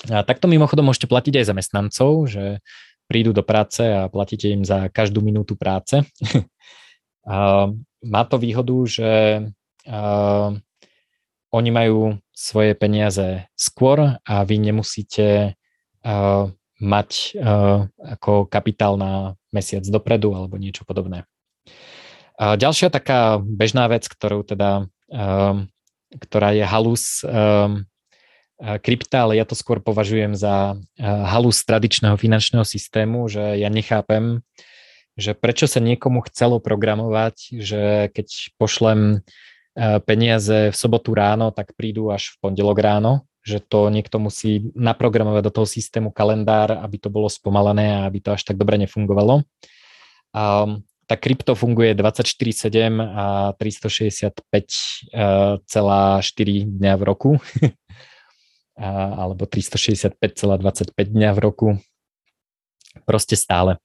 A 0.08 0.24
takto 0.24 0.48
mimochodom 0.48 0.88
môžete 0.88 1.10
platiť 1.10 1.44
aj 1.44 1.48
zamestnancov, 1.52 2.24
že 2.32 2.64
prídu 3.04 3.36
do 3.36 3.44
práce 3.44 3.84
a 3.84 4.08
platíte 4.08 4.48
im 4.48 4.64
za 4.64 4.88
každú 4.88 5.20
minútu 5.20 5.60
práce. 5.60 6.08
má 8.14 8.22
to 8.24 8.36
výhodu, 8.40 8.76
že 8.88 9.10
uh, 9.84 10.50
oni 11.52 11.70
majú 11.72 12.16
svoje 12.38 12.78
peniaze 12.78 13.50
skôr 13.58 14.22
a 14.22 14.34
vy 14.46 14.62
nemusíte 14.62 15.58
uh, 16.06 16.46
mať 16.78 17.34
uh, 17.34 17.90
ako 17.98 18.46
kapitál 18.46 18.94
na 18.94 19.34
mesiac 19.50 19.82
dopredu 19.82 20.30
alebo 20.38 20.54
niečo 20.54 20.86
podobné. 20.86 21.26
Uh, 22.38 22.54
ďalšia 22.54 22.94
taká 22.94 23.42
bežná 23.42 23.90
vec, 23.90 24.06
ktorú 24.06 24.46
teda, 24.46 24.86
uh, 25.10 25.66
ktorá 26.14 26.54
je 26.54 26.62
halus 26.62 27.26
um, 27.26 27.82
krypta, 28.58 29.26
ale 29.26 29.38
ja 29.38 29.46
to 29.46 29.54
skôr 29.54 29.78
považujem 29.78 30.34
za 30.34 30.74
halus 30.98 31.62
tradičného 31.62 32.18
finančného 32.18 32.66
systému, 32.66 33.30
že 33.30 33.54
ja 33.54 33.70
nechápem, 33.70 34.42
že 35.14 35.38
prečo 35.38 35.70
sa 35.70 35.78
niekomu 35.78 36.26
chcelo 36.26 36.58
programovať, 36.58 37.54
že 37.54 38.10
keď 38.10 38.58
pošlem 38.58 39.22
peniaze 40.06 40.70
v 40.70 40.76
sobotu 40.76 41.14
ráno, 41.14 41.54
tak 41.54 41.74
prídu 41.78 42.10
až 42.10 42.34
v 42.34 42.50
pondelok 42.50 42.78
ráno, 42.82 43.26
že 43.46 43.62
to 43.62 43.88
niekto 43.88 44.18
musí 44.18 44.74
naprogramovať 44.74 45.42
do 45.46 45.52
toho 45.54 45.66
systému 45.66 46.10
kalendár, 46.10 46.74
aby 46.82 46.98
to 46.98 47.08
bolo 47.08 47.30
spomalené 47.30 47.94
a 47.94 48.04
aby 48.10 48.18
to 48.20 48.34
až 48.34 48.42
tak 48.42 48.58
dobre 48.58 48.76
nefungovalo. 48.76 49.46
A 50.34 50.66
tá 51.08 51.16
krypto 51.16 51.56
funguje 51.56 51.96
24-7 51.96 53.00
a 53.00 53.56
365,4 53.56 55.16
dňa 56.68 56.92
v 56.98 57.02
roku. 57.06 57.40
alebo 58.78 59.42
365,25 59.42 60.94
dňa 60.94 61.30
v 61.34 61.38
roku. 61.42 61.68
Proste 63.02 63.34
stále 63.34 63.82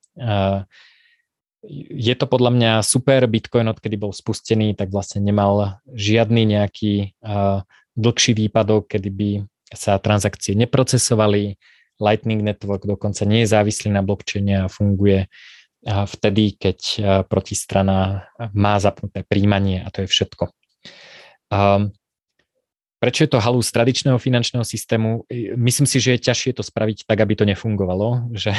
je 1.71 2.13
to 2.15 2.25
podľa 2.27 2.51
mňa 2.51 2.71
super. 2.83 3.23
Bitcoin, 3.25 3.71
odkedy 3.71 3.95
bol 3.95 4.11
spustený, 4.11 4.75
tak 4.75 4.91
vlastne 4.91 5.23
nemal 5.23 5.79
žiadny 5.87 6.43
nejaký 6.59 7.15
uh, 7.23 7.63
dlhší 7.95 8.35
výpadok, 8.35 8.91
kedy 8.91 9.09
by 9.09 9.29
sa 9.73 9.97
transakcie 9.97 10.53
neprocesovali 10.53 11.57
Lightning 12.01 12.41
Network 12.41 12.83
dokonca 12.83 13.23
nie 13.23 13.45
je 13.45 13.51
závislý 13.53 13.93
na 13.93 14.01
blockchaine 14.01 14.65
a 14.65 14.71
funguje 14.71 15.29
vtedy, 15.83 16.55
keď 16.55 16.79
protistrana 17.27 18.31
má 18.55 18.79
zapnuté 18.79 19.27
príjmanie 19.27 19.83
a 19.83 19.91
to 19.91 20.03
je 20.03 20.07
všetko. 20.07 20.47
Prečo 23.03 23.21
je 23.27 23.29
to 23.35 23.43
halus 23.43 23.67
tradičného 23.67 24.15
finančného 24.15 24.63
systému? 24.63 25.27
Myslím 25.59 25.83
si, 25.83 25.99
že 25.99 26.15
je 26.15 26.23
ťažšie 26.23 26.55
to 26.55 26.63
spraviť 26.63 27.03
tak, 27.03 27.19
aby 27.19 27.35
to 27.35 27.43
nefungovalo, 27.43 28.31
že, 28.31 28.55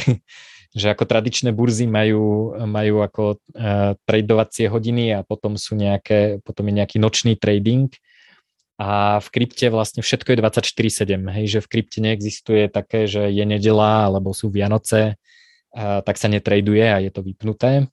že 0.75 0.91
ako 0.91 1.07
tradičné 1.07 1.55
burzy 1.55 1.87
majú, 1.87 2.51
majú 2.66 3.07
ako 3.07 3.39
uh, 3.39 3.95
tradovacie 4.03 4.66
hodiny 4.66 5.14
a 5.14 5.22
potom 5.22 5.55
sú 5.55 5.79
nejaké, 5.79 6.43
potom 6.43 6.66
je 6.66 6.75
nejaký 6.83 6.99
nočný 6.99 7.39
trading 7.39 7.95
a 8.75 9.22
v 9.22 9.29
krypte 9.31 9.70
vlastne 9.70 10.03
všetko 10.03 10.35
je 10.35 10.39
24-7, 10.43 11.14
hej, 11.31 11.47
že 11.47 11.61
v 11.62 11.70
krypte 11.70 12.03
neexistuje 12.03 12.66
také, 12.66 13.07
že 13.07 13.31
je 13.31 13.45
nedela 13.47 14.11
alebo 14.11 14.35
sú 14.35 14.51
Vianoce, 14.51 15.14
uh, 15.14 16.03
tak 16.03 16.18
sa 16.18 16.27
netraduje 16.27 16.83
a 16.83 16.99
je 16.99 17.14
to 17.14 17.22
vypnuté. 17.22 17.87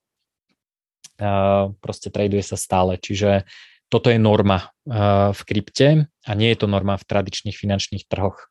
Uh, 1.22 1.78
proste 1.86 2.10
traduje 2.10 2.42
sa 2.42 2.58
stále, 2.58 2.98
čiže 2.98 3.46
toto 3.94 4.10
je 4.10 4.18
norma 4.18 4.74
uh, 4.90 5.30
v 5.38 5.42
krypte 5.46 6.10
a 6.26 6.32
nie 6.34 6.50
je 6.50 6.66
to 6.66 6.66
norma 6.66 6.98
v 6.98 7.06
tradičných 7.06 7.54
finančných 7.54 8.10
trhoch. 8.10 8.50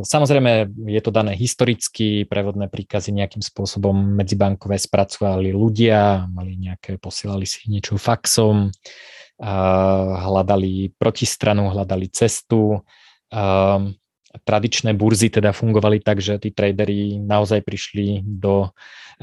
Samozrejme, 0.00 0.72
je 0.88 1.00
to 1.04 1.12
dané 1.12 1.36
historicky, 1.36 2.24
prevodné 2.24 2.72
príkazy 2.72 3.12
nejakým 3.12 3.44
spôsobom 3.44 3.92
medzibankové 3.92 4.80
spracovali 4.80 5.52
ľudia, 5.52 6.24
mali 6.32 6.56
nejaké, 6.56 6.96
posielali 6.96 7.44
si 7.44 7.68
niečo 7.68 8.00
faxom, 8.00 8.72
hľadali 10.24 10.96
protistranu, 10.96 11.68
hľadali 11.76 12.08
cestu. 12.08 12.80
Tradičné 14.30 14.96
burzy 14.96 15.28
teda 15.28 15.52
fungovali 15.52 16.00
tak, 16.00 16.24
že 16.24 16.40
tí 16.40 16.56
tradery 16.56 17.20
naozaj 17.20 17.60
prišli 17.60 18.24
do, 18.24 18.72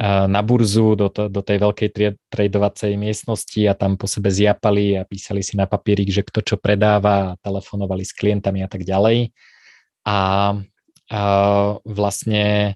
na 0.06 0.42
burzu, 0.46 0.94
do, 0.94 1.10
do 1.10 1.42
tej 1.42 1.58
veľkej 1.66 1.90
tradovacej 2.30 2.94
miestnosti 2.94 3.62
a 3.66 3.74
tam 3.74 3.98
po 3.98 4.06
sebe 4.06 4.30
zjapali 4.30 5.02
a 5.02 5.08
písali 5.08 5.42
si 5.42 5.58
na 5.58 5.66
papierik, 5.66 6.14
že 6.14 6.22
kto 6.22 6.46
čo 6.46 6.56
predáva 6.62 7.34
telefonovali 7.42 8.06
s 8.06 8.14
klientami 8.14 8.62
a 8.62 8.70
tak 8.70 8.86
ďalej. 8.86 9.34
A, 10.08 10.18
a 11.12 11.20
vlastne 11.84 12.76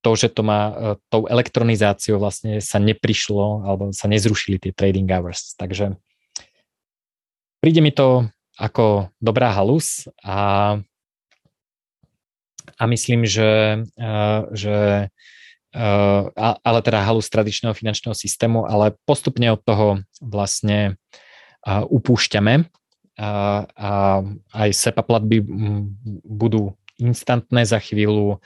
to, 0.00 0.16
že 0.16 0.32
to 0.32 0.40
má 0.40 0.96
tou 1.12 1.28
elektronizáciou 1.28 2.16
vlastne 2.16 2.64
sa 2.64 2.80
neprišlo 2.80 3.68
alebo 3.68 3.92
sa 3.92 4.08
nezrušili 4.08 4.56
tie 4.56 4.72
trading 4.72 5.12
hours. 5.12 5.52
Takže 5.60 6.00
príde 7.60 7.84
mi 7.84 7.92
to 7.92 8.24
ako 8.56 9.12
dobrá 9.20 9.52
halus 9.52 10.08
a 10.24 10.80
a 12.80 12.88
myslím, 12.88 13.28
že, 13.28 13.84
eh, 13.84 14.40
že 14.56 14.76
eh, 15.76 16.24
ale 16.40 16.78
teda 16.80 17.04
halus 17.04 17.28
tradičného 17.28 17.76
finančného 17.76 18.16
systému, 18.16 18.64
ale 18.64 18.96
postupne 19.04 19.52
od 19.52 19.60
toho 19.60 20.00
vlastne 20.24 20.96
upúšťame 21.68 22.72
a, 23.20 23.68
a 23.76 23.90
aj 24.56 24.70
SEPA 24.72 25.04
platby 25.04 25.44
budú 26.24 26.72
instantné 26.96 27.68
za 27.68 27.76
chvíľu. 27.76 28.40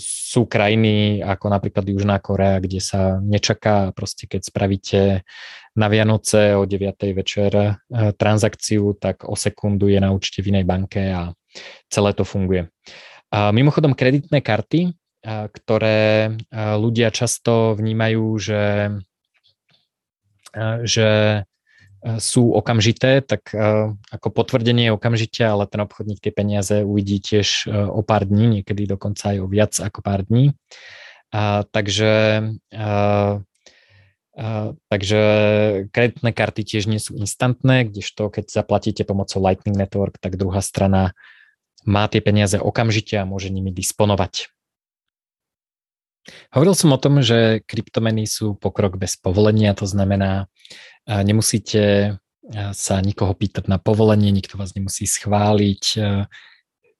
Sú 0.00 0.46
krajiny 0.46 1.20
ako 1.20 1.46
napríklad 1.50 1.84
Južná 1.84 2.22
Korea, 2.22 2.62
kde 2.62 2.78
sa 2.78 3.18
nečaká, 3.18 3.90
proste 3.90 4.30
keď 4.30 4.40
spravíte 4.46 5.00
na 5.74 5.86
Vianoce 5.90 6.54
o 6.54 6.62
9. 6.62 6.94
večer 7.12 7.82
transakciu, 8.16 8.94
tak 8.96 9.26
o 9.26 9.34
sekundu 9.34 9.90
je 9.90 9.98
na 9.98 10.14
účte 10.14 10.40
v 10.40 10.54
inej 10.54 10.64
banke 10.64 11.10
a 11.10 11.34
celé 11.90 12.14
to 12.14 12.22
funguje. 12.22 12.70
Mimochodom 13.30 13.98
kreditné 13.98 14.40
karty, 14.40 14.94
ktoré 15.28 16.32
ľudia 16.54 17.12
často 17.12 17.76
vnímajú, 17.76 18.24
že, 18.40 18.64
že 20.88 21.08
sú 22.00 22.56
okamžité, 22.56 23.20
tak 23.20 23.52
ako 24.08 24.28
potvrdenie 24.32 24.88
je 24.88 24.96
okamžite, 24.96 25.44
ale 25.44 25.68
ten 25.68 25.84
obchodník 25.84 26.24
tie 26.24 26.32
peniaze 26.32 26.80
uvidí 26.80 27.20
tiež 27.20 27.68
o 27.68 28.00
pár 28.00 28.24
dní, 28.24 28.60
niekedy 28.60 28.88
dokonca 28.88 29.36
aj 29.36 29.38
o 29.44 29.46
viac 29.46 29.76
ako 29.76 30.00
pár 30.00 30.24
dní. 30.24 30.56
A, 31.30 31.62
takže 31.68 32.42
a, 32.74 33.38
a, 34.34 34.46
takže 34.90 35.20
kreditné 35.94 36.30
karty 36.32 36.62
tiež 36.66 36.90
nie 36.90 36.98
sú 36.98 37.14
instantné, 37.20 37.86
kdežto 37.86 38.32
keď 38.32 38.50
zaplatíte 38.50 39.04
pomocou 39.06 39.38
Lightning 39.38 39.78
Network, 39.78 40.18
tak 40.18 40.34
druhá 40.40 40.58
strana 40.64 41.14
má 41.86 42.08
tie 42.08 42.24
peniaze 42.24 42.58
okamžite 42.58 43.14
a 43.20 43.28
môže 43.28 43.52
nimi 43.52 43.70
disponovať. 43.70 44.48
Hovoril 46.50 46.74
som 46.74 46.94
o 46.94 46.98
tom, 47.00 47.22
že 47.22 47.62
kryptomeny 47.66 48.26
sú 48.26 48.58
pokrok 48.58 48.98
bez 48.98 49.16
povolenia, 49.20 49.74
to 49.74 49.86
znamená, 49.86 50.50
nemusíte 51.06 52.16
sa 52.74 52.98
nikoho 52.98 53.30
pýtať 53.34 53.70
na 53.70 53.78
povolenie, 53.78 54.34
nikto 54.34 54.58
vás 54.58 54.74
nemusí 54.74 55.06
schváliť. 55.06 55.84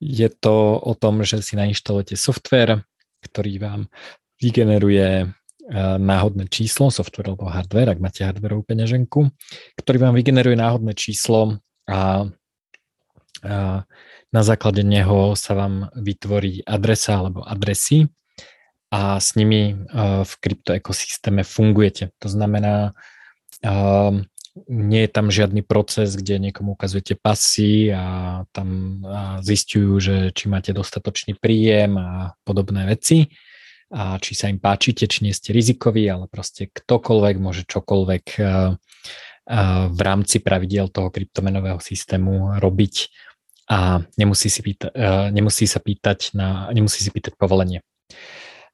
Je 0.01 0.29
to 0.39 0.55
o 0.79 0.95
tom, 0.95 1.27
že 1.27 1.43
si 1.43 1.59
nainštalujete 1.59 2.15
software, 2.15 2.87
ktorý 3.21 3.59
vám 3.59 3.81
vygeneruje 4.39 5.29
náhodné 6.01 6.51
číslo, 6.51 6.91
software 6.91 7.31
alebo 7.31 7.51
hardware, 7.51 7.95
ak 7.95 8.03
máte 8.03 8.27
hardwareovú 8.27 8.67
peňaženku, 8.67 9.31
ktorý 9.79 9.97
vám 10.03 10.15
vygeneruje 10.19 10.59
náhodné 10.59 10.99
číslo 10.99 11.63
a, 11.87 12.27
a 13.47 13.83
na 14.31 14.43
základe 14.43 14.83
neho 14.87 15.35
sa 15.35 15.55
vám 15.59 15.91
vytvorí 15.95 16.63
adresa 16.67 17.19
alebo 17.23 17.43
adresy 17.47 18.07
a 18.91 19.23
s 19.23 19.39
nimi 19.39 19.87
v 20.27 20.33
kryptoekosystéme 20.43 21.47
fungujete. 21.47 22.11
To 22.19 22.29
znamená, 22.29 22.93
nie 24.67 25.01
je 25.07 25.11
tam 25.15 25.31
žiadny 25.31 25.63
proces, 25.63 26.19
kde 26.19 26.43
niekomu 26.51 26.75
ukazujete 26.75 27.15
pasy 27.15 27.95
a 27.95 28.43
tam 28.51 28.99
zistujú, 29.47 30.03
že 30.03 30.17
či 30.35 30.51
máte 30.51 30.75
dostatočný 30.75 31.39
príjem 31.39 31.95
a 31.95 32.35
podobné 32.43 32.83
veci 32.91 33.31
a 33.95 34.19
či 34.19 34.35
sa 34.35 34.51
im 34.51 34.59
páčite, 34.59 35.07
či 35.07 35.23
nie 35.23 35.35
ste 35.35 35.55
rizikoví, 35.55 36.11
ale 36.11 36.27
proste 36.27 36.67
ktokoľvek 36.67 37.37
môže 37.39 37.63
čokoľvek 37.71 38.25
v 39.91 40.01
rámci 40.03 40.37
pravidiel 40.43 40.91
toho 40.91 41.11
kryptomenového 41.11 41.79
systému 41.79 42.59
robiť 42.59 42.95
a 43.71 44.03
nemusí, 44.19 44.51
si 44.51 44.67
pýta, 44.67 44.91
nemusí 45.31 45.67
sa 45.71 45.79
pýtať 45.79 46.35
na, 46.35 46.71
nemusí 46.75 47.07
si 47.07 47.11
pýtať 47.15 47.39
povolenie. 47.39 47.87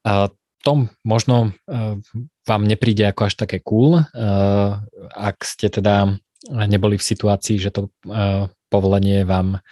Uh, 0.06 0.30
to 0.62 0.86
možno 1.02 1.50
uh, 1.66 1.98
vám 2.46 2.62
nepríde 2.62 3.10
ako 3.10 3.26
až 3.26 3.34
také 3.34 3.58
cool, 3.58 3.98
uh, 3.98 4.78
ak 5.18 5.42
ste 5.42 5.66
teda 5.66 6.14
neboli 6.46 6.94
v 6.94 7.08
situácii, 7.10 7.58
že 7.58 7.74
to 7.74 7.90
uh, 8.06 8.46
povolenie 8.70 9.22
vám 9.22 9.62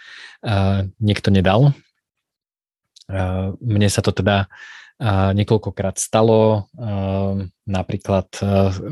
niekto 1.03 1.27
nedal. 1.27 1.75
Mne 3.59 3.89
sa 3.91 3.99
to 3.99 4.15
teda 4.15 4.47
niekoľkokrát 5.35 5.99
stalo, 5.99 6.71
napríklad 7.67 8.27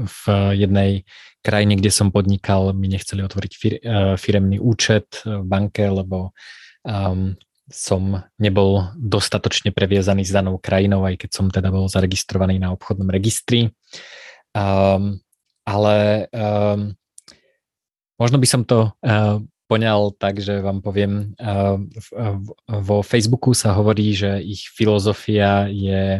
v 0.04 0.24
jednej 0.60 0.91
krajine, 1.39 1.80
kde 1.80 1.88
som 1.88 2.12
podnikal, 2.12 2.76
mi 2.76 2.91
nechceli 2.91 3.24
otvoriť 3.24 3.52
fir, 3.56 3.74
firemný 4.20 4.60
účet 4.60 5.24
v 5.24 5.48
banke, 5.48 5.88
lebo 5.88 6.36
som 7.72 8.24
nebol 8.36 8.91
dostatočne 8.99 9.72
previazaný 9.72 10.28
s 10.28 10.36
danou 10.36 10.59
krajinou, 10.59 11.07
aj 11.07 11.24
keď 11.24 11.30
som 11.32 11.47
teda 11.47 11.72
bol 11.72 11.88
zaregistrovaný 11.88 12.59
na 12.59 12.76
obchodnom 12.76 13.07
registri. 13.07 13.72
Um, 14.51 15.24
ale 15.64 16.28
um, 16.36 16.91
možno 18.20 18.38
by 18.38 18.47
som 18.47 18.61
to 18.68 18.91
uh, 18.91 19.39
poňal 19.72 20.11
tak, 20.20 20.43
že 20.43 20.59
vám 20.59 20.84
poviem, 20.84 21.34
uh, 21.39 21.80
v, 21.80 22.07
v, 22.43 22.47
vo 22.84 22.97
Facebooku 22.99 23.55
sa 23.55 23.72
hovorí, 23.72 24.11
že 24.11 24.43
ich 24.43 24.68
filozofia 24.68 25.72
je 25.72 26.20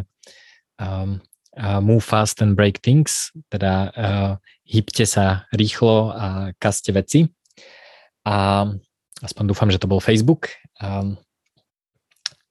um, 0.80 1.20
uh, 1.60 1.80
move 1.84 2.02
fast 2.02 2.40
and 2.40 2.56
break 2.56 2.80
things, 2.80 3.28
teda 3.52 3.92
uh, 3.92 4.32
hýbte 4.64 5.04
sa 5.04 5.44
rýchlo 5.52 6.08
a 6.10 6.26
kaste 6.56 6.88
veci. 6.90 7.28
A 8.24 8.64
aspoň 9.20 9.44
dúfam, 9.52 9.68
že 9.68 9.76
to 9.76 9.84
bol 9.84 10.00
Facebook. 10.00 10.48
A, 10.80 11.04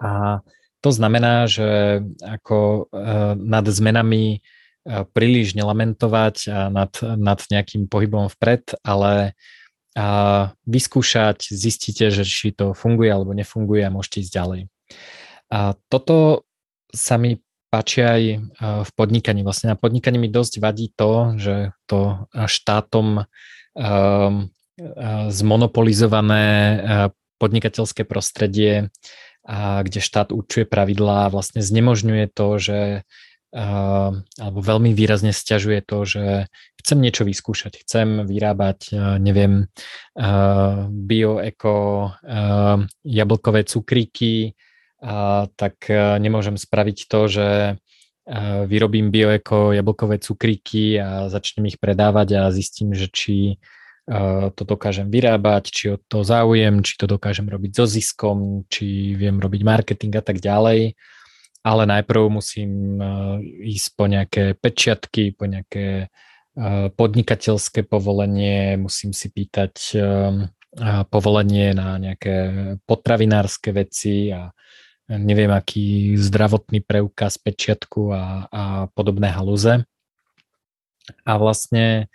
a 0.04 0.44
to 0.84 0.92
znamená, 0.92 1.48
že 1.48 2.04
ako 2.20 2.92
uh, 2.92 3.40
nad 3.40 3.64
zmenami 3.64 4.44
uh, 4.44 5.08
príliš 5.08 5.56
nelamentovať 5.56 6.36
a 6.52 6.68
nad, 6.68 6.92
nad 7.00 7.40
nejakým 7.48 7.88
pohybom 7.88 8.28
vpred, 8.28 8.84
ale 8.84 9.40
a 9.94 10.50
vyskúšať, 10.66 11.54
zistíte, 11.54 12.10
že 12.10 12.26
či 12.26 12.50
to 12.50 12.74
funguje 12.74 13.14
alebo 13.14 13.30
nefunguje 13.38 13.86
a 13.86 13.94
môžete 13.94 14.26
ísť 14.26 14.34
ďalej. 14.34 14.62
A 15.54 15.78
toto 15.86 16.50
sa 16.90 17.22
mi 17.22 17.38
páči 17.70 18.02
aj 18.02 18.22
v 18.58 18.92
podnikaní. 18.98 19.46
Vlastne 19.46 19.74
na 19.74 19.78
podnikaní 19.78 20.18
mi 20.18 20.34
dosť 20.34 20.58
vadí 20.58 20.90
to, 20.98 21.38
že 21.38 21.78
to 21.86 22.26
štátom 22.34 23.30
zmonopolizované 25.30 26.46
podnikateľské 27.38 28.02
prostredie 28.10 28.90
a 29.44 29.84
kde 29.84 30.00
štát 30.00 30.32
určuje 30.32 30.64
pravidlá 30.64 31.28
a 31.28 31.32
vlastne 31.34 31.60
znemožňuje 31.60 32.32
to, 32.32 32.48
že 32.60 32.80
alebo 33.54 34.60
veľmi 34.66 34.98
výrazne 34.98 35.30
stiažuje 35.30 35.86
to, 35.86 36.10
že 36.10 36.50
chcem 36.82 36.98
niečo 36.98 37.22
vyskúšať, 37.22 37.86
chcem 37.86 38.26
vyrábať, 38.26 38.98
neviem, 39.22 39.70
bio, 40.90 41.38
eko, 41.38 41.78
uh, 42.18 42.82
jablkové 43.06 43.62
cukríky, 43.70 44.58
tak 45.54 45.76
uh, 45.86 46.18
nemôžem 46.18 46.58
spraviť 46.58 46.98
to, 47.06 47.22
že 47.30 47.48
vyrobím 48.66 49.12
bioeko 49.12 49.76
jablkové 49.76 50.16
cukríky 50.24 50.96
a 50.96 51.28
začnem 51.28 51.68
ich 51.68 51.76
predávať 51.76 52.40
a 52.40 52.42
zistím, 52.56 52.96
že 52.96 53.12
či 53.12 53.60
to 54.54 54.62
dokážem 54.68 55.08
vyrábať, 55.08 55.64
či 55.72 55.86
o 55.94 55.98
to 55.98 56.28
záujem, 56.28 56.84
či 56.84 57.00
to 57.00 57.08
dokážem 57.08 57.48
robiť 57.48 57.72
so 57.72 57.86
ziskom, 57.88 58.68
či 58.68 59.16
viem 59.16 59.40
robiť 59.40 59.62
marketing 59.64 60.20
a 60.20 60.24
tak 60.24 60.44
ďalej. 60.44 60.96
Ale 61.64 61.84
najprv 61.88 62.28
musím 62.28 63.00
ísť 63.64 63.88
po 63.96 64.04
nejaké 64.12 64.60
pečiatky, 64.60 65.32
po 65.32 65.48
nejaké 65.48 66.12
podnikateľské 67.00 67.88
povolenie, 67.88 68.76
musím 68.76 69.16
si 69.16 69.32
pýtať 69.32 69.96
povolenie 71.08 71.72
na 71.72 71.96
nejaké 71.96 72.36
potravinárske 72.84 73.72
veci 73.72 74.36
a 74.36 74.52
neviem 75.08 75.50
aký 75.50 76.20
zdravotný 76.20 76.84
preukaz, 76.84 77.40
pečiatku 77.40 78.12
a, 78.12 78.24
a 78.52 78.64
podobné 78.92 79.32
halúze. 79.32 79.88
A 81.24 81.32
vlastne 81.40 82.12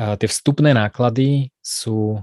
tie 0.00 0.28
vstupné 0.28 0.72
náklady 0.72 1.52
sú 1.60 2.16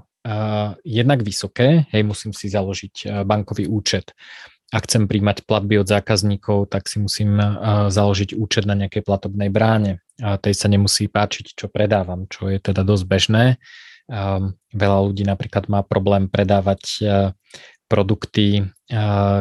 jednak 0.84 1.22
vysoké, 1.24 1.86
hej, 1.94 2.04
musím 2.04 2.34
si 2.34 2.50
založiť 2.50 3.24
bankový 3.24 3.70
účet. 3.70 4.12
Ak 4.68 4.84
chcem 4.84 5.08
príjmať 5.08 5.48
platby 5.48 5.80
od 5.80 5.88
zákazníkov, 5.88 6.68
tak 6.68 6.92
si 6.92 7.00
musím 7.00 7.40
založiť 7.88 8.36
účet 8.36 8.68
na 8.68 8.76
nejakej 8.76 9.06
platobnej 9.08 9.48
bráne. 9.48 10.04
A 10.20 10.36
tej 10.36 10.58
sa 10.58 10.68
nemusí 10.68 11.08
páčiť, 11.08 11.56
čo 11.56 11.72
predávam, 11.72 12.28
čo 12.28 12.52
je 12.52 12.60
teda 12.60 12.84
dosť 12.84 13.06
bežné. 13.08 13.46
Veľa 14.76 15.00
ľudí 15.08 15.24
napríklad 15.24 15.72
má 15.72 15.88
problém 15.88 16.28
predávať 16.28 17.06
produkty, 17.88 18.68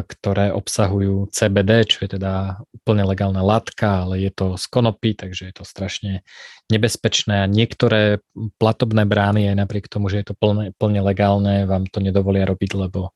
ktoré 0.06 0.54
obsahujú 0.54 1.30
CBD, 1.30 1.86
čo 1.86 2.06
je 2.06 2.18
teda 2.18 2.62
úplne 2.74 3.06
legálna 3.06 3.42
látka, 3.42 4.06
ale 4.06 4.22
je 4.22 4.30
to 4.30 4.54
z 4.54 4.66
konopy, 4.70 5.18
takže 5.18 5.50
je 5.50 5.54
to 5.54 5.64
strašne 5.66 6.22
nebezpečné 6.70 7.46
niektoré 7.50 8.22
platobné 8.58 9.06
brány 9.06 9.50
aj 9.50 9.56
napriek 9.58 9.86
tomu, 9.86 10.10
že 10.10 10.22
je 10.22 10.26
to 10.30 10.34
plne, 10.38 10.74
plne 10.78 11.02
legálne, 11.02 11.66
vám 11.66 11.86
to 11.86 12.02
nedovolia 12.02 12.46
robiť, 12.46 12.70
lebo 12.74 13.14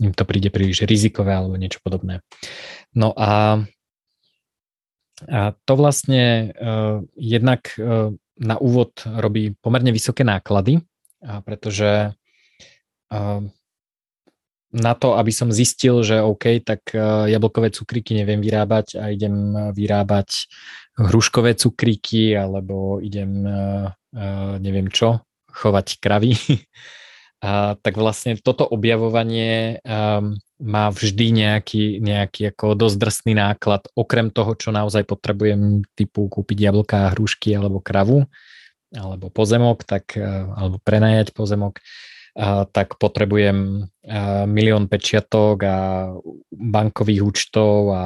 im 0.00 0.12
to 0.16 0.24
príde 0.24 0.48
príliš 0.48 0.88
rizikové 0.88 1.36
alebo 1.36 1.56
niečo 1.56 1.80
podobné. 1.84 2.24
No 2.96 3.12
a, 3.16 3.64
a 5.28 5.40
to 5.64 5.72
vlastne 5.76 6.52
uh, 6.52 7.04
jednak 7.16 7.76
uh, 7.76 8.12
na 8.40 8.56
úvod 8.56 9.04
robí 9.04 9.52
pomerne 9.60 9.92
vysoké 9.92 10.24
náklady, 10.24 10.80
a 11.22 11.40
pretože 11.44 12.12
uh, 13.12 13.40
na 14.72 14.96
to, 14.96 15.20
aby 15.20 15.28
som 15.28 15.52
zistil, 15.52 16.00
že 16.00 16.24
OK, 16.24 16.64
tak 16.64 16.96
e, 16.96 16.98
jablkové 17.28 17.68
cukríky 17.68 18.16
neviem 18.16 18.40
vyrábať 18.40 18.96
a 18.96 19.12
idem 19.12 19.52
vyrábať 19.76 20.48
hruškové 20.96 21.52
cukríky 21.60 22.32
alebo 22.32 22.96
idem 23.04 23.44
e, 23.44 23.52
e, 24.16 24.26
neviem 24.64 24.88
čo, 24.88 25.20
chovať 25.52 26.00
kravy. 26.00 26.32
A, 27.42 27.74
tak 27.74 27.98
vlastne 27.98 28.38
toto 28.38 28.62
objavovanie 28.62 29.82
um, 29.82 30.38
má 30.62 30.94
vždy 30.94 31.42
nejaký, 31.42 31.98
nejaký 31.98 32.54
ako 32.54 32.78
dosť 32.78 32.96
drsný 33.02 33.34
náklad, 33.34 33.82
okrem 33.98 34.30
toho, 34.30 34.54
čo 34.54 34.70
naozaj 34.70 35.02
potrebujem 35.02 35.82
typu 35.98 36.30
kúpiť 36.30 36.70
jablká, 36.70 37.10
hrušky 37.18 37.50
alebo 37.58 37.82
kravu, 37.82 38.30
alebo 38.94 39.26
pozemok, 39.26 39.82
tak, 39.82 40.14
alebo 40.54 40.78
prenajať 40.86 41.34
pozemok, 41.34 41.82
tak 42.72 42.96
potrebujem 42.96 43.88
milión 44.48 44.88
pečiatok 44.88 45.56
a 45.68 45.76
bankových 46.48 47.22
účtov 47.22 47.92
a, 47.92 48.04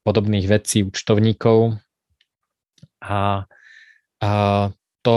podobných 0.00 0.46
vecí, 0.48 0.86
účtovníkov. 0.86 1.76
A, 3.04 3.44
a 4.20 4.30
to 5.00 5.16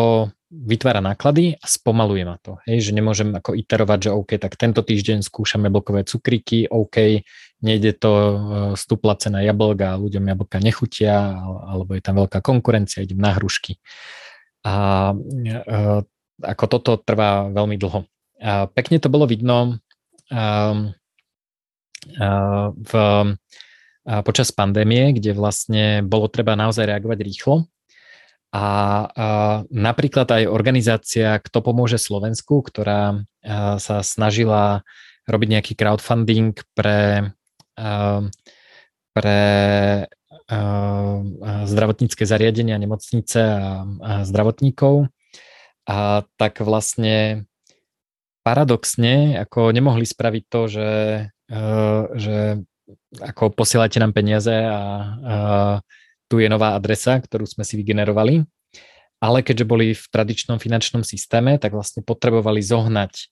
vytvára 0.53 1.01
náklady 1.01 1.57
a 1.57 1.65
spomaluje 1.65 2.23
ma 2.29 2.37
to. 2.37 2.61
Hej, 2.69 2.89
že 2.89 2.91
nemôžem 2.93 3.33
ako 3.33 3.57
iterovať, 3.57 3.99
že 4.05 4.11
OK, 4.13 4.31
tak 4.37 4.53
tento 4.53 4.85
týždeň 4.85 5.25
skúšame 5.25 5.67
jablkové 5.67 6.05
cukríky, 6.05 6.69
OK, 6.69 7.25
nejde 7.65 7.97
to 7.97 8.11
e, 8.13 8.35
stúpla 8.77 9.17
cena 9.17 9.41
jablk 9.41 9.81
a 9.81 9.97
ľuďom 9.97 10.29
jablka 10.29 10.61
nechutia, 10.61 11.41
alebo 11.41 11.97
je 11.97 12.03
tam 12.05 12.21
veľká 12.21 12.39
konkurencia, 12.45 13.01
idem 13.01 13.17
na 13.17 13.33
hrušky. 13.33 13.81
A 14.61 14.73
e, 15.17 15.59
ako 16.41 16.65
toto 16.65 16.91
trvá 16.97 17.51
veľmi 17.53 17.77
dlho. 17.77 18.07
Pekne 18.73 18.97
to 18.97 19.07
bolo 19.07 19.29
vidno 19.29 19.77
um, 20.33 20.91
v, 22.73 22.91
počas 24.03 24.51
pandémie, 24.51 25.15
kde 25.15 25.31
vlastne 25.31 26.03
bolo 26.03 26.27
treba 26.27 26.57
naozaj 26.59 26.89
reagovať 26.89 27.19
rýchlo. 27.23 27.55
A, 28.53 28.59
a 28.59 28.65
napríklad 29.73 30.29
aj 30.29 30.51
organizácia 30.51 31.41
Kto 31.41 31.65
pomôže 31.65 31.97
Slovensku, 31.97 32.61
ktorá 32.61 33.23
sa 33.79 33.95
snažila 34.03 34.85
robiť 35.25 35.47
nejaký 35.57 35.73
crowdfunding 35.79 36.53
pre, 36.75 37.33
pre 39.15 39.39
zdravotnícke 41.63 42.27
zariadenia, 42.27 42.75
nemocnice 42.77 43.39
a, 43.39 43.87
a 43.87 44.11
zdravotníkov, 44.27 45.07
a 45.83 46.23
tak 46.39 46.63
vlastne 46.63 47.47
paradoxne, 48.43 49.39
ako 49.39 49.71
nemohli 49.71 50.03
spraviť 50.03 50.43
to, 50.47 50.61
že, 50.67 50.91
uh, 51.51 52.03
že 52.15 52.59
ako 53.23 53.55
posielajte 53.55 53.99
nám 54.03 54.11
peniaze 54.11 54.51
a 54.51 54.79
uh, 54.79 55.75
tu 56.27 56.43
je 56.43 56.47
nová 56.51 56.75
adresa, 56.75 57.19
ktorú 57.21 57.47
sme 57.47 57.63
si 57.63 57.79
vygenerovali, 57.79 58.43
ale 59.23 59.39
keďže 59.39 59.65
boli 59.69 59.95
v 59.95 60.05
tradičnom 60.11 60.59
finančnom 60.59 61.07
systéme, 61.07 61.55
tak 61.55 61.71
vlastne 61.71 62.03
potrebovali 62.03 62.59
zohnať 62.59 63.31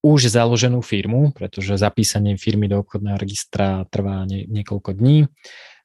už 0.00 0.32
založenú 0.32 0.80
firmu, 0.80 1.36
pretože 1.36 1.76
zapísanie 1.76 2.40
firmy 2.40 2.72
do 2.72 2.80
obchodného 2.80 3.20
registra 3.20 3.84
trvá 3.92 4.24
nie, 4.24 4.48
niekoľko 4.48 4.96
dní. 4.96 5.28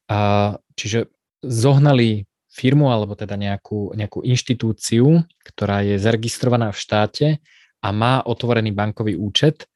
A, 0.08 0.56
čiže 0.72 1.12
zohnali 1.44 2.24
firmu 2.56 2.88
alebo 2.88 3.12
teda 3.12 3.36
nejakú, 3.36 3.92
nejakú 3.92 4.24
inštitúciu, 4.24 5.20
ktorá 5.44 5.84
je 5.84 6.00
zaregistrovaná 6.00 6.72
v 6.72 6.80
štáte 6.80 7.26
a 7.84 7.88
má 7.92 8.24
otvorený 8.24 8.72
bankový 8.72 9.20
účet 9.20 9.68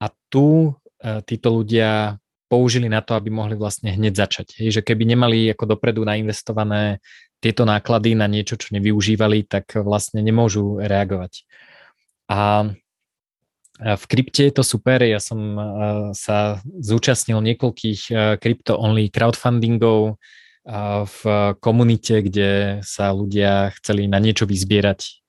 a 0.00 0.08
tu 0.32 0.72
e, 0.72 1.20
títo 1.28 1.52
ľudia 1.52 2.16
použili 2.48 2.88
na 2.88 3.04
to, 3.04 3.12
aby 3.12 3.28
mohli 3.28 3.58
vlastne 3.58 3.92
hneď 3.92 4.16
začať. 4.16 4.56
Hej, 4.62 4.80
že 4.80 4.82
keby 4.86 5.04
nemali 5.04 5.52
ako 5.52 5.76
dopredu 5.76 6.06
nainvestované 6.06 7.04
tieto 7.42 7.68
náklady 7.68 8.16
na 8.16 8.24
niečo, 8.30 8.56
čo 8.56 8.72
nevyužívali, 8.72 9.44
tak 9.44 9.76
vlastne 9.84 10.24
nemôžu 10.24 10.80
reagovať. 10.80 11.44
A 12.32 12.70
v 13.76 14.04
krypte 14.08 14.48
je 14.48 14.52
to 14.56 14.64
super, 14.64 15.04
ja 15.04 15.20
som 15.20 15.36
e, 15.36 15.62
sa 16.16 16.64
zúčastnil 16.64 17.44
niekoľkých 17.44 18.00
e, 18.08 18.14
crypto-only 18.40 19.12
crowdfundingov, 19.12 20.16
v 21.06 21.22
komunite, 21.62 22.26
kde 22.26 22.82
sa 22.82 23.14
ľudia 23.14 23.70
chceli 23.78 24.10
na 24.10 24.18
niečo 24.18 24.50
vyzbierať. 24.50 25.22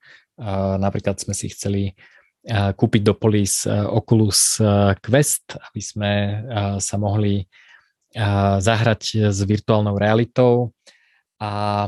Napríklad 0.82 1.22
sme 1.22 1.38
si 1.38 1.54
chceli 1.54 1.94
kúpiť 2.50 3.02
do 3.06 3.14
Polis 3.14 3.70
Oculus 3.70 4.58
Quest, 5.06 5.54
aby 5.54 5.82
sme 5.84 6.14
sa 6.82 6.96
mohli 6.98 7.46
zahrať 8.58 9.30
s 9.30 9.40
virtuálnou 9.46 10.00
realitou 10.00 10.74
a 11.38 11.86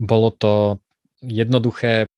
bolo 0.00 0.28
to 0.32 0.80
jednoduché, 1.20 2.08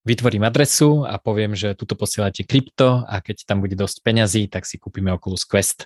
vytvorím 0.00 0.48
adresu 0.48 1.04
a 1.04 1.20
poviem, 1.20 1.52
že 1.52 1.76
tuto 1.76 1.92
posielate 1.92 2.48
krypto 2.48 3.04
a 3.04 3.20
keď 3.20 3.44
tam 3.44 3.60
bude 3.60 3.76
dosť 3.76 4.00
peňazí, 4.00 4.48
tak 4.48 4.64
si 4.64 4.80
kúpime 4.80 5.12
Oculus 5.12 5.44
Quest. 5.44 5.84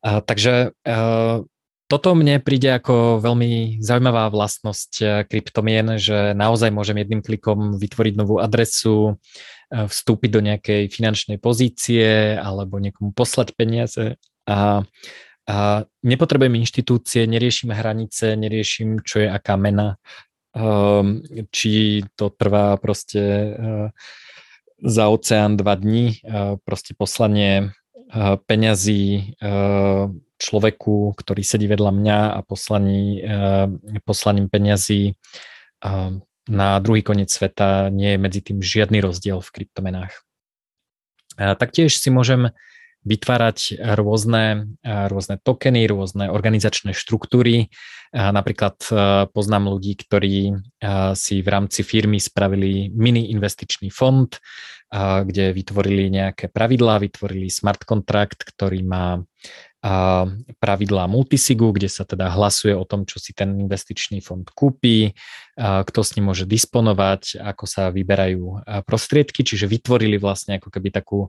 Takže 0.00 0.72
toto 1.84 2.16
mne 2.16 2.40
príde 2.40 2.72
ako 2.72 3.20
veľmi 3.20 3.78
zaujímavá 3.84 4.32
vlastnosť 4.32 4.92
eh, 5.04 5.08
kryptomien, 5.28 6.00
že 6.00 6.32
naozaj 6.32 6.72
môžem 6.72 7.00
jedným 7.04 7.20
klikom 7.20 7.76
vytvoriť 7.76 8.14
novú 8.16 8.40
adresu, 8.40 9.20
eh, 9.68 9.84
vstúpiť 9.84 10.30
do 10.32 10.40
nejakej 10.40 10.82
finančnej 10.88 11.36
pozície 11.36 12.36
alebo 12.40 12.80
niekomu 12.80 13.12
poslať 13.12 13.52
peniaze. 13.52 14.16
A, 14.48 14.84
a 15.48 15.56
nepotrebujem 16.04 16.56
inštitúcie, 16.60 17.28
neriešim 17.28 17.72
hranice, 17.72 18.36
neriešim, 18.36 19.04
čo 19.04 19.24
je 19.24 19.28
aká 19.28 19.56
mena, 19.56 19.96
um, 20.52 21.24
či 21.48 22.04
to 22.12 22.28
trvá 22.28 22.76
proste 22.76 23.24
uh, 23.24 23.88
za 24.84 25.08
oceán 25.08 25.56
dva 25.56 25.80
dní, 25.80 26.20
proste 26.68 26.92
poslanie 26.92 27.72
peňazí 28.44 29.32
človeku, 30.44 31.16
ktorý 31.16 31.40
sedí 31.40 31.64
vedľa 31.64 31.92
mňa 31.96 32.18
a 32.36 32.40
poslaní, 32.44 33.24
poslaním 34.04 34.52
peňazí 34.52 35.16
na 36.44 36.76
druhý 36.84 37.00
koniec 37.00 37.32
sveta 37.32 37.88
nie 37.88 38.14
je 38.14 38.18
medzi 38.20 38.40
tým 38.44 38.60
žiadny 38.60 39.00
rozdiel 39.00 39.40
v 39.40 39.48
kryptomenách. 39.48 40.12
Taktiež 41.40 41.96
si 41.96 42.12
môžem 42.12 42.52
vytvárať 43.04 43.80
rôzne, 43.96 44.76
rôzne 44.84 45.36
tokeny, 45.40 45.84
rôzne 45.88 46.32
organizačné 46.32 46.96
štruktúry. 46.96 47.68
Napríklad 48.12 48.80
poznám 49.32 49.76
ľudí, 49.76 49.96
ktorí 49.96 50.56
si 51.12 51.34
v 51.40 51.48
rámci 51.48 51.84
firmy 51.84 52.16
spravili 52.16 52.88
mini 52.92 53.28
investičný 53.32 53.92
fond, 53.92 54.32
kde 54.94 55.52
vytvorili 55.52 56.08
nejaké 56.12 56.48
pravidlá, 56.48 57.02
vytvorili 57.02 57.52
smart 57.52 57.84
kontrakt, 57.84 58.40
ktorý 58.40 58.80
má 58.84 59.20
pravidlá 60.58 61.04
multisigu, 61.04 61.76
kde 61.76 61.92
sa 61.92 62.08
teda 62.08 62.32
hlasuje 62.32 62.72
o 62.72 62.88
tom, 62.88 63.04
čo 63.04 63.20
si 63.20 63.36
ten 63.36 63.52
investičný 63.52 64.24
fond 64.24 64.48
kúpi, 64.48 65.12
kto 65.60 66.00
s 66.00 66.16
ním 66.16 66.32
môže 66.32 66.48
disponovať, 66.48 67.36
ako 67.36 67.64
sa 67.68 67.92
vyberajú 67.92 68.64
prostriedky, 68.88 69.44
čiže 69.44 69.68
vytvorili 69.68 70.16
vlastne 70.16 70.56
ako 70.56 70.72
keby 70.72 70.88
takú 70.88 71.28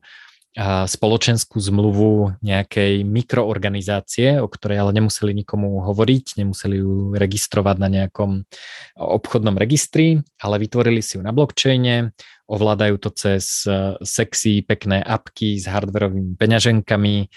spoločenskú 0.87 1.59
zmluvu 1.59 2.39
nejakej 2.39 3.03
mikroorganizácie, 3.03 4.39
o 4.39 4.47
ktorej 4.47 4.87
ale 4.87 4.95
nemuseli 4.95 5.35
nikomu 5.35 5.83
hovoriť, 5.83 6.39
nemuseli 6.39 6.79
ju 6.79 7.11
registrovať 7.11 7.75
na 7.75 7.91
nejakom 7.91 8.47
obchodnom 8.95 9.59
registri, 9.59 10.23
ale 10.39 10.55
vytvorili 10.63 11.03
si 11.03 11.19
ju 11.19 11.21
na 11.27 11.35
blockchaine, 11.35 12.15
ovládajú 12.47 12.95
to 13.03 13.09
cez 13.11 13.67
e, 13.67 13.99
sexy, 13.99 14.63
pekné 14.63 15.03
apky 15.03 15.59
s 15.59 15.67
hardverovými 15.67 16.39
peňaženkami 16.39 17.27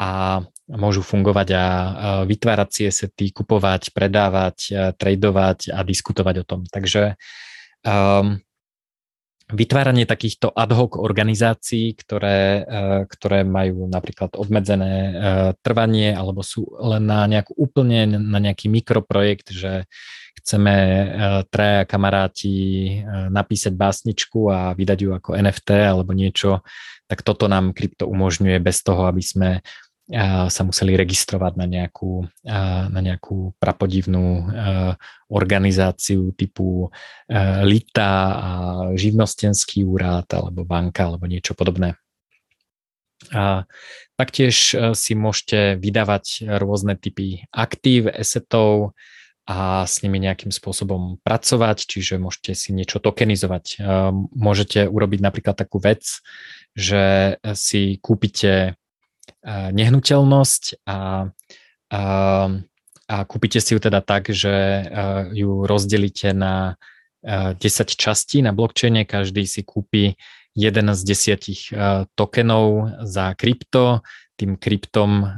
a 0.00 0.40
môžu 0.70 1.02
fungovať 1.02 1.48
a 1.58 1.64
vytvárať 2.22 2.68
si 2.70 2.82
sety, 2.86 3.34
kupovať, 3.34 3.90
predávať, 3.90 4.58
tradovať 4.94 5.74
a 5.74 5.82
diskutovať 5.82 6.34
o 6.42 6.44
tom. 6.46 6.60
Takže 6.70 7.18
um, 7.82 8.38
vytváranie 9.52 10.08
takýchto 10.08 10.48
ad 10.48 10.72
hoc 10.72 10.96
organizácií, 10.96 11.92
ktoré, 11.94 12.38
e, 12.40 12.60
ktoré 13.06 13.44
majú 13.44 13.84
napríklad 13.86 14.34
obmedzené 14.34 14.92
e, 14.92 15.12
trvanie 15.60 16.16
alebo 16.16 16.40
sú 16.40 16.64
len 16.80 17.04
na 17.04 17.28
nejakú 17.28 17.52
úplne 17.54 18.08
na 18.08 18.40
nejaký 18.40 18.72
mikroprojekt, 18.72 19.52
že 19.52 19.84
chceme 20.42 20.74
e, 20.74 21.04
traja 21.52 21.84
kamaráti 21.84 22.54
napísať 23.28 23.76
básničku 23.76 24.48
a 24.48 24.72
vydať 24.72 24.98
ju 24.98 25.10
ako 25.12 25.30
NFT 25.36 25.70
alebo 25.84 26.16
niečo, 26.16 26.64
tak 27.06 27.20
toto 27.20 27.46
nám 27.46 27.76
krypto 27.76 28.08
umožňuje 28.08 28.58
bez 28.58 28.80
toho, 28.80 29.04
aby 29.04 29.20
sme 29.20 29.60
sa 30.48 30.62
museli 30.68 30.92
registrovať 30.92 31.56
na 31.56 31.64
nejakú, 31.64 32.28
na 32.44 33.00
nejakú 33.00 33.56
prapodivnú 33.56 34.44
organizáciu 35.32 36.36
typu 36.36 36.92
LITA 37.64 38.12
a 38.28 38.50
živnostenský 38.92 39.88
úrad 39.88 40.28
alebo 40.36 40.68
banka 40.68 41.08
alebo 41.08 41.24
niečo 41.24 41.56
podobné. 41.56 41.96
A 43.32 43.64
taktiež 44.20 44.76
si 44.92 45.12
môžete 45.16 45.80
vydávať 45.80 46.44
rôzne 46.60 46.98
typy 47.00 47.48
aktív, 47.48 48.12
esetov 48.12 48.92
a 49.48 49.88
s 49.88 50.04
nimi 50.04 50.20
nejakým 50.20 50.52
spôsobom 50.52 51.18
pracovať, 51.24 51.86
čiže 51.88 52.20
môžete 52.20 52.52
si 52.52 52.70
niečo 52.76 53.00
tokenizovať. 53.00 53.80
Môžete 54.36 54.86
urobiť 54.86 55.20
napríklad 55.24 55.56
takú 55.56 55.80
vec, 55.80 56.20
že 56.76 57.36
si 57.56 57.96
kúpite 58.02 58.76
nehnuteľnosť 59.46 60.86
a, 60.86 61.30
a, 61.90 62.02
a 63.08 63.16
kúpite 63.26 63.58
si 63.58 63.74
ju 63.74 63.80
teda 63.82 64.00
tak, 64.00 64.30
že 64.30 64.86
ju 65.34 65.66
rozdelíte 65.66 66.32
na 66.32 66.78
10 67.22 67.58
častí 67.94 68.42
na 68.42 68.50
blockchaine, 68.50 69.06
každý 69.06 69.46
si 69.46 69.62
kúpi 69.62 70.18
jeden 70.52 70.90
z 70.92 71.00
desiatich 71.06 71.70
tokenov 72.18 72.90
za 73.06 73.32
krypto, 73.38 74.02
tým 74.36 74.58
kryptom 74.58 75.30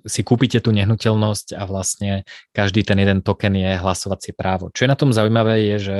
si 0.00 0.24
kúpite 0.24 0.64
tú 0.64 0.72
nehnuteľnosť 0.72 1.58
a 1.58 1.62
vlastne 1.68 2.24
každý 2.56 2.86
ten 2.86 2.96
jeden 2.96 3.20
token 3.20 3.52
je 3.52 3.76
hlasovacie 3.76 4.32
právo. 4.32 4.72
Čo 4.72 4.86
je 4.86 4.92
na 4.92 4.96
tom 4.96 5.12
zaujímavé 5.12 5.74
je, 5.74 5.76
že 5.78 5.98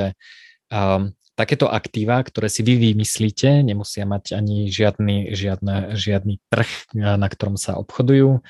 takéto 1.41 1.73
aktíva, 1.73 2.21
ktoré 2.21 2.53
si 2.53 2.61
vy 2.61 2.93
vymyslíte, 2.93 3.65
nemusia 3.65 4.05
mať 4.05 4.37
ani 4.37 4.69
žiadny, 4.69 5.33
žiadne, 5.33 5.97
žiadny 5.97 6.37
trh, 6.53 6.93
na 6.93 7.25
ktorom 7.33 7.57
sa 7.57 7.81
obchodujú, 7.81 8.45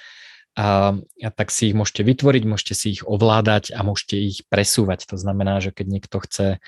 a, 0.58 0.98
a 0.98 1.28
tak 1.30 1.54
si 1.54 1.70
ich 1.70 1.78
môžete 1.78 2.02
vytvoriť, 2.02 2.42
môžete 2.42 2.74
si 2.74 2.98
ich 2.98 3.06
ovládať 3.06 3.70
a 3.70 3.86
môžete 3.86 4.18
ich 4.18 4.42
presúvať. 4.50 5.06
To 5.14 5.16
znamená, 5.16 5.62
že 5.62 5.70
keď 5.70 5.86
niekto 5.86 6.18
chce 6.18 6.58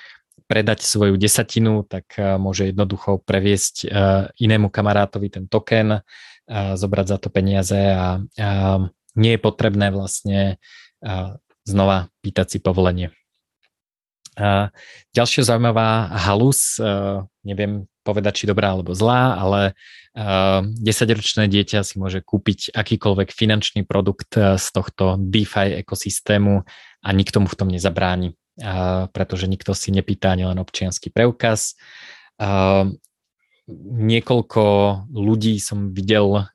predať 0.47 0.83
svoju 0.83 1.19
desatinu, 1.19 1.83
tak 1.83 2.15
môže 2.17 2.71
jednoducho 2.71 3.19
previesť 3.19 3.87
inému 4.39 4.71
kamarátovi 4.71 5.27
ten 5.27 5.45
token, 5.51 5.99
zobrať 6.51 7.05
za 7.07 7.17
to 7.19 7.27
peniaze 7.31 7.75
a 7.75 8.23
nie 9.15 9.31
je 9.35 9.39
potrebné 9.39 9.91
vlastne 9.91 10.59
znova 11.63 12.11
pýtať 12.23 12.47
si 12.55 12.59
povolenie. 12.63 13.11
Ďalšia 15.13 15.45
zaujímavá 15.45 16.09
halus, 16.25 16.81
uh, 16.81 17.25
neviem 17.45 17.85
povedať, 18.01 18.43
či 18.43 18.49
dobrá 18.49 18.73
alebo 18.73 18.91
zlá, 18.97 19.37
ale 19.37 19.61
uh, 20.17 20.65
10-ročné 20.81 21.45
dieťa 21.47 21.85
si 21.85 22.01
môže 22.01 22.19
kúpiť 22.25 22.73
akýkoľvek 22.73 23.29
finančný 23.29 23.85
produkt 23.85 24.33
z 24.33 24.65
tohto 24.73 25.21
DeFi 25.21 25.85
ekosystému 25.85 26.65
a 27.03 27.09
nikto 27.13 27.43
mu 27.43 27.47
v 27.51 27.57
tom 27.59 27.69
nezabráni, 27.69 28.35
pretože 29.11 29.51
nikto 29.51 29.75
si 29.75 29.91
nepýta 29.91 30.31
ani 30.31 30.47
len 30.47 30.55
občianský 30.55 31.11
preukaz. 31.11 31.75
Niekoľko 33.83 34.63
ľudí 35.11 35.59
som 35.59 35.91
videl, 35.91 36.47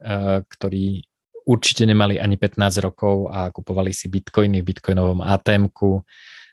ktorí 0.49 1.05
určite 1.49 1.89
nemali 1.89 2.21
ani 2.21 2.37
15 2.37 2.85
rokov 2.85 3.33
a 3.33 3.49
kupovali 3.49 3.93
si 3.97 4.13
bitcoiny 4.13 4.61
v 4.61 4.69
bitcoinovom 4.69 5.25
ATM-ku. 5.25 6.05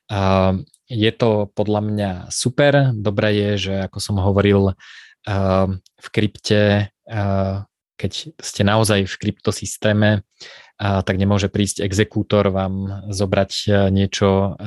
Uh, 0.06 0.62
je 0.90 1.12
to 1.12 1.50
podľa 1.54 1.82
mňa 1.82 2.12
super. 2.30 2.94
Dobré 2.94 3.36
je, 3.36 3.52
že 3.58 3.74
ako 3.90 3.98
som 3.98 4.16
hovoril, 4.22 4.74
uh, 4.74 5.68
v 5.78 6.08
krypte, 6.14 6.94
uh, 7.10 7.66
keď 7.96 8.12
ste 8.38 8.62
naozaj 8.62 9.08
v 9.10 9.16
kryptosystéme, 9.16 10.10
uh, 10.22 11.00
tak 11.02 11.16
nemôže 11.18 11.50
prísť 11.50 11.82
exekútor 11.82 12.54
vám 12.54 13.08
zobrať 13.10 13.52
niečo, 13.90 14.60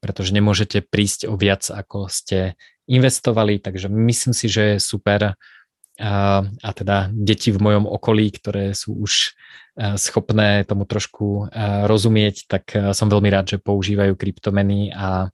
pretože 0.00 0.30
nemôžete 0.32 0.80
prísť 0.86 1.28
o 1.28 1.36
viac, 1.36 1.66
ako 1.68 2.08
ste 2.08 2.56
investovali, 2.90 3.62
takže 3.62 3.86
myslím 3.92 4.34
si, 4.34 4.46
že 4.48 4.62
je 4.74 4.78
super 4.82 5.36
a, 6.00 6.40
a 6.40 6.70
teda 6.72 7.12
deti 7.12 7.52
v 7.52 7.60
mojom 7.60 7.84
okolí, 7.84 8.32
ktoré 8.32 8.72
sú 8.72 8.96
už 8.96 9.36
schopné 10.00 10.66
tomu 10.66 10.84
trošku 10.84 11.48
rozumieť, 11.86 12.50
tak 12.50 12.74
som 12.96 13.12
veľmi 13.12 13.28
rád, 13.32 13.56
že 13.56 13.62
používajú 13.62 14.12
kryptomeny 14.18 14.92
a 14.92 15.30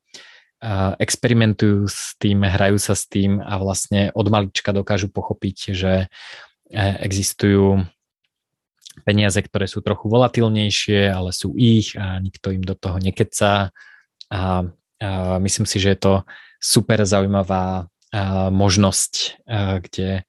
experimentujú 1.02 1.86
s 1.86 2.14
tým, 2.20 2.46
hrajú 2.46 2.78
sa 2.78 2.94
s 2.94 3.10
tým 3.10 3.42
a 3.42 3.58
vlastne 3.58 4.14
od 4.14 4.26
malička 4.30 4.70
dokážu 4.70 5.10
pochopiť, 5.10 5.56
že 5.74 5.92
existujú 6.74 7.86
peniaze, 9.04 9.40
ktoré 9.40 9.66
sú 9.66 9.82
trochu 9.82 10.08
volatilnejšie, 10.08 11.10
ale 11.10 11.30
sú 11.34 11.52
ich 11.58 11.94
a 11.98 12.16
nikto 12.22 12.54
im 12.54 12.62
do 12.62 12.78
toho 12.78 12.96
nekecá. 13.02 13.70
A, 14.30 14.62
a 15.02 15.10
myslím 15.42 15.66
si, 15.66 15.76
že 15.80 15.96
je 15.96 16.00
to 16.00 16.14
super 16.60 17.02
zaujímavá 17.02 17.90
možnosť, 18.48 19.44
kde 19.82 20.24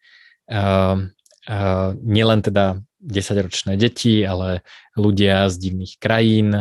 nielen 2.08 2.40
teda 2.44 2.82
10-ročné 3.04 3.78
deti, 3.78 4.26
ale 4.26 4.66
ľudia 4.98 5.48
z 5.48 5.56
divných 5.70 6.02
krajín. 6.02 6.52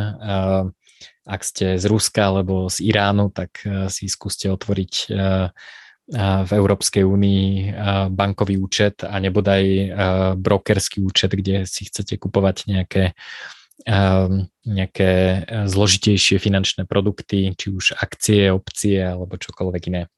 Ak 1.27 1.43
ste 1.43 1.75
z 1.75 1.85
Ruska 1.91 2.31
alebo 2.31 2.71
z 2.71 2.87
Iránu, 2.87 3.35
tak 3.35 3.59
e, 3.67 3.91
si 3.91 4.07
skúste 4.07 4.47
otvoriť 4.47 4.93
e, 4.95 5.07
v 6.47 6.51
Európskej 6.55 7.03
únii 7.03 7.75
bankový 8.15 8.55
účet 8.55 9.03
a 9.03 9.19
nebodaj 9.19 9.63
e, 9.67 9.87
brokerský 10.39 11.03
účet, 11.03 11.35
kde 11.35 11.67
si 11.67 11.83
chcete 11.91 12.15
kupovať 12.15 12.71
nejaké 12.71 13.03
nejaké 14.67 15.11
zložitejšie 15.69 16.41
finančné 16.41 16.83
produkty, 16.89 17.55
či 17.55 17.71
už 17.71 17.95
akcie, 17.95 18.51
opcie 18.51 18.99
alebo 18.99 19.39
čokoľvek 19.39 19.83
iné. 19.87 20.11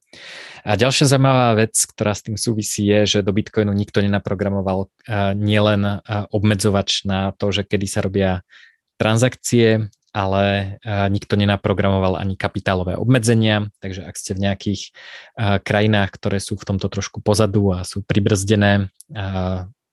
A 0.67 0.75
ďalšia 0.75 1.07
zaujímavá 1.07 1.55
vec, 1.55 1.75
ktorá 1.77 2.11
s 2.11 2.25
tým 2.25 2.35
súvisí, 2.35 2.83
je, 2.83 3.17
že 3.17 3.19
do 3.23 3.31
Bitcoinu 3.31 3.71
nikto 3.71 4.03
nenaprogramoval 4.03 4.91
nielen 5.37 6.03
obmedzovač 6.33 7.07
na 7.07 7.31
to, 7.37 7.53
že 7.55 7.63
kedy 7.63 7.85
sa 7.87 8.03
robia 8.03 8.43
transakcie, 8.99 9.87
ale 10.09 10.75
nikto 11.13 11.37
nenaprogramoval 11.37 12.17
ani 12.17 12.33
kapitálové 12.33 12.97
obmedzenia, 12.97 13.69
takže 13.79 14.03
ak 14.03 14.15
ste 14.17 14.33
v 14.33 14.43
nejakých 14.49 14.81
krajinách, 15.63 16.09
ktoré 16.17 16.41
sú 16.41 16.57
v 16.57 16.65
tomto 16.65 16.89
trošku 16.89 17.21
pozadu 17.21 17.71
a 17.71 17.85
sú 17.85 18.01
pribrzdené, 18.03 18.89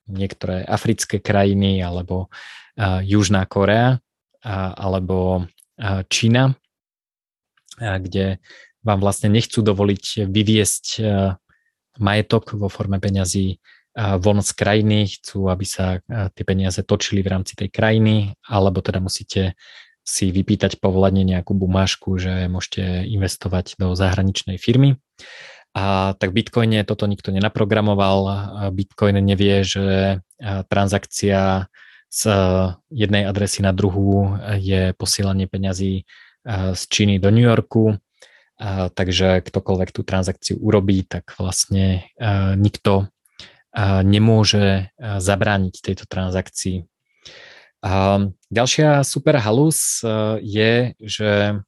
niektoré 0.08 0.64
africké 0.64 1.20
krajiny 1.20 1.84
alebo 1.84 2.32
Južná 3.04 3.44
Korea 3.44 4.00
alebo 4.80 5.46
Čína, 6.08 6.56
kde 7.76 8.40
vám 8.86 9.02
vlastne 9.02 9.26
nechcú 9.34 9.66
dovoliť 9.66 10.30
vyviesť 10.30 10.86
majetok 11.98 12.54
vo 12.54 12.70
forme 12.70 13.02
peňazí 13.02 13.58
von 13.96 14.44
z 14.44 14.52
krajiny, 14.54 15.10
chcú, 15.10 15.50
aby 15.50 15.66
sa 15.66 15.98
tie 16.06 16.44
peniaze 16.46 16.84
točili 16.86 17.24
v 17.24 17.32
rámci 17.34 17.58
tej 17.58 17.72
krajiny, 17.72 18.36
alebo 18.46 18.78
teda 18.84 19.02
musíte 19.02 19.58
si 20.06 20.30
vypýtať 20.30 20.78
povolenie 20.78 21.26
nejakú 21.26 21.50
bumášku, 21.50 22.14
že 22.20 22.46
môžete 22.46 23.10
investovať 23.10 23.74
do 23.74 23.98
zahraničnej 23.98 24.54
firmy. 24.54 25.02
A 25.74 26.14
tak 26.16 26.30
v 26.30 26.40
Bitcoine 26.40 26.86
toto 26.86 27.10
nikto 27.10 27.34
nenaprogramoval. 27.34 28.18
Bitcoin 28.70 29.18
nevie, 29.18 29.66
že 29.66 30.20
transakcia 30.70 31.66
z 32.06 32.22
jednej 32.88 33.26
adresy 33.26 33.66
na 33.66 33.74
druhú 33.74 34.38
je 34.56 34.94
posielanie 34.94 35.50
peňazí 35.50 36.06
z 36.46 36.82
Číny 36.86 37.18
do 37.18 37.34
New 37.34 37.44
Yorku. 37.44 37.98
Takže 38.58 39.44
ktokoľvek 39.44 39.90
tú 39.92 40.00
transakciu 40.00 40.56
urobí, 40.56 41.04
tak 41.04 41.36
vlastne 41.36 42.08
nikto 42.56 43.12
nemôže 44.02 44.88
zabrániť 44.96 45.74
tejto 45.84 46.08
transakcii. 46.08 46.88
Ďalšia 48.48 49.04
super 49.04 49.36
halus 49.44 50.00
je, 50.40 50.96
že 50.96 51.60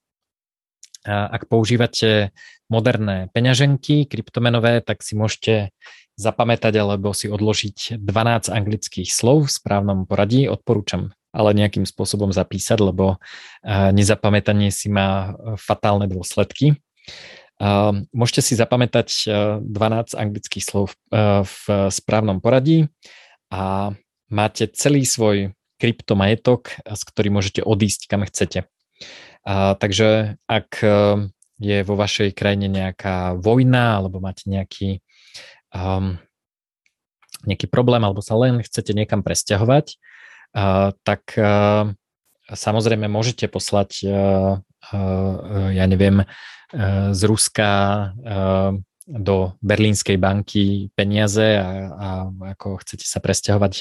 ak 1.04 1.48
používate 1.52 2.32
moderné 2.72 3.28
peňaženky 3.36 4.08
kryptomenové, 4.08 4.80
tak 4.80 5.04
si 5.04 5.12
môžete 5.16 5.76
zapamätať 6.16 6.74
alebo 6.80 7.12
si 7.12 7.28
odložiť 7.28 8.00
12 8.00 8.48
anglických 8.48 9.12
slov 9.12 9.46
v 9.46 9.54
správnom 9.54 10.08
poradí. 10.08 10.48
Odporúčam 10.48 11.12
ale 11.32 11.56
nejakým 11.56 11.84
spôsobom 11.84 12.32
zapísať, 12.32 12.78
lebo 12.80 13.20
nezapamätanie 13.66 14.72
si 14.72 14.88
má 14.88 15.36
fatálne 15.60 16.08
dôsledky. 16.08 16.80
Môžete 18.14 18.40
si 18.40 18.54
zapamätať 18.54 19.08
12 19.60 20.14
anglických 20.14 20.64
slov 20.64 20.94
v 21.44 21.64
správnom 21.90 22.38
poradí 22.38 22.88
a 23.52 23.92
máte 24.30 24.70
celý 24.72 25.02
svoj 25.04 25.52
kryptomajetok, 25.78 26.74
s 26.86 27.02
ktorým 27.06 27.38
môžete 27.38 27.62
odísť 27.62 28.10
kam 28.10 28.22
chcete. 28.26 28.66
Takže 29.44 30.38
ak 30.48 30.68
je 31.58 31.78
vo 31.82 31.94
vašej 31.98 32.38
krajine 32.38 32.70
nejaká 32.70 33.34
vojna 33.34 33.98
alebo 33.98 34.22
máte 34.22 34.46
nejaký, 34.46 35.02
um, 35.74 36.14
nejaký 37.42 37.66
problém 37.66 38.02
alebo 38.06 38.22
sa 38.22 38.38
len 38.38 38.62
chcete 38.62 38.94
niekam 38.94 39.26
presťahovať, 39.26 39.98
tak 41.04 41.22
samozrejme 42.48 43.06
môžete 43.10 43.48
poslať, 43.50 44.06
ja 45.72 45.84
neviem, 45.84 46.24
z 47.12 47.20
Ruska 47.24 47.70
do 49.08 49.56
Berlínskej 49.64 50.20
banky 50.20 50.92
peniaze 50.92 51.56
a, 51.56 51.68
a 51.96 52.08
ako 52.52 52.80
chcete 52.84 53.08
sa 53.08 53.24
presťahovať 53.24 53.74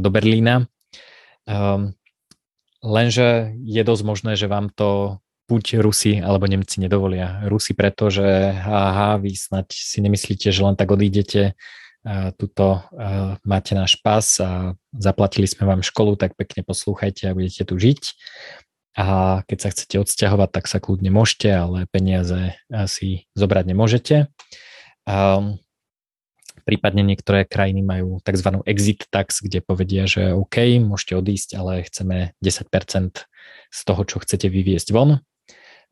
do 0.00 0.08
Berlína. 0.08 0.64
Lenže 2.78 3.52
je 3.68 3.82
dosť 3.84 4.02
možné, 4.06 4.32
že 4.38 4.48
vám 4.48 4.72
to 4.72 5.20
buď 5.48 5.80
Rusi 5.80 6.20
alebo 6.20 6.44
Nemci 6.44 6.80
nedovolia. 6.80 7.40
Rusi 7.48 7.72
preto, 7.72 8.12
že 8.12 8.52
aha, 8.52 9.16
vy 9.16 9.32
snať 9.32 9.72
si 9.72 10.04
nemyslíte, 10.04 10.52
že 10.52 10.60
len 10.60 10.76
tak 10.76 10.92
odídete, 10.92 11.56
tuto 12.40 12.80
máte 13.44 13.76
náš 13.76 14.00
pas 14.00 14.24
a 14.40 14.72
zaplatili 14.96 15.44
sme 15.44 15.68
vám 15.68 15.84
školu, 15.84 16.16
tak 16.16 16.32
pekne 16.38 16.64
poslúchajte 16.64 17.28
a 17.28 17.36
budete 17.36 17.68
tu 17.68 17.76
žiť 17.76 18.02
a 18.98 19.06
keď 19.46 19.58
sa 19.62 19.70
chcete 19.70 19.94
odsťahovať, 20.02 20.50
tak 20.50 20.66
sa 20.66 20.82
kľudne 20.82 21.14
môžete, 21.14 21.46
ale 21.54 21.86
peniaze 21.86 22.58
si 22.90 23.30
zobrať 23.38 23.64
nemôžete. 23.70 24.16
Um, 25.06 25.62
prípadne 26.66 27.06
niektoré 27.06 27.46
krajiny 27.46 27.86
majú 27.86 28.18
tzv. 28.26 28.58
exit 28.66 29.06
tax, 29.14 29.38
kde 29.38 29.62
povedia, 29.62 30.10
že 30.10 30.34
OK, 30.34 30.82
môžete 30.82 31.14
odísť, 31.14 31.50
ale 31.54 31.86
chceme 31.86 32.34
10% 32.42 33.22
z 33.70 33.80
toho, 33.86 34.02
čo 34.02 34.18
chcete 34.18 34.50
vyviesť 34.50 34.90
von. 34.90 35.22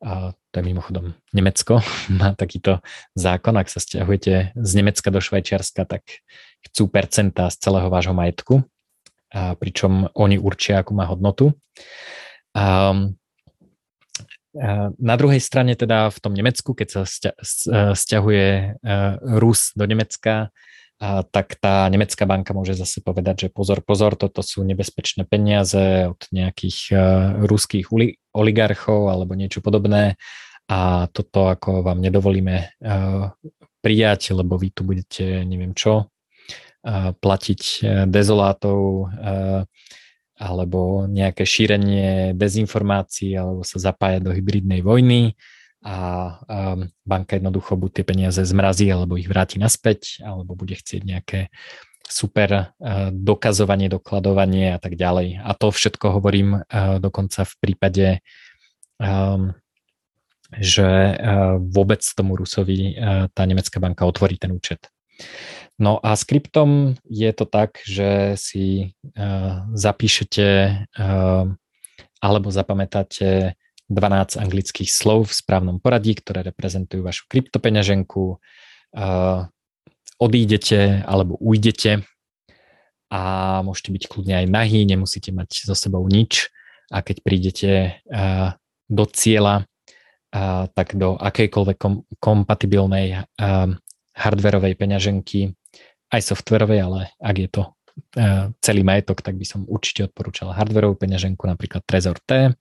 A 0.05 0.37
to 0.53 0.55
je 0.61 0.65
mimochodom 0.65 1.17
Nemecko, 1.33 1.81
má 2.21 2.37
takýto 2.37 2.85
zákon, 3.17 3.57
ak 3.57 3.73
sa 3.73 3.81
stiahujete 3.81 4.53
z 4.57 4.71
Nemecka 4.77 5.09
do 5.09 5.21
Švajčiarska, 5.21 5.89
tak 5.89 6.05
chcú 6.69 6.89
percentá 6.91 7.49
z 7.49 7.57
celého 7.61 7.89
vášho 7.89 8.13
majetku, 8.13 8.65
a 9.37 9.59
pričom 9.59 10.09
oni 10.15 10.39
určia, 10.39 10.81
akú 10.81 10.95
má 10.95 11.05
hodnotu. 11.05 11.53
Um, 12.57 13.19
na 14.97 15.15
druhej 15.21 15.41
strane 15.41 15.77
teda 15.77 16.09
v 16.09 16.19
tom 16.21 16.33
Nemecku, 16.33 16.73
keď 16.73 16.89
sa 16.89 17.03
stiahuje 17.93 18.49
e, 18.49 18.69
Rus 19.37 19.77
do 19.77 19.85
Nemecka, 19.85 20.49
tak 21.03 21.61
tá 21.61 21.85
nemecká 21.93 22.25
banka 22.25 22.57
môže 22.57 22.73
zase 22.73 23.05
povedať, 23.05 23.47
že 23.47 23.49
pozor, 23.53 23.85
pozor, 23.85 24.17
toto 24.17 24.41
sú 24.41 24.65
nebezpečné 24.65 25.29
peniaze 25.29 26.09
od 26.09 26.21
nejakých 26.33 26.79
e, 26.89 26.97
ruských 27.45 27.93
oligarchov 28.33 29.13
alebo 29.13 29.37
niečo 29.37 29.61
podobné. 29.61 30.17
A 30.67 31.07
toto 31.13 31.53
ako 31.53 31.85
vám 31.85 32.01
nedovolíme 32.01 32.57
e, 32.57 32.67
prijať, 33.85 34.33
lebo 34.33 34.57
vy 34.57 34.69
tu 34.73 34.83
budete 34.89 35.45
neviem 35.45 35.77
čo, 35.77 36.11
platiť 37.19 37.83
dezolátov, 38.07 39.11
alebo 40.39 41.09
nejaké 41.09 41.43
šírenie 41.43 42.37
dezinformácií 42.37 43.35
alebo 43.35 43.67
sa 43.67 43.81
zapájať 43.81 44.21
do 44.23 44.31
hybridnej 44.31 44.87
vojny 44.87 45.35
a 45.87 45.97
um, 46.51 46.91
banka 47.07 47.39
jednoducho 47.39 47.79
buď 47.79 47.91
tie 47.95 48.05
peniaze 48.05 48.43
zmrazí 48.43 48.91
alebo 48.91 49.15
ich 49.15 49.31
vráti 49.31 49.63
naspäť 49.63 50.19
alebo 50.27 50.59
bude 50.59 50.75
chcieť 50.75 51.03
nejaké 51.07 51.41
super 52.03 52.51
uh, 52.75 53.15
dokazovanie, 53.15 53.87
dokladovanie 53.87 54.75
a 54.75 54.83
tak 54.83 54.99
ďalej. 54.99 55.39
A 55.39 55.51
to 55.55 55.71
všetko 55.71 56.19
hovorím 56.19 56.59
uh, 56.59 56.99
dokonca 56.99 57.47
v 57.47 57.55
prípade, 57.63 58.07
um, 58.99 59.55
že 60.59 60.87
uh, 60.87 61.55
vôbec 61.63 62.03
tomu 62.03 62.35
Rusovi 62.35 62.99
tá 63.31 63.43
nemecká 63.47 63.79
banka 63.79 64.07
otvorí 64.07 64.39
ten 64.39 64.51
účet. 64.55 64.91
No 65.77 66.01
a 66.01 66.17
s 66.17 66.25
kryptom 66.25 66.97
je 67.05 67.31
to 67.37 67.45
tak, 67.45 67.79
že 67.85 68.35
si 68.41 68.97
uh, 69.15 69.67
zapíšete 69.77 70.47
uh, 70.97 71.47
alebo 72.21 72.49
zapamätáte 72.49 73.55
12 73.87 74.43
anglických 74.43 74.91
slov 74.91 75.31
v 75.31 75.37
správnom 75.39 75.79
poradí, 75.79 76.19
ktoré 76.19 76.43
reprezentujú 76.43 77.07
vašu 77.07 77.31
kryptopeňaženku. 77.31 78.43
Odídete 80.17 81.05
alebo 81.05 81.37
ujdete 81.39 82.03
a 83.13 83.23
môžete 83.63 83.91
byť 83.95 84.05
kľudne 84.11 84.35
aj 84.43 84.47
nahý, 84.51 84.83
nemusíte 84.83 85.31
mať 85.31 85.69
so 85.69 85.79
sebou 85.79 86.03
nič 86.11 86.51
a 86.91 87.03
keď 87.05 87.17
prídete 87.23 87.71
do 88.91 89.05
cieľa, 89.07 89.67
tak 90.75 90.99
do 90.99 91.15
akejkoľvek 91.15 91.77
kom- 91.79 92.03
kompatibilnej 92.19 93.23
hardverovej 94.17 94.75
peňaženky 94.75 95.55
aj 96.11 96.21
softverovej, 96.23 96.81
ale 96.83 97.01
ak 97.23 97.37
je 97.39 97.49
to 97.51 97.63
celý 98.61 98.83
majetok, 98.85 99.23
tak 99.25 99.37
by 99.37 99.47
som 99.49 99.65
určite 99.69 100.09
odporúčal 100.09 100.53
hardverovú 100.53 101.01
peňaženku, 101.01 101.45
napríklad 101.45 101.85
Trezor 101.85 102.21
T. 102.25 102.53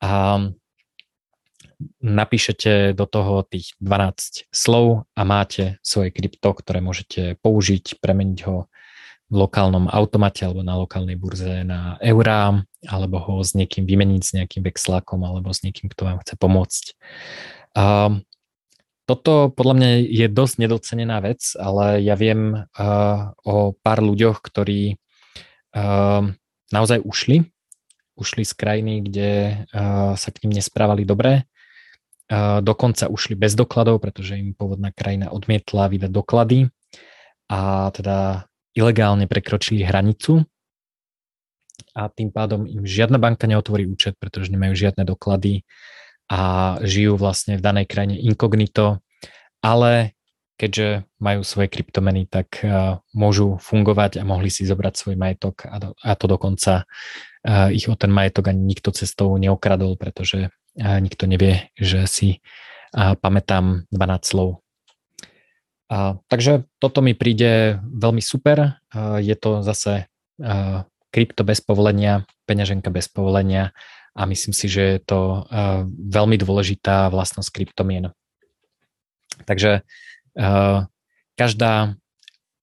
A 0.00 0.40
napíšete 2.00 2.92
do 2.92 3.06
toho 3.08 3.44
tých 3.44 3.72
12 3.80 4.48
slov 4.52 5.08
a 5.16 5.22
máte 5.24 5.80
svoje 5.80 6.12
krypto, 6.12 6.52
ktoré 6.52 6.84
môžete 6.84 7.40
použiť, 7.40 8.00
premeniť 8.00 8.40
ho 8.48 8.68
v 9.30 9.34
lokálnom 9.46 9.86
automate 9.86 10.42
alebo 10.42 10.66
na 10.66 10.74
lokálnej 10.74 11.14
burze 11.14 11.62
na 11.62 11.94
eurá, 12.02 12.66
alebo 12.82 13.22
ho 13.22 13.34
s 13.46 13.54
niekým 13.54 13.86
vymeniť 13.86 14.22
s 14.26 14.34
nejakým 14.34 14.66
vexlákom 14.66 15.22
alebo 15.22 15.54
s 15.54 15.62
niekým, 15.62 15.86
kto 15.86 16.02
vám 16.02 16.18
chce 16.26 16.34
pomôcť. 16.34 16.84
Um, 17.78 18.26
toto 19.06 19.50
podľa 19.54 19.74
mňa 19.78 19.90
je 20.06 20.26
dosť 20.30 20.54
nedocenená 20.66 21.22
vec, 21.22 21.54
ale 21.58 22.02
ja 22.02 22.18
viem 22.18 22.66
uh, 22.74 23.34
o 23.46 23.74
pár 23.74 24.02
ľuďoch, 24.02 24.42
ktorí 24.42 24.98
uh, 25.78 26.26
naozaj 26.74 26.98
ušli, 27.06 27.46
ušli 28.20 28.44
z 28.44 28.52
krajiny, 28.52 28.94
kde 29.08 29.30
uh, 29.72 30.14
sa 30.14 30.28
k 30.28 30.44
ním 30.44 30.60
nesprávali 30.60 31.08
dobre, 31.08 31.48
uh, 32.28 32.60
dokonca 32.60 33.08
ušli 33.08 33.34
bez 33.34 33.56
dokladov, 33.56 34.04
pretože 34.04 34.36
im 34.36 34.52
pôvodná 34.52 34.92
krajina 34.92 35.32
odmietla 35.32 35.88
vydať 35.88 36.10
doklady 36.12 36.68
a 37.48 37.90
teda 37.90 38.44
ilegálne 38.76 39.24
prekročili 39.26 39.82
hranicu. 39.82 40.44
A 41.96 42.06
tým 42.12 42.30
pádom 42.30 42.68
im 42.68 42.86
žiadna 42.86 43.18
banka 43.18 43.48
neotvorí 43.48 43.88
účet, 43.88 44.14
pretože 44.20 44.52
nemajú 44.52 44.76
žiadne 44.76 45.02
doklady 45.02 45.66
a 46.30 46.76
žijú 46.86 47.18
vlastne 47.18 47.58
v 47.58 47.64
danej 47.64 47.90
krajine 47.90 48.14
inkognito, 48.20 49.02
ale 49.58 50.14
keďže 50.60 51.08
majú 51.16 51.40
svoje 51.40 51.72
kryptomeny, 51.72 52.28
tak 52.28 52.60
môžu 53.16 53.56
fungovať 53.64 54.20
a 54.20 54.28
mohli 54.28 54.52
si 54.52 54.68
zobrať 54.68 54.92
svoj 54.92 55.16
majetok 55.16 55.64
a, 55.64 56.12
to 56.14 56.26
dokonca 56.28 56.84
ich 57.46 57.88
o 57.88 57.96
ten 57.96 58.12
majetok 58.12 58.52
ani 58.52 58.60
nikto 58.60 58.92
cestou 58.92 59.36
neokradol, 59.40 59.96
pretože 59.96 60.52
nikto 60.76 61.24
nevie, 61.24 61.72
že 61.78 62.04
si 62.04 62.44
pamätám 62.94 63.88
12 63.88 64.24
slov. 64.26 64.60
Takže 66.30 66.68
toto 66.78 67.02
mi 67.02 67.18
príde 67.18 67.82
veľmi 67.82 68.22
super. 68.22 68.78
Je 69.18 69.34
to 69.34 69.64
zase 69.66 70.06
krypto 71.10 71.42
bez 71.42 71.58
povolenia, 71.58 72.22
peňaženka 72.46 72.92
bez 72.94 73.10
povolenia 73.10 73.74
a 74.14 74.26
myslím 74.26 74.54
si, 74.54 74.70
že 74.70 74.98
je 74.98 75.00
to 75.02 75.46
veľmi 75.90 76.38
dôležitá 76.38 77.10
vlastnosť 77.10 77.50
kryptomien. 77.50 78.14
Takže 79.48 79.82
každá 81.34 81.98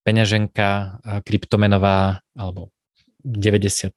peňaženka 0.08 1.02
kryptomenová 1.28 2.24
alebo 2.32 2.72
99% 3.28 3.92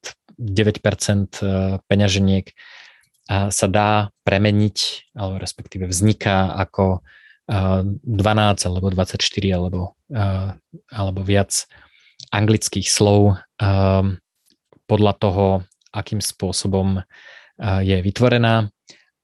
peňaženiek 1.86 2.50
sa 3.30 3.66
dá 3.70 4.10
premeniť, 4.24 4.78
alebo 5.14 5.38
respektíve 5.38 5.86
vzniká 5.86 6.56
ako 6.56 7.04
12 7.46 8.06
alebo 8.66 8.86
24 8.90 9.20
alebo, 9.54 9.94
alebo 10.90 11.20
viac 11.22 11.68
anglických 12.32 12.88
slov 12.90 13.38
podľa 14.90 15.14
toho, 15.18 15.46
akým 15.94 16.18
spôsobom 16.22 17.02
je 17.82 17.98
vytvorená 18.02 18.70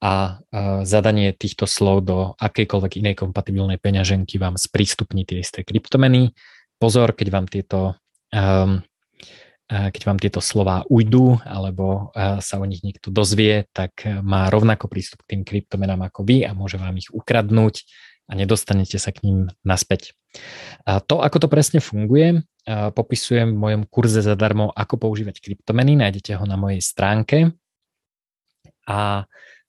a 0.03 0.39
zadanie 0.87 1.33
týchto 1.33 1.64
slov 1.67 2.05
do 2.05 2.19
akejkoľvek 2.39 2.93
inej 3.01 3.14
kompatibilnej 3.19 3.81
peňaženky 3.81 4.39
vám 4.39 4.61
sprístupní 4.61 5.25
tie 5.27 5.41
isté 5.41 5.64
kryptomeny. 5.64 6.37
Pozor, 6.79 7.17
keď 7.17 7.29
vám 7.33 7.47
tieto 7.49 7.97
keď 9.67 10.03
vám 10.07 10.19
tieto 10.23 10.39
slova 10.39 10.87
ujdú 10.87 11.43
alebo 11.43 12.14
sa 12.14 12.62
o 12.62 12.67
nich 12.67 12.87
niekto 12.87 13.11
dozvie, 13.11 13.67
tak 13.75 14.07
má 14.23 14.47
rovnako 14.47 14.87
prístup 14.87 15.27
k 15.27 15.35
tým 15.35 15.43
kryptomenám 15.43 16.07
ako 16.07 16.23
vy 16.23 16.47
a 16.47 16.55
môže 16.55 16.79
vám 16.79 16.95
ich 16.99 17.11
ukradnúť 17.11 17.83
a 18.31 18.39
nedostanete 18.39 18.99
sa 18.99 19.11
k 19.11 19.27
ním 19.27 19.39
naspäť. 19.67 20.14
A 20.87 21.03
to, 21.03 21.19
ako 21.19 21.43
to 21.43 21.49
presne 21.51 21.83
funguje, 21.83 22.47
popisujem 22.67 23.55
v 23.55 23.59
mojom 23.59 23.83
kurze 23.91 24.23
zadarmo, 24.23 24.71
ako 24.71 25.03
používať 25.03 25.43
kryptomeny. 25.43 25.99
Nájdete 25.99 26.39
ho 26.39 26.45
na 26.47 26.55
mojej 26.55 26.83
stránke. 26.83 27.55
A 28.87 29.27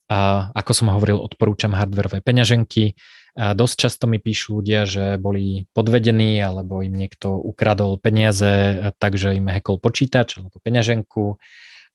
a 0.08 0.48
ako 0.56 0.72
som 0.72 0.88
hovoril, 0.88 1.20
odporúčam 1.20 1.76
hardwareové 1.76 2.24
peňaženky. 2.24 2.96
A 3.38 3.54
dosť 3.54 3.76
často 3.86 4.04
mi 4.10 4.18
píšu 4.18 4.58
ľudia, 4.58 4.82
že 4.82 5.14
boli 5.14 5.70
podvedení 5.70 6.42
alebo 6.42 6.82
im 6.82 6.98
niekto 6.98 7.38
ukradol 7.38 7.94
peniaze, 7.94 8.90
takže 8.98 9.38
im 9.38 9.46
hackol 9.46 9.78
počítač 9.78 10.42
alebo 10.42 10.58
peňaženku 10.58 11.38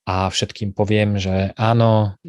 a 0.07 0.31
všetkým 0.31 0.71
poviem, 0.71 1.19
že 1.19 1.51
áno, 1.59 2.19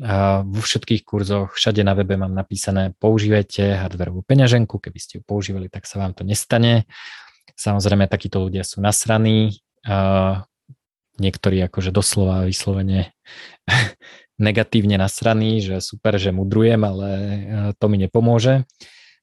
vo 0.46 0.60
všetkých 0.62 1.02
kurzoch, 1.06 1.54
všade 1.54 1.82
na 1.86 1.94
webe 1.94 2.14
mám 2.14 2.30
napísané, 2.30 2.94
používajte 2.98 3.86
hardwareovú 3.86 4.26
peňaženku, 4.26 4.78
keby 4.78 4.98
ste 4.98 5.12
ju 5.18 5.22
používali, 5.26 5.66
tak 5.66 5.86
sa 5.86 6.02
vám 6.02 6.14
to 6.14 6.22
nestane. 6.22 6.86
Samozrejme, 7.54 8.06
takíto 8.10 8.42
ľudia 8.42 8.62
sú 8.62 8.78
nasraní, 8.78 9.62
niektorí 11.18 11.62
akože 11.66 11.90
doslova 11.94 12.46
vyslovene 12.46 13.14
negatívne 14.38 14.98
nasraný, 14.98 15.62
že 15.62 15.78
super, 15.78 16.18
že 16.18 16.34
mudrujem, 16.34 16.82
ale 16.82 17.08
e, 17.10 17.38
to 17.78 17.86
mi 17.86 17.98
nepomôže. 18.02 18.66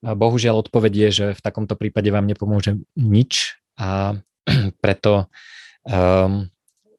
Bohužiaľ 0.01 0.65
odpoveď 0.65 0.93
je, 1.07 1.09
že 1.13 1.25
v 1.37 1.41
takomto 1.45 1.77
prípade 1.77 2.09
vám 2.09 2.25
nepomôže 2.25 2.81
nič 2.97 3.61
a 3.77 4.17
preto 4.83 5.29
um, 5.85 6.49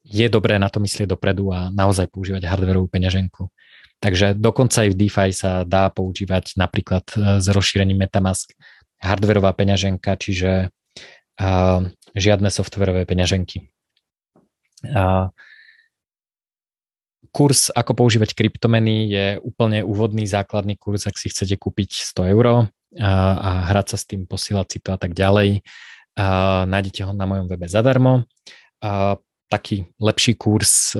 je 0.06 0.26
dobré 0.30 0.58
na 0.62 0.70
to 0.70 0.78
myslieť 0.78 1.10
dopredu 1.10 1.50
a 1.50 1.70
naozaj 1.74 2.10
používať 2.14 2.46
hardwareovú 2.46 2.86
peňaženku. 2.86 3.50
Takže 4.02 4.34
dokonca 4.34 4.86
aj 4.86 4.88
v 4.94 4.98
DeFi 4.98 5.30
sa 5.30 5.62
dá 5.62 5.86
používať 5.86 6.58
napríklad 6.58 7.06
e, 7.14 7.38
s 7.38 7.46
rozšírením 7.46 8.02
Metamask 8.02 8.50
hardwareová 8.98 9.54
peňaženka, 9.54 10.14
čiže 10.14 10.70
uh, 10.70 11.80
žiadne 12.14 12.46
softwareové 12.54 13.02
peňaženky. 13.02 13.66
Uh, 14.86 15.26
Kurs, 17.34 17.74
ako 17.74 17.98
používať 17.98 18.38
kryptomeny, 18.38 19.10
je 19.10 19.26
úplne 19.42 19.82
úvodný 19.82 20.22
základný 20.22 20.78
kurz, 20.78 21.10
ak 21.10 21.18
si 21.18 21.34
chcete 21.34 21.58
kúpiť 21.58 22.14
100 22.14 22.30
eur 22.30 22.46
a, 23.00 23.70
hrať 23.72 23.86
sa 23.92 23.96
s 24.00 24.04
tým, 24.04 24.26
posielať 24.26 24.66
si 24.68 24.78
to 24.84 24.92
a 24.92 24.98
tak 24.98 25.12
ďalej. 25.16 25.64
A 26.18 26.68
nájdete 26.68 27.08
ho 27.08 27.12
na 27.16 27.24
mojom 27.24 27.48
webe 27.48 27.64
zadarmo. 27.64 28.28
Taký 29.48 29.88
lepší 29.96 30.36
kurz 30.36 30.92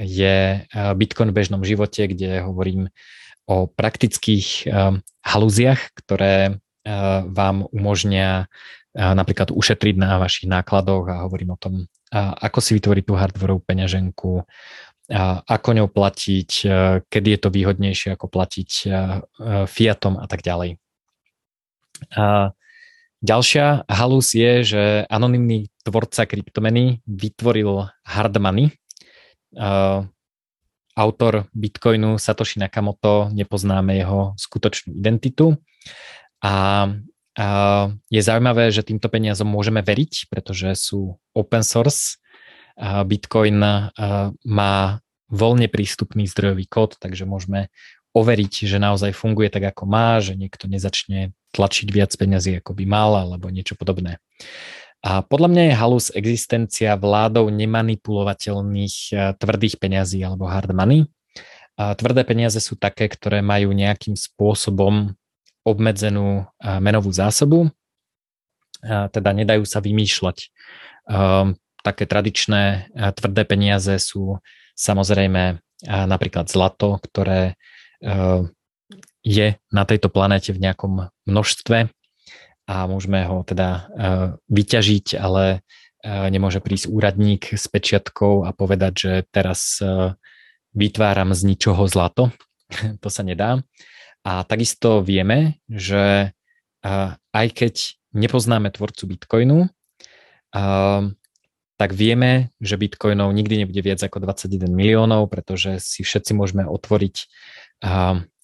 je 0.00 0.36
Bitcoin 0.72 1.28
v 1.32 1.36
bežnom 1.36 1.60
živote, 1.64 2.08
kde 2.08 2.40
hovorím 2.40 2.88
o 3.44 3.68
praktických 3.68 4.72
halúziach, 5.20 5.92
ktoré 6.00 6.64
vám 7.28 7.68
umožnia 7.70 8.48
napríklad 8.96 9.52
ušetriť 9.52 10.00
na 10.00 10.16
vašich 10.16 10.48
nákladoch 10.48 11.04
a 11.12 11.24
hovorím 11.28 11.54
o 11.54 11.60
tom, 11.60 11.74
ako 12.12 12.58
si 12.60 12.76
vytvoriť 12.76 13.04
tú 13.04 13.14
hardwareovú 13.16 13.64
peňaženku, 13.64 14.44
ako 15.44 15.68
ňou 15.76 15.88
platiť, 15.92 16.50
kedy 17.08 17.28
je 17.36 17.40
to 17.40 17.48
výhodnejšie 17.52 18.16
ako 18.16 18.32
platiť 18.32 18.70
fiatom 19.68 20.16
a 20.16 20.26
tak 20.28 20.40
ďalej. 20.40 20.81
A 22.10 22.50
ďalšia 23.22 23.86
halus 23.86 24.34
je, 24.34 24.52
že 24.62 24.82
anonymný 25.06 25.70
tvorca 25.86 26.26
kryptomeny 26.26 27.02
vytvoril 27.06 27.86
hard 28.02 28.34
money. 28.42 28.74
Autor 30.92 31.48
Bitcoinu 31.56 32.20
Satoshi 32.20 32.60
Nakamoto, 32.60 33.32
nepoznáme 33.32 33.96
jeho 33.96 34.34
skutočnú 34.36 34.92
identitu. 34.98 35.56
A 36.44 36.86
je 38.12 38.20
zaujímavé, 38.20 38.68
že 38.68 38.84
týmto 38.84 39.08
peniazom 39.08 39.48
môžeme 39.48 39.80
veriť, 39.80 40.28
pretože 40.28 40.76
sú 40.76 41.16
open 41.32 41.64
source 41.64 42.20
Bitcoin 42.80 43.56
má 44.44 44.74
voľne 45.32 45.68
prístupný 45.72 46.28
zdrojový 46.28 46.68
kód, 46.68 47.00
takže 47.00 47.24
môžeme 47.24 47.72
overiť, 48.12 48.68
že 48.68 48.76
naozaj 48.76 49.16
funguje 49.16 49.48
tak, 49.48 49.72
ako 49.72 49.88
má, 49.88 50.20
že 50.20 50.36
niekto 50.36 50.68
nezačne 50.68 51.32
tlačiť 51.56 51.88
viac 51.88 52.12
peniazy, 52.16 52.60
ako 52.60 52.76
by 52.76 52.84
mal, 52.84 53.16
alebo 53.16 53.48
niečo 53.48 53.76
podobné. 53.76 54.20
A 55.02 55.24
podľa 55.24 55.48
mňa 55.50 55.62
je 55.66 55.74
halus 55.74 56.06
existencia 56.14 56.94
vládou 56.94 57.50
nemanipulovateľných 57.50 58.96
tvrdých 59.40 59.74
peňazí 59.82 60.22
alebo 60.22 60.46
hard 60.46 60.70
money. 60.70 61.10
A 61.80 61.96
tvrdé 61.96 62.22
peniaze 62.22 62.60
sú 62.60 62.78
také, 62.78 63.08
ktoré 63.08 63.40
majú 63.40 63.72
nejakým 63.72 64.14
spôsobom 64.14 65.16
obmedzenú 65.66 66.46
menovú 66.78 67.10
zásobu, 67.10 67.72
a 68.82 69.06
teda 69.10 69.30
nedajú 69.30 69.62
sa 69.62 69.78
vymýšľať 69.78 70.50
také 71.82 72.04
tradičné 72.06 72.94
tvrdé 73.18 73.42
peniaze 73.42 73.98
sú 73.98 74.38
samozrejme 74.78 75.58
napríklad 75.86 76.46
zlato, 76.46 77.02
ktoré 77.10 77.58
je 79.22 79.46
na 79.70 79.82
tejto 79.86 80.08
planéte 80.10 80.50
v 80.50 80.62
nejakom 80.62 81.08
množstve 81.24 81.88
a 82.66 82.74
môžeme 82.90 83.22
ho 83.26 83.46
teda 83.46 83.88
vyťažiť, 84.50 85.18
ale 85.18 85.62
nemôže 86.04 86.58
prísť 86.58 86.90
úradník 86.90 87.54
s 87.54 87.70
pečiatkou 87.70 88.42
a 88.42 88.50
povedať, 88.50 88.92
že 88.94 89.12
teraz 89.30 89.78
vytváram 90.74 91.30
z 91.30 91.54
ničoho 91.54 91.86
zlato. 91.86 92.34
to 93.02 93.08
sa 93.08 93.22
nedá. 93.22 93.62
A 94.22 94.42
takisto 94.46 95.02
vieme, 95.02 95.62
že 95.66 96.34
aj 97.30 97.46
keď 97.54 97.74
nepoznáme 98.14 98.70
tvorcu 98.74 99.14
Bitcoinu, 99.14 99.70
tak 101.82 101.98
vieme, 101.98 102.54
že 102.62 102.78
bitcoinov 102.78 103.34
nikdy 103.34 103.66
nebude 103.66 103.82
viac 103.82 103.98
ako 103.98 104.22
21 104.22 104.70
miliónov, 104.70 105.26
pretože 105.26 105.82
si 105.82 106.06
všetci 106.06 106.30
môžeme 106.30 106.62
otvoriť 106.62 107.26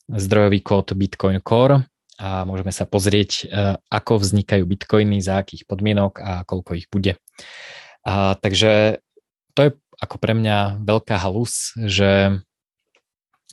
zdrojový 0.09 0.61
kód 0.61 0.93
Bitcoin 0.99 1.39
Core 1.41 1.87
a 2.19 2.43
môžeme 2.43 2.75
sa 2.75 2.83
pozrieť, 2.83 3.47
ako 3.87 4.19
vznikajú 4.19 4.67
bitcoiny, 4.67 5.23
za 5.23 5.39
akých 5.39 5.71
podmienok 5.71 6.19
a 6.19 6.43
koľko 6.43 6.75
ich 6.75 6.91
bude. 6.91 7.15
A, 8.03 8.35
takže 8.35 8.99
to 9.55 9.61
je 9.63 9.71
ako 10.03 10.17
pre 10.19 10.35
mňa 10.35 10.83
veľká 10.83 11.15
halus, 11.15 11.79
že, 11.79 12.43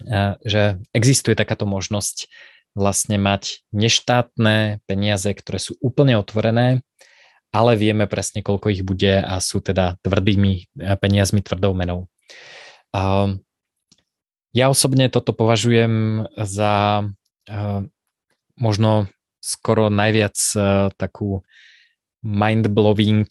a, 0.10 0.42
že 0.42 0.82
existuje 0.98 1.38
takáto 1.38 1.70
možnosť 1.70 2.34
vlastne 2.74 3.22
mať 3.22 3.62
neštátne 3.70 4.82
peniaze, 4.90 5.30
ktoré 5.30 5.62
sú 5.62 5.78
úplne 5.78 6.18
otvorené 6.18 6.82
ale 7.56 7.80
vieme 7.80 8.04
presne, 8.04 8.44
koľko 8.44 8.68
ich 8.68 8.84
bude 8.84 9.24
a 9.24 9.40
sú 9.40 9.64
teda 9.64 9.96
tvrdými 10.04 10.52
eh, 10.84 11.00
peniazmi, 11.00 11.40
tvrdou 11.40 11.72
menou. 11.72 12.12
Ja 14.56 14.72
osobne 14.72 15.12
toto 15.12 15.36
považujem 15.36 16.26
za 16.40 17.04
možno 18.56 19.12
skoro 19.44 19.92
najviac 19.92 20.40
takú 20.96 21.44
mind-blowing 22.24 23.28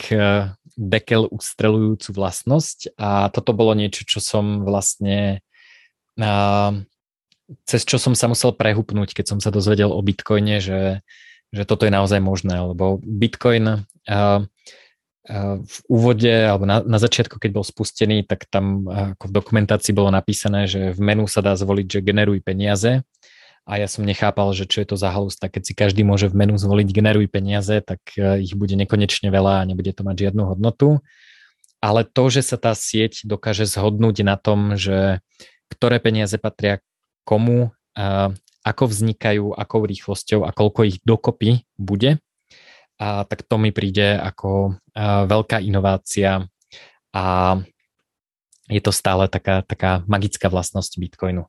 dekel 0.76 1.26
ustrelujúcu 1.32 2.12
vlastnosť. 2.12 2.94
A 3.00 3.32
toto 3.32 3.56
bolo 3.56 3.72
niečo, 3.72 4.04
čo 4.04 4.20
som 4.20 4.68
vlastne 4.68 5.40
cez 7.64 7.82
čo 7.84 7.96
som 7.96 8.12
sa 8.12 8.28
musel 8.28 8.52
prehupnúť, 8.52 9.16
keď 9.16 9.36
som 9.36 9.38
sa 9.40 9.48
dozvedel 9.48 9.92
o 9.92 10.00
Bitcoine, 10.04 10.60
že, 10.60 11.00
že 11.52 11.62
toto 11.64 11.84
je 11.88 11.92
naozaj 11.92 12.20
možné, 12.20 12.60
lebo 12.60 13.00
Bitcoin 13.02 13.84
v 15.64 15.76
úvode 15.88 16.28
alebo 16.28 16.68
na, 16.68 16.84
na 16.84 17.00
začiatku, 17.00 17.40
keď 17.40 17.50
bol 17.56 17.64
spustený, 17.64 18.28
tak 18.28 18.44
tam 18.52 18.84
ako 18.84 19.32
v 19.32 19.36
dokumentácii 19.40 19.96
bolo 19.96 20.12
napísané, 20.12 20.68
že 20.68 20.92
v 20.92 21.00
menu 21.00 21.24
sa 21.24 21.40
dá 21.40 21.56
zvoliť, 21.56 21.86
že 21.88 22.04
generuj 22.04 22.44
peniaze 22.44 23.00
a 23.64 23.80
ja 23.80 23.88
som 23.88 24.04
nechápal, 24.04 24.52
že 24.52 24.68
čo 24.68 24.84
je 24.84 24.88
to 24.92 24.96
za 25.00 25.08
halus, 25.08 25.40
tak 25.40 25.56
keď 25.56 25.62
si 25.64 25.72
každý 25.72 26.04
môže 26.04 26.28
v 26.28 26.36
menu 26.36 26.60
zvoliť 26.60 26.88
generuj 26.92 27.32
peniaze, 27.32 27.80
tak 27.80 28.04
e, 28.20 28.44
ich 28.44 28.52
bude 28.52 28.76
nekonečne 28.76 29.32
veľa 29.32 29.64
a 29.64 29.66
nebude 29.66 29.96
to 29.96 30.04
mať 30.04 30.28
žiadnu 30.28 30.44
hodnotu. 30.44 31.00
Ale 31.80 32.04
to, 32.04 32.28
že 32.28 32.44
sa 32.44 32.60
tá 32.60 32.76
sieť 32.76 33.24
dokáže 33.24 33.64
zhodnúť 33.64 34.24
na 34.24 34.36
tom, 34.36 34.76
že 34.76 35.24
ktoré 35.72 36.00
peniaze 36.00 36.36
patria 36.36 36.80
komu, 37.24 37.72
ako 38.64 38.84
vznikajú, 38.88 39.52
akou 39.52 39.84
rýchlosťou 39.84 40.48
a 40.48 40.50
koľko 40.52 40.80
ich 40.88 40.96
dokopy 41.04 41.68
bude, 41.76 42.24
a 43.04 43.28
tak 43.28 43.44
to 43.44 43.60
mi 43.60 43.68
príde 43.68 44.16
ako 44.16 44.80
veľká 45.28 45.60
inovácia 45.60 46.48
a 47.12 47.24
je 48.72 48.80
to 48.80 48.96
stále 48.96 49.28
taká, 49.28 49.60
taká 49.60 50.00
magická 50.08 50.48
vlastnosť 50.48 50.96
Bitcoinu. 50.96 51.44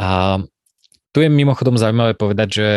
A 0.00 0.40
tu 1.12 1.20
je 1.20 1.28
mimochodom 1.28 1.76
zaujímavé 1.76 2.16
povedať, 2.16 2.48
že 2.48 2.68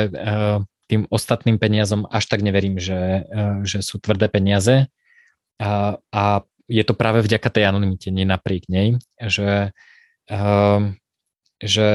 tým 0.92 1.08
ostatným 1.08 1.56
peniazom 1.56 2.04
až 2.12 2.28
tak 2.28 2.44
neverím, 2.44 2.76
že, 2.76 3.24
že 3.64 3.80
sú 3.80 4.04
tvrdé 4.04 4.28
peniaze 4.28 4.92
a, 5.64 5.96
a 6.12 6.44
je 6.68 6.84
to 6.84 6.92
práve 6.92 7.24
vďaka 7.24 7.48
tej 7.48 7.72
anonimite, 7.72 8.12
nie 8.12 8.28
napriek 8.28 8.68
nej, 8.68 9.00
že, 9.16 9.72
že 11.64 11.88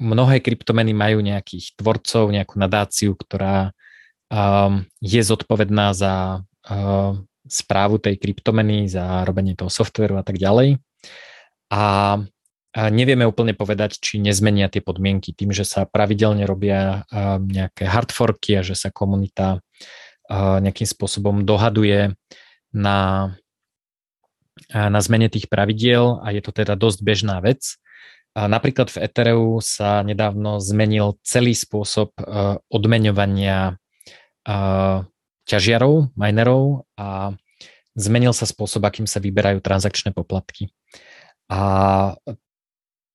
mnohé 0.00 0.40
kryptomeny 0.40 0.96
majú 0.96 1.20
nejakých 1.20 1.76
tvorcov, 1.76 2.32
nejakú 2.32 2.56
nadáciu, 2.56 3.12
ktorá 3.12 3.76
um, 4.30 4.84
je 5.00 5.20
zodpovedná 5.20 5.92
za 5.92 6.44
uh, 6.44 7.12
správu 7.44 8.00
tej 8.00 8.16
kryptomeny, 8.16 8.88
za 8.88 9.24
robenie 9.28 9.52
toho 9.56 9.68
softveru 9.68 10.16
a 10.16 10.24
tak 10.24 10.40
ďalej. 10.40 10.80
A, 11.72 11.84
a 12.74 12.80
nevieme 12.88 13.28
úplne 13.28 13.52
povedať, 13.52 14.00
či 14.00 14.22
nezmenia 14.22 14.72
tie 14.72 14.80
podmienky 14.80 15.36
tým, 15.36 15.52
že 15.52 15.68
sa 15.68 15.84
pravidelne 15.84 16.48
robia 16.48 17.04
uh, 17.08 17.36
nejaké 17.40 17.84
hardforky 17.84 18.60
a 18.60 18.66
že 18.66 18.76
sa 18.78 18.88
komunita 18.88 19.60
nejakým 20.32 20.88
spôsobom 20.88 21.44
dohaduje 21.44 22.16
na, 22.72 23.30
na 24.72 25.00
zmene 25.04 25.28
tých 25.28 25.52
pravidiel 25.52 26.24
a 26.24 26.32
je 26.32 26.40
to 26.40 26.48
teda 26.48 26.80
dosť 26.80 27.04
bežná 27.04 27.44
vec. 27.44 27.76
Napríklad 28.34 28.90
v 28.90 29.04
Ethereu 29.04 29.60
sa 29.60 30.02
nedávno 30.02 30.58
zmenil 30.58 31.20
celý 31.22 31.54
spôsob 31.54 32.16
odmeňovania 32.66 33.78
ťažiarov, 35.44 36.14
minerov 36.16 36.88
a 36.96 37.32
zmenil 37.94 38.32
sa 38.34 38.48
spôsob, 38.48 38.84
akým 38.84 39.08
sa 39.08 39.22
vyberajú 39.22 39.60
transakčné 39.60 40.10
poplatky. 40.12 40.72
A 41.48 41.60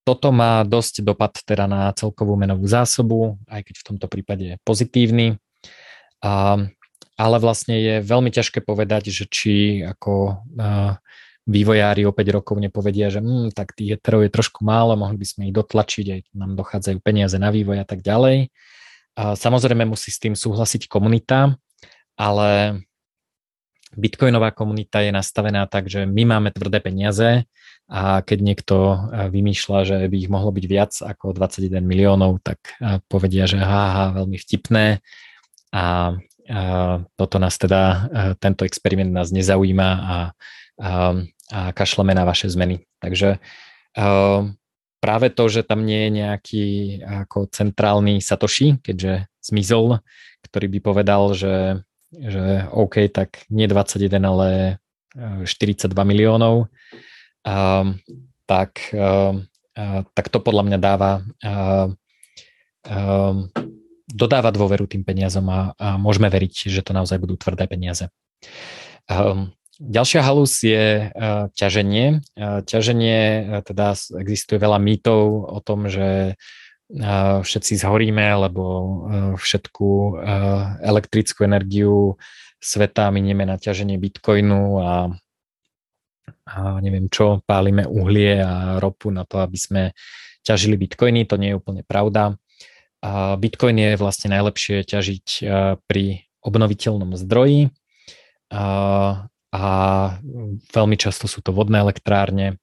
toto 0.08 0.34
má 0.34 0.66
dosť 0.66 1.06
dopad 1.06 1.38
teda 1.46 1.70
na 1.70 1.94
celkovú 1.94 2.34
menovú 2.34 2.66
zásobu, 2.66 3.38
aj 3.46 3.62
keď 3.62 3.76
v 3.78 3.88
tomto 3.94 4.08
prípade 4.10 4.46
je 4.46 4.56
pozitívny. 4.66 5.38
A, 6.26 6.58
ale 7.20 7.36
vlastne 7.38 7.78
je 7.78 7.96
veľmi 8.02 8.34
ťažké 8.34 8.66
povedať, 8.66 9.14
že 9.14 9.30
či 9.30 9.86
ako 9.86 10.42
a, 10.58 10.98
vývojári 11.50 12.06
o 12.06 12.14
5 12.14 12.38
rokov 12.38 12.56
nepovedia, 12.62 13.10
že 13.10 13.22
hm, 13.22 13.54
tak 13.54 13.74
tých 13.74 13.98
heterov 13.98 14.26
je 14.26 14.32
trošku 14.34 14.62
málo, 14.62 14.94
mohli 14.94 15.18
by 15.18 15.28
sme 15.28 15.42
ich 15.50 15.54
dotlačiť, 15.54 16.06
aj 16.10 16.22
nám 16.38 16.54
dochádzajú 16.58 16.98
peniaze 17.02 17.38
na 17.42 17.50
vývoj 17.50 17.82
a 17.82 17.86
tak 17.86 18.06
ďalej. 18.06 18.54
Samozrejme 19.20 19.84
musí 19.84 20.16
s 20.16 20.22
tým 20.22 20.32
súhlasiť 20.38 20.88
komunita, 20.88 21.60
ale 22.16 22.82
bitcoinová 23.98 24.54
komunita 24.54 25.02
je 25.02 25.12
nastavená 25.12 25.66
tak, 25.66 25.90
že 25.90 26.06
my 26.06 26.24
máme 26.24 26.50
tvrdé 26.54 26.80
peniaze 26.80 27.44
a 27.90 28.22
keď 28.22 28.40
niekto 28.40 28.76
e, 28.94 28.98
vymýšľa, 29.34 29.80
že 29.82 29.98
by 30.06 30.16
ich 30.16 30.30
mohlo 30.30 30.54
byť 30.54 30.66
viac 30.70 30.94
ako 31.02 31.34
21 31.34 31.82
miliónov, 31.82 32.38
tak 32.46 32.62
e, 32.78 33.02
povedia, 33.10 33.50
že 33.50 33.58
háha, 33.58 34.14
veľmi 34.14 34.38
vtipné 34.38 35.02
a, 35.74 36.14
a 36.46 36.62
toto 37.18 37.36
nás 37.42 37.58
teda, 37.58 38.10
tento 38.38 38.62
experiment 38.62 39.10
nás 39.10 39.34
nezaujíma 39.34 39.90
a, 39.90 39.98
a, 40.06 40.18
a 41.50 41.60
kašleme 41.74 42.14
na 42.14 42.30
vaše 42.30 42.46
zmeny. 42.46 42.86
Takže 43.02 43.42
práve 45.00 45.32
to, 45.32 45.48
že 45.48 45.64
tam 45.64 45.88
nie 45.88 46.08
je 46.08 46.10
nejaký 46.24 46.66
ako 47.04 47.48
centrálny 47.50 48.20
Satoshi, 48.20 48.78
keďže 48.84 49.32
zmizol, 49.40 50.04
ktorý 50.46 50.68
by 50.78 50.80
povedal, 50.84 51.34
že, 51.34 51.84
že 52.12 52.68
OK, 52.72 53.08
tak 53.12 53.48
nie 53.52 53.66
21, 53.66 54.20
ale 54.24 54.50
42 55.16 55.90
e, 55.90 56.06
miliónov, 56.06 56.70
um, 57.44 57.88
tak, 58.46 58.94
um, 58.94 59.48
uh, 59.78 60.02
tak 60.14 60.30
to 60.30 60.42
podľa 60.42 60.64
mňa 60.70 60.80
dáva 60.82 61.22
uh, 61.46 61.90
dodáva 64.10 64.50
dôveru 64.50 64.90
tým 64.90 65.06
peniazom 65.06 65.46
a, 65.54 65.78
a 65.78 65.88
môžeme 66.02 66.28
veriť, 66.34 66.74
že 66.74 66.82
to 66.82 66.98
naozaj 66.98 67.22
budú 67.22 67.38
tvrdé 67.38 67.70
peniaze. 67.70 68.10
Um, 69.06 69.54
Ďalšia 69.80 70.22
halus 70.28 70.60
je 70.60 71.08
uh, 71.08 71.48
ťaženie. 71.56 72.20
Uh, 72.36 72.60
ťaženie, 72.68 73.20
uh, 73.48 73.64
teda 73.64 73.96
existuje 74.20 74.60
veľa 74.60 74.76
mýtov 74.76 75.48
o 75.48 75.60
tom, 75.64 75.88
že 75.88 76.36
uh, 76.36 77.40
všetci 77.40 77.80
zhoríme, 77.80 78.28
lebo 78.44 78.64
uh, 78.68 78.86
všetku 79.40 79.88
uh, 79.88 80.84
elektrickú 80.84 81.48
energiu 81.48 82.20
sveta 82.60 83.08
minieme 83.08 83.48
na 83.48 83.56
ťaženie 83.56 83.96
bitcoinu 83.96 84.84
a, 84.84 85.16
a 86.44 86.60
neviem 86.84 87.08
čo, 87.08 87.40
pálime 87.48 87.88
uhlie 87.88 88.44
a 88.44 88.84
ropu 88.84 89.16
na 89.16 89.24
to, 89.24 89.40
aby 89.40 89.56
sme 89.56 89.82
ťažili 90.44 90.76
bitcoiny. 90.76 91.24
To 91.32 91.40
nie 91.40 91.56
je 91.56 91.60
úplne 91.60 91.88
pravda. 91.88 92.36
Uh, 93.00 93.40
bitcoin 93.40 93.80
je 93.80 93.92
vlastne 93.96 94.36
najlepšie 94.36 94.84
ťažiť 94.84 95.28
uh, 95.48 95.80
pri 95.88 96.28
obnoviteľnom 96.44 97.16
zdroji. 97.16 97.72
Uh, 98.52 99.29
a 99.50 99.66
veľmi 100.74 100.98
často 100.98 101.26
sú 101.26 101.42
to 101.42 101.50
vodné 101.50 101.82
elektrárne, 101.82 102.62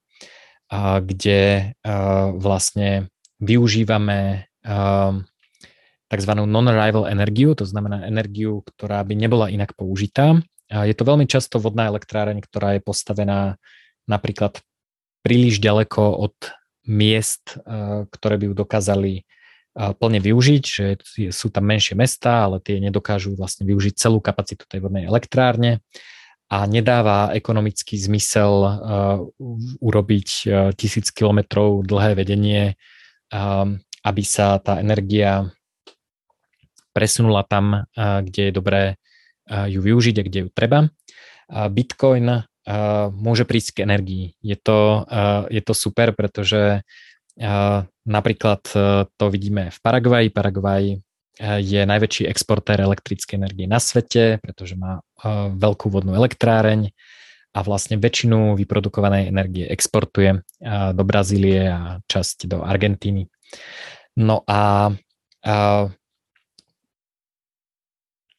a 0.67 0.99
kde 0.99 1.75
a 1.87 2.31
vlastne 2.35 3.11
využívame 3.39 4.51
tzv. 6.07 6.33
non-arrival 6.35 7.07
energiu, 7.11 7.55
to 7.55 7.67
znamená 7.67 8.07
energiu, 8.07 8.63
ktorá 8.63 9.03
by 9.07 9.15
nebola 9.15 9.47
inak 9.51 9.75
použitá. 9.79 10.43
A 10.67 10.83
je 10.83 10.95
to 10.99 11.07
veľmi 11.07 11.31
často 11.31 11.63
vodná 11.63 11.87
elektráreň, 11.87 12.43
ktorá 12.43 12.75
je 12.79 12.83
postavená 12.83 13.59
napríklad 14.11 14.59
príliš 15.23 15.63
ďaleko 15.63 16.03
od 16.03 16.35
miest, 16.87 17.59
ktoré 18.11 18.35
by 18.39 18.45
ju 18.51 18.55
dokázali 18.55 19.13
plne 19.75 20.21
využiť, 20.23 20.65
že 20.65 20.87
sú 21.31 21.51
tam 21.51 21.69
menšie 21.69 21.95
mesta, 21.95 22.49
ale 22.49 22.59
tie 22.59 22.81
nedokážu 22.83 23.37
vlastne 23.39 23.67
využiť 23.69 23.95
celú 23.95 24.19
kapacitu 24.19 24.67
tej 24.67 24.83
vodnej 24.83 25.07
elektrárne 25.07 25.83
a 26.47 26.63
nedáva 26.67 27.35
ekonomický 27.35 27.99
zmysel 27.99 28.53
uh, 28.63 29.19
urobiť 29.83 30.29
uh, 30.47 30.71
tisíc 30.79 31.11
kilometrov 31.11 31.83
dlhé 31.83 32.15
vedenie, 32.15 32.79
um, 33.35 33.83
aby 34.07 34.23
sa 34.23 34.63
tá 34.63 34.79
energia 34.79 35.51
presunula 36.95 37.43
tam, 37.43 37.83
uh, 37.83 38.23
kde 38.23 38.51
je 38.51 38.53
dobré 38.55 38.83
ju 39.47 39.79
využiť 39.79 40.17
a 40.19 40.27
kde 40.27 40.39
ju 40.43 40.49
treba. 40.51 40.91
Bitcoin 41.71 42.51
môže 43.15 43.47
prísť 43.47 43.79
k 43.79 43.87
energii. 43.87 44.35
Je 44.43 44.59
to, 44.59 45.07
je 45.47 45.63
to 45.63 45.71
super, 45.71 46.11
pretože 46.19 46.83
napríklad 48.03 48.67
to 49.07 49.25
vidíme 49.31 49.71
v 49.71 49.79
Paraguaji. 49.79 50.35
Paraguaj 50.35 50.99
je 51.41 51.81
najväčší 51.85 52.25
exportér 52.33 52.81
elektrickej 52.81 53.37
energie 53.37 53.69
na 53.69 53.77
svete, 53.77 54.41
pretože 54.41 54.73
má 54.73 55.01
e, 55.01 55.03
veľkú 55.53 55.93
vodnú 55.93 56.17
elektráreň 56.17 56.89
a 57.53 57.59
vlastne 57.61 58.01
väčšinu 58.01 58.57
vyprodukovanej 58.57 59.29
energie 59.29 59.69
exportuje 59.69 60.31
e, 60.33 60.39
do 60.97 61.03
Brazílie 61.05 61.69
a 61.69 61.81
časť 62.09 62.49
do 62.49 62.65
Argentíny. 62.65 63.29
No 64.17 64.49
a, 64.49 64.93
a 65.45 65.55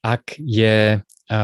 ak 0.01 0.25
je 0.41 0.97
a, 0.97 1.39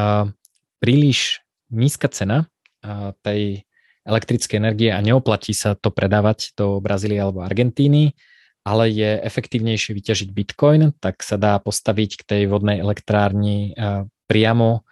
príliš 0.82 1.46
nízka 1.70 2.10
cena 2.10 2.50
a, 2.82 3.14
tej 3.22 3.62
elektrické 4.04 4.58
energie 4.58 4.90
a 4.90 5.00
neoplatí 5.06 5.54
sa 5.54 5.78
to 5.78 5.94
predávať 5.94 6.58
do 6.58 6.82
Brazílie 6.82 7.22
alebo 7.22 7.46
Argentíny, 7.46 8.18
ale 8.64 8.90
je 8.92 9.20
efektívnejšie 9.20 9.92
vyťažiť 9.92 10.30
bitcoin, 10.32 10.96
tak 11.04 11.20
sa 11.20 11.36
dá 11.36 11.60
postaviť 11.60 12.12
k 12.20 12.24
tej 12.24 12.42
vodnej 12.48 12.80
elektrárni 12.80 13.76
uh, 13.76 14.08
priamo 14.32 14.88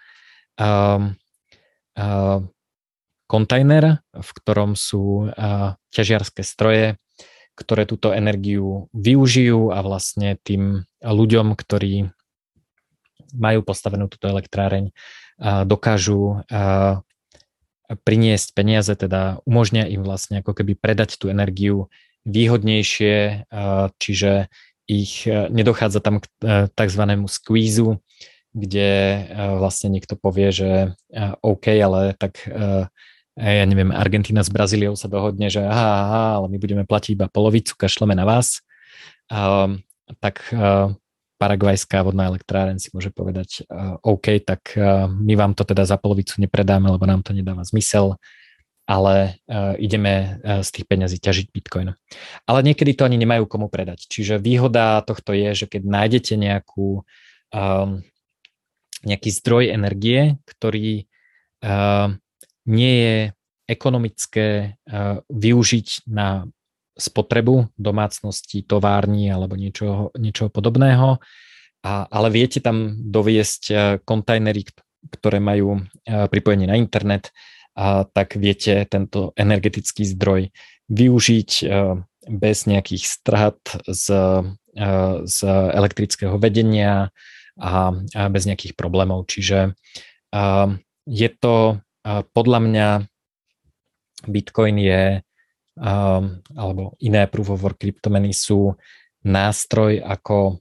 um, 0.59 1.15
uh, 1.95 2.39
kontajner, 3.31 4.03
v 4.11 4.29
ktorom 4.43 4.75
sú 4.75 5.31
uh, 5.31 5.79
ťažiarské 5.95 6.43
stroje, 6.43 6.99
ktoré 7.55 7.87
túto 7.87 8.11
energiu 8.11 8.91
využijú 8.91 9.71
a 9.71 9.79
vlastne 9.83 10.35
tým 10.43 10.87
ľuďom, 10.99 11.55
ktorí 11.55 12.11
majú 13.31 13.59
postavenú 13.63 14.11
túto 14.11 14.27
elektráreň, 14.27 14.91
dokážu 15.67 16.43
priniesť 17.91 18.47
peniaze, 18.55 18.93
teda 18.95 19.43
umožňa 19.43 19.87
im 19.91 20.01
vlastne 20.03 20.39
ako 20.39 20.63
keby 20.63 20.79
predať 20.79 21.19
tú 21.19 21.27
energiu 21.27 21.91
výhodnejšie, 22.25 23.47
čiže 23.97 24.51
ich 24.91 25.25
e, 25.25 25.47
nedochádza 25.47 25.99
tam 26.03 26.19
k 26.19 26.25
e, 26.43 26.67
tzv. 26.67 27.03
squeezu, 27.31 28.03
kde 28.51 28.91
vlastne 29.63 29.95
niekto 29.95 30.19
povie, 30.19 30.51
že 30.51 30.91
OK, 31.39 31.71
ale 31.71 32.19
tak 32.19 32.43
ja 33.39 33.63
neviem, 33.63 33.95
Argentína 33.95 34.43
s 34.43 34.51
Brazíliou 34.51 34.99
sa 34.99 35.07
dohodne, 35.07 35.47
že 35.47 35.63
aha, 35.63 35.91
aha, 36.03 36.25
ale 36.35 36.51
my 36.51 36.57
budeme 36.59 36.83
platiť 36.83 37.15
iba 37.15 37.31
polovicu, 37.31 37.79
kašleme 37.79 38.11
na 38.11 38.27
vás, 38.27 38.59
tak 40.19 40.51
Paraguajská 41.39 42.03
vodná 42.03 42.27
elektráren 42.27 42.75
si 42.75 42.91
môže 42.91 43.07
povedať 43.15 43.63
OK, 44.03 44.43
tak 44.43 44.75
my 45.07 45.33
vám 45.39 45.55
to 45.55 45.63
teda 45.63 45.87
za 45.87 45.95
polovicu 45.95 46.35
nepredáme, 46.43 46.91
lebo 46.91 47.07
nám 47.07 47.23
to 47.23 47.31
nedáva 47.31 47.63
zmysel, 47.63 48.19
ale 48.91 49.39
uh, 49.47 49.79
ideme 49.79 50.43
uh, 50.43 50.59
z 50.59 50.69
tých 50.75 50.85
peňazí 50.91 51.23
ťažiť 51.23 51.47
Bitcoin. 51.55 51.95
Ale 52.43 52.59
niekedy 52.59 52.91
to 52.91 53.07
ani 53.07 53.15
nemajú 53.15 53.47
komu 53.47 53.71
predať. 53.71 54.11
Čiže 54.11 54.43
výhoda 54.43 54.99
tohto 55.07 55.31
je, 55.31 55.55
že 55.55 55.65
keď 55.71 55.87
nájdete 55.87 56.35
nejakú, 56.35 57.07
um, 57.55 58.03
nejaký 59.07 59.29
zdroj 59.31 59.71
energie, 59.71 60.35
ktorý 60.43 61.07
uh, 61.63 62.11
nie 62.67 62.93
je 62.99 63.17
ekonomické 63.71 64.75
uh, 64.91 65.23
využiť 65.31 66.11
na 66.11 66.51
spotrebu 66.99 67.71
domácnosti, 67.79 68.67
továrni 68.67 69.31
alebo 69.31 69.55
niečoho, 69.55 70.11
niečoho 70.19 70.51
podobného, 70.51 71.23
a, 71.81 72.05
ale 72.13 72.27
viete 72.29 72.61
tam 72.61 72.93
doviesť 72.93 73.97
kontajnery, 74.05 74.69
ktoré 75.09 75.41
majú 75.41 75.81
pripojenie 76.05 76.69
na 76.69 76.77
internet, 76.77 77.33
a 77.75 78.03
tak 78.03 78.35
viete 78.35 78.83
tento 78.87 79.31
energetický 79.39 80.03
zdroj 80.03 80.51
využiť 80.91 81.51
e, 81.63 81.65
bez 82.27 82.57
nejakých 82.67 83.03
strat 83.07 83.59
z, 83.87 84.05
e, 84.75 84.87
z 85.23 85.37
elektrického 85.47 86.35
vedenia 86.35 87.15
a, 87.55 87.95
bez 88.27 88.43
nejakých 88.43 88.75
problémov. 88.75 89.31
Čiže 89.31 89.59
e, 89.67 90.41
je 91.07 91.29
to 91.39 91.79
podľa 92.33 92.59
mňa 92.65 92.89
Bitcoin 94.25 94.81
je 94.81 95.21
alebo 96.57 96.97
iné 96.97 97.29
proof 97.29 97.53
of 97.53 97.61
work 97.61 97.77
kryptomeny 97.77 98.33
sú 98.33 98.73
nástroj, 99.21 100.01
ako 100.01 100.57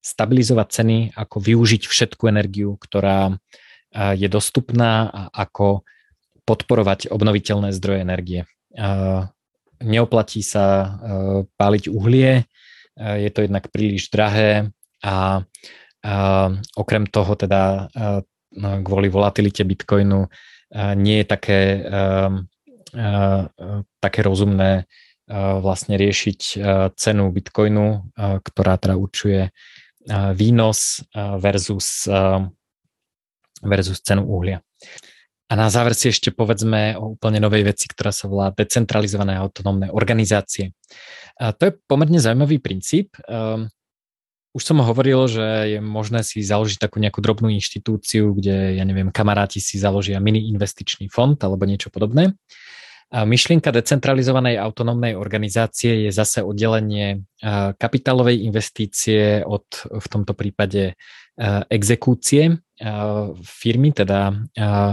stabilizovať 0.00 0.68
ceny, 0.72 0.98
ako 1.12 1.36
využiť 1.36 1.84
všetku 1.84 2.32
energiu, 2.32 2.80
ktorá 2.80 3.36
je 3.92 4.28
dostupná 4.28 5.12
a 5.12 5.22
ako 5.32 5.84
podporovať 6.48 7.12
obnoviteľné 7.12 7.70
zdroje 7.76 8.00
energie. 8.00 8.40
Neoplatí 9.82 10.40
sa 10.46 10.66
e, 10.66 10.88
páliť 11.58 11.90
uhlie, 11.90 12.30
e, 12.38 12.44
je 12.96 13.30
to 13.34 13.44
jednak 13.44 13.66
príliš 13.74 14.08
drahé 14.08 14.70
a 15.02 15.42
okrem 16.74 17.06
toho 17.06 17.38
teda 17.38 17.62
e, 17.62 17.82
kvôli 18.58 19.06
volatilite 19.06 19.62
Bitcoinu 19.62 20.26
nie 20.98 21.20
je 21.20 21.26
také, 21.28 21.60
také 24.00 24.20
rozumné 24.24 24.84
vlastne 25.60 25.96
riešiť 25.96 26.40
cenu 26.96 27.24
Bitcoinu, 27.32 28.12
ktorá 28.16 28.76
teda 28.76 28.96
určuje 28.96 29.52
výnos 30.36 31.00
versus 31.16 32.08
versus 33.62 34.02
cenu 34.02 34.26
uhlia. 34.26 34.60
A 35.48 35.56
na 35.56 35.68
záver 35.68 35.92
si 35.92 36.08
ešte 36.08 36.32
povedzme 36.32 36.96
o 36.96 37.14
úplne 37.14 37.36
novej 37.36 37.68
veci, 37.68 37.84
ktorá 37.84 38.08
sa 38.08 38.24
volá 38.24 38.50
decentralizované 38.56 39.36
autonómne 39.36 39.92
organizácie. 39.92 40.72
A 41.36 41.52
to 41.52 41.68
je 41.68 41.72
pomerne 41.84 42.16
zaujímavý 42.16 42.56
princíp. 42.56 43.12
Um, 43.28 43.68
už 44.56 44.62
som 44.64 44.80
hovoril, 44.80 45.28
že 45.28 45.76
je 45.76 45.80
možné 45.80 46.24
si 46.24 46.44
založiť 46.44 46.76
takú 46.80 47.00
nejakú 47.00 47.20
drobnú 47.24 47.52
inštitúciu, 47.52 48.36
kde, 48.36 48.76
ja 48.76 48.84
neviem, 48.84 49.12
kamaráti 49.12 49.60
si 49.60 49.76
založia 49.80 50.20
mini 50.20 50.48
investičný 50.52 51.08
fond 51.12 51.36
alebo 51.40 51.68
niečo 51.68 51.88
podobné. 51.92 52.32
A 53.12 53.28
myšlienka 53.28 53.68
decentralizovanej 53.68 54.56
autonómnej 54.56 55.20
organizácie 55.20 56.08
je 56.08 56.10
zase 56.16 56.40
oddelenie 56.40 57.28
kapitálovej 57.76 58.40
investície 58.48 59.44
od 59.44 59.68
v 59.84 60.06
tomto 60.08 60.32
prípade 60.32 60.96
exekúcie 61.68 62.56
firmy, 63.46 63.94
teda 63.94 64.34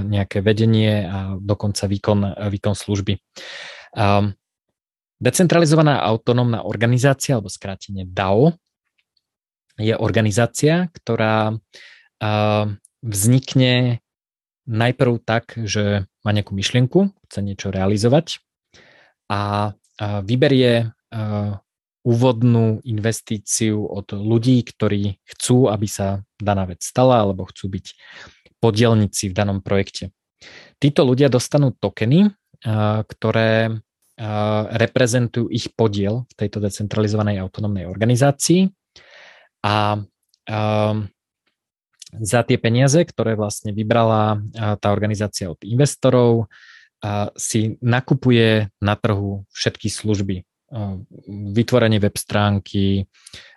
nejaké 0.06 0.46
vedenie 0.46 1.10
a 1.10 1.34
dokonca 1.42 1.90
výkon, 1.90 2.38
výkon 2.38 2.76
služby. 2.78 3.18
Decentralizovaná 5.20 6.00
autonómna 6.06 6.64
organizácia, 6.64 7.36
alebo 7.36 7.50
skrátenie 7.50 8.06
DAO, 8.06 8.54
je 9.80 9.98
organizácia, 9.98 10.88
ktorá 10.94 11.58
vznikne 13.02 14.04
najprv 14.70 15.14
tak, 15.24 15.58
že 15.58 16.06
má 16.22 16.30
nejakú 16.30 16.54
myšlienku, 16.54 17.16
chce 17.26 17.40
niečo 17.42 17.74
realizovať 17.74 18.44
a 19.32 19.74
vyberie 20.00 20.94
úvodnú 22.10 22.82
investíciu 22.82 23.86
od 23.86 24.18
ľudí, 24.18 24.66
ktorí 24.66 25.22
chcú, 25.30 25.70
aby 25.70 25.86
sa 25.86 26.26
daná 26.42 26.66
vec 26.66 26.82
stala 26.82 27.22
alebo 27.22 27.46
chcú 27.46 27.70
byť 27.70 27.86
podielnici 28.58 29.30
v 29.30 29.38
danom 29.38 29.62
projekte. 29.62 30.10
Títo 30.82 31.06
ľudia 31.06 31.30
dostanú 31.30 31.70
tokeny, 31.78 32.34
ktoré 33.06 33.78
reprezentujú 34.74 35.48
ich 35.54 35.70
podiel 35.78 36.26
v 36.28 36.34
tejto 36.34 36.60
decentralizovanej 36.60 37.40
autonómnej 37.46 37.86
organizácii 37.86 38.68
a 39.64 40.02
za 42.10 42.42
tie 42.42 42.58
peniaze, 42.58 43.06
ktoré 43.06 43.38
vlastne 43.38 43.70
vybrala 43.70 44.42
tá 44.82 44.90
organizácia 44.90 45.46
od 45.46 45.62
investorov, 45.62 46.50
si 47.38 47.78
nakupuje 47.80 48.68
na 48.82 48.98
trhu 48.98 49.46
všetky 49.54 49.88
služby. 49.94 50.49
Vytvorenie 51.30 51.98
web 51.98 52.16
stránky, 52.18 53.10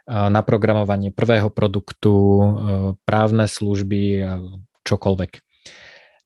naprogramovanie 0.09 1.13
prvého 1.13 1.53
produktu, 1.53 2.13
právne 3.05 3.47
služby 3.47 4.25
čokoľvek. 4.83 5.33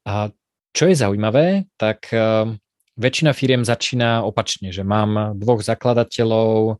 A 0.06 0.30
čo 0.70 0.84
je 0.86 0.94
zaujímavé, 0.94 1.66
tak 1.74 2.08
väčšina 2.96 3.34
firiem 3.34 3.66
začína 3.66 4.22
opačne, 4.22 4.70
že 4.70 4.86
mám 4.86 5.34
dvoch 5.34 5.60
zakladateľov, 5.60 6.78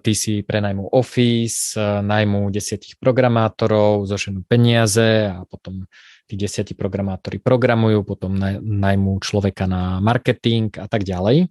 ty 0.00 0.12
si 0.14 0.46
prenajmú 0.46 0.94
Office, 0.94 1.74
najmú 2.02 2.54
desiatich 2.54 2.94
programátorov, 3.02 4.06
zoženú 4.06 4.46
peniaze 4.46 5.26
a 5.26 5.42
potom 5.42 5.90
tí 6.26 6.38
desiatí 6.38 6.78
programátori 6.78 7.42
programujú, 7.42 8.06
potom 8.06 8.38
najmú 8.62 9.18
človeka 9.18 9.66
na 9.66 9.98
marketing 9.98 10.70
a 10.78 10.86
tak 10.86 11.02
ďalej. 11.02 11.50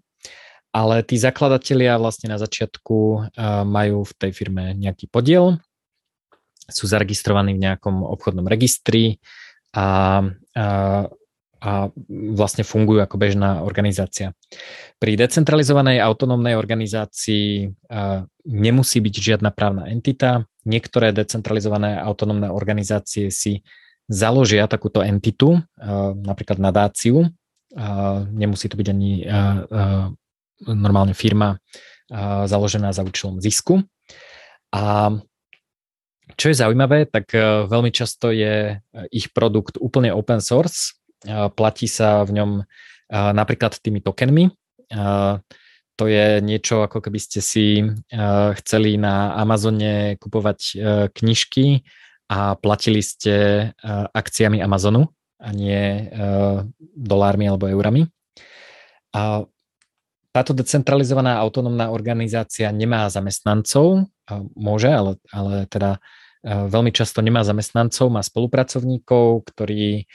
Ale 0.76 1.08
tí 1.08 1.16
zakladatelia 1.16 1.96
vlastne 1.96 2.28
na 2.28 2.36
začiatku 2.36 3.32
majú 3.64 4.04
v 4.04 4.14
tej 4.20 4.32
firme 4.36 4.76
nejaký 4.76 5.08
podiel, 5.08 5.56
sú 6.68 6.84
zaregistrovaní 6.84 7.56
v 7.56 7.64
nejakom 7.64 8.04
obchodnom 8.04 8.44
registri 8.44 9.24
a, 9.72 10.20
a 10.52 10.66
a 11.66 11.90
vlastne 12.38 12.62
fungujú 12.62 13.02
ako 13.02 13.18
bežná 13.18 13.66
organizácia. 13.66 14.38
Pri 15.02 15.18
decentralizovanej 15.18 15.98
autonómnej 15.98 16.54
organizácii 16.54 17.74
nemusí 18.46 18.98
byť 19.02 19.16
žiadna 19.18 19.50
právna 19.50 19.90
entita. 19.90 20.46
Niektoré 20.70 21.10
decentralizované 21.10 21.98
autonómne 21.98 22.54
organizácie 22.54 23.34
si 23.34 23.66
založia 24.06 24.70
takúto 24.70 25.02
entitu, 25.02 25.58
napríklad 26.22 26.62
nadáciu. 26.62 27.34
Nemusí 28.30 28.70
to 28.70 28.78
byť 28.78 28.88
ani 28.94 29.26
normálne 30.64 31.12
firma 31.12 31.60
založená 32.46 32.94
za 32.94 33.04
účelom 33.04 33.42
zisku. 33.42 33.84
A 34.72 35.12
čo 36.36 36.50
je 36.50 36.58
zaujímavé, 36.58 37.06
tak 37.10 37.34
veľmi 37.70 37.94
často 37.94 38.34
je 38.34 38.82
ich 39.14 39.30
produkt 39.34 39.78
úplne 39.78 40.14
open 40.14 40.42
source, 40.42 40.98
platí 41.54 41.90
sa 41.90 42.22
v 42.26 42.38
ňom 42.38 42.52
napríklad 43.12 43.78
tými 43.82 44.02
tokenmi. 44.02 44.50
To 45.96 46.04
je 46.12 46.44
niečo, 46.44 46.84
ako 46.84 47.00
keby 47.00 47.20
ste 47.24 47.40
si 47.40 47.86
chceli 48.62 49.00
na 49.00 49.38
Amazone 49.40 50.20
kupovať 50.20 50.60
knižky 51.16 51.88
a 52.28 52.58
platili 52.60 53.00
ste 53.00 53.70
akciami 54.12 54.60
Amazonu 54.60 55.08
a 55.40 55.50
nie 55.54 56.10
dolármi 56.98 57.48
alebo 57.48 57.70
eurami. 57.70 58.10
A 59.16 59.46
táto 60.36 60.52
decentralizovaná 60.52 61.40
autonómna 61.40 61.96
organizácia 61.96 62.68
nemá 62.76 63.08
zamestnancov, 63.08 64.12
môže, 64.52 64.92
ale, 64.92 65.16
ale 65.32 65.64
teda 65.72 66.04
veľmi 66.44 66.92
často 66.92 67.24
nemá 67.24 67.48
zamestnancov, 67.48 68.12
má 68.12 68.20
spolupracovníkov, 68.20 69.48
ktorí, 69.48 70.12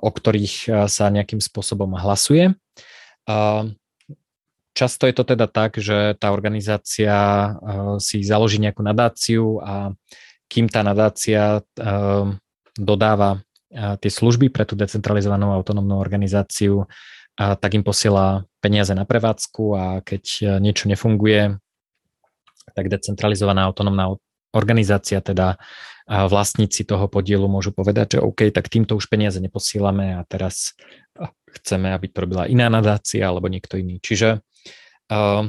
o 0.00 0.10
ktorých 0.10 0.88
sa 0.88 1.12
nejakým 1.12 1.44
spôsobom 1.44 1.92
hlasuje. 2.00 2.56
Často 4.72 5.04
je 5.04 5.14
to 5.14 5.24
teda 5.28 5.44
tak, 5.44 5.76
že 5.76 6.16
tá 6.16 6.32
organizácia 6.32 7.12
si 8.00 8.24
založí 8.24 8.56
nejakú 8.64 8.80
nadáciu 8.80 9.60
a 9.60 9.92
kým 10.48 10.72
tá 10.72 10.80
nadácia 10.80 11.60
dodáva 12.80 13.44
tie 14.00 14.10
služby 14.10 14.48
pre 14.48 14.64
tú 14.64 14.72
decentralizovanú 14.72 15.52
autonómnu 15.52 16.00
organizáciu, 16.00 16.88
a 17.40 17.56
tak 17.56 17.72
im 17.72 17.80
posiela 17.80 18.44
peniaze 18.60 18.92
na 18.92 19.08
prevádzku 19.08 19.64
a 19.72 19.84
keď 20.04 20.24
e, 20.28 20.44
niečo 20.60 20.92
nefunguje, 20.92 21.56
tak 22.76 22.92
decentralizovaná 22.92 23.64
autonómna 23.64 24.20
organizácia, 24.52 25.24
teda 25.24 25.56
vlastníci 26.10 26.82
toho 26.82 27.06
podielu 27.06 27.46
môžu 27.46 27.70
povedať, 27.70 28.18
že 28.18 28.20
OK, 28.22 28.50
tak 28.50 28.66
týmto 28.66 28.98
už 28.98 29.06
peniaze 29.06 29.38
neposielame 29.38 30.18
a 30.18 30.26
teraz 30.26 30.74
chceme, 31.54 31.94
aby 31.94 32.10
to 32.10 32.26
robila 32.26 32.50
iná 32.50 32.66
nadácia 32.66 33.30
alebo 33.30 33.46
niekto 33.46 33.78
iný. 33.78 34.02
Čiže 34.02 34.42
uh, 34.42 35.46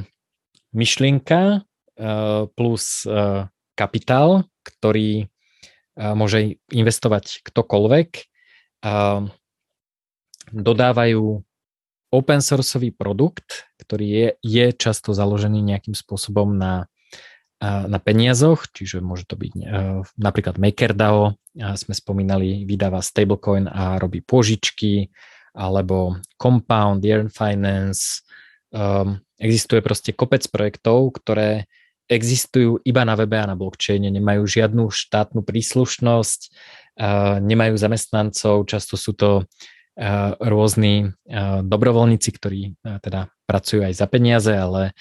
myšlienka 0.70 1.62
uh, 1.62 2.46
plus 2.54 3.02
uh, 3.10 3.50
kapitál, 3.74 4.46
ktorý 4.62 5.26
uh, 5.26 6.14
môže 6.14 6.62
investovať 6.70 7.42
ktokoľvek, 7.42 8.08
uh, 8.86 9.26
dodávajú 10.54 11.42
open 12.12 12.44
sourceový 12.44 12.92
produkt, 12.92 13.66
ktorý 13.80 14.06
je, 14.06 14.28
je 14.44 14.66
často 14.76 15.16
založený 15.16 15.64
nejakým 15.64 15.96
spôsobom 15.96 16.52
na, 16.54 16.86
na 17.62 17.98
peniazoch, 17.98 18.68
čiže 18.68 19.00
môže 19.00 19.24
to 19.24 19.40
byť 19.40 19.52
napríklad 20.20 20.60
MakerDAO, 20.60 21.34
sme 21.56 21.94
spomínali, 21.96 22.68
vydáva 22.68 23.00
stablecoin 23.00 23.64
a 23.64 23.96
robí 23.96 24.20
pôžičky, 24.20 25.08
alebo 25.52 26.16
Compound, 26.40 27.04
Yearn 27.04 27.28
Finance. 27.28 28.24
Um, 28.72 29.20
existuje 29.36 29.84
proste 29.84 30.16
kopec 30.16 30.48
projektov, 30.48 31.20
ktoré 31.20 31.68
existujú 32.08 32.80
iba 32.88 33.04
na 33.04 33.16
webe 33.16 33.36
a 33.36 33.48
na 33.48 33.56
blockchaine, 33.56 34.08
nemajú 34.08 34.48
žiadnu 34.48 34.88
štátnu 34.88 35.44
príslušnosť, 35.44 36.40
uh, 36.48 37.36
nemajú 37.44 37.76
zamestnancov, 37.76 38.64
často 38.64 38.96
sú 38.96 39.12
to 39.12 39.44
rôzni 40.40 41.12
dobrovoľníci, 41.62 42.30
ktorí 42.32 42.80
teda 42.80 43.28
pracujú 43.44 43.84
aj 43.84 43.92
za 43.92 44.06
peniaze, 44.08 44.52
ale 44.52 44.96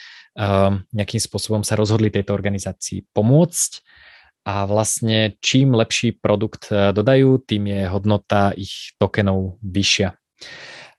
nejakým 0.92 1.22
spôsobom 1.22 1.64
sa 1.64 1.80
rozhodli 1.80 2.12
tejto 2.12 2.36
organizácii 2.36 3.08
pomôcť 3.16 3.72
a 4.48 4.66
vlastne 4.66 5.38
čím 5.40 5.78
lepší 5.78 6.18
produkt 6.18 6.72
dodajú, 6.72 7.40
tým 7.46 7.72
je 7.72 7.82
hodnota 7.88 8.52
ich 8.58 8.96
tokenov 8.98 9.62
vyššia. 9.62 10.18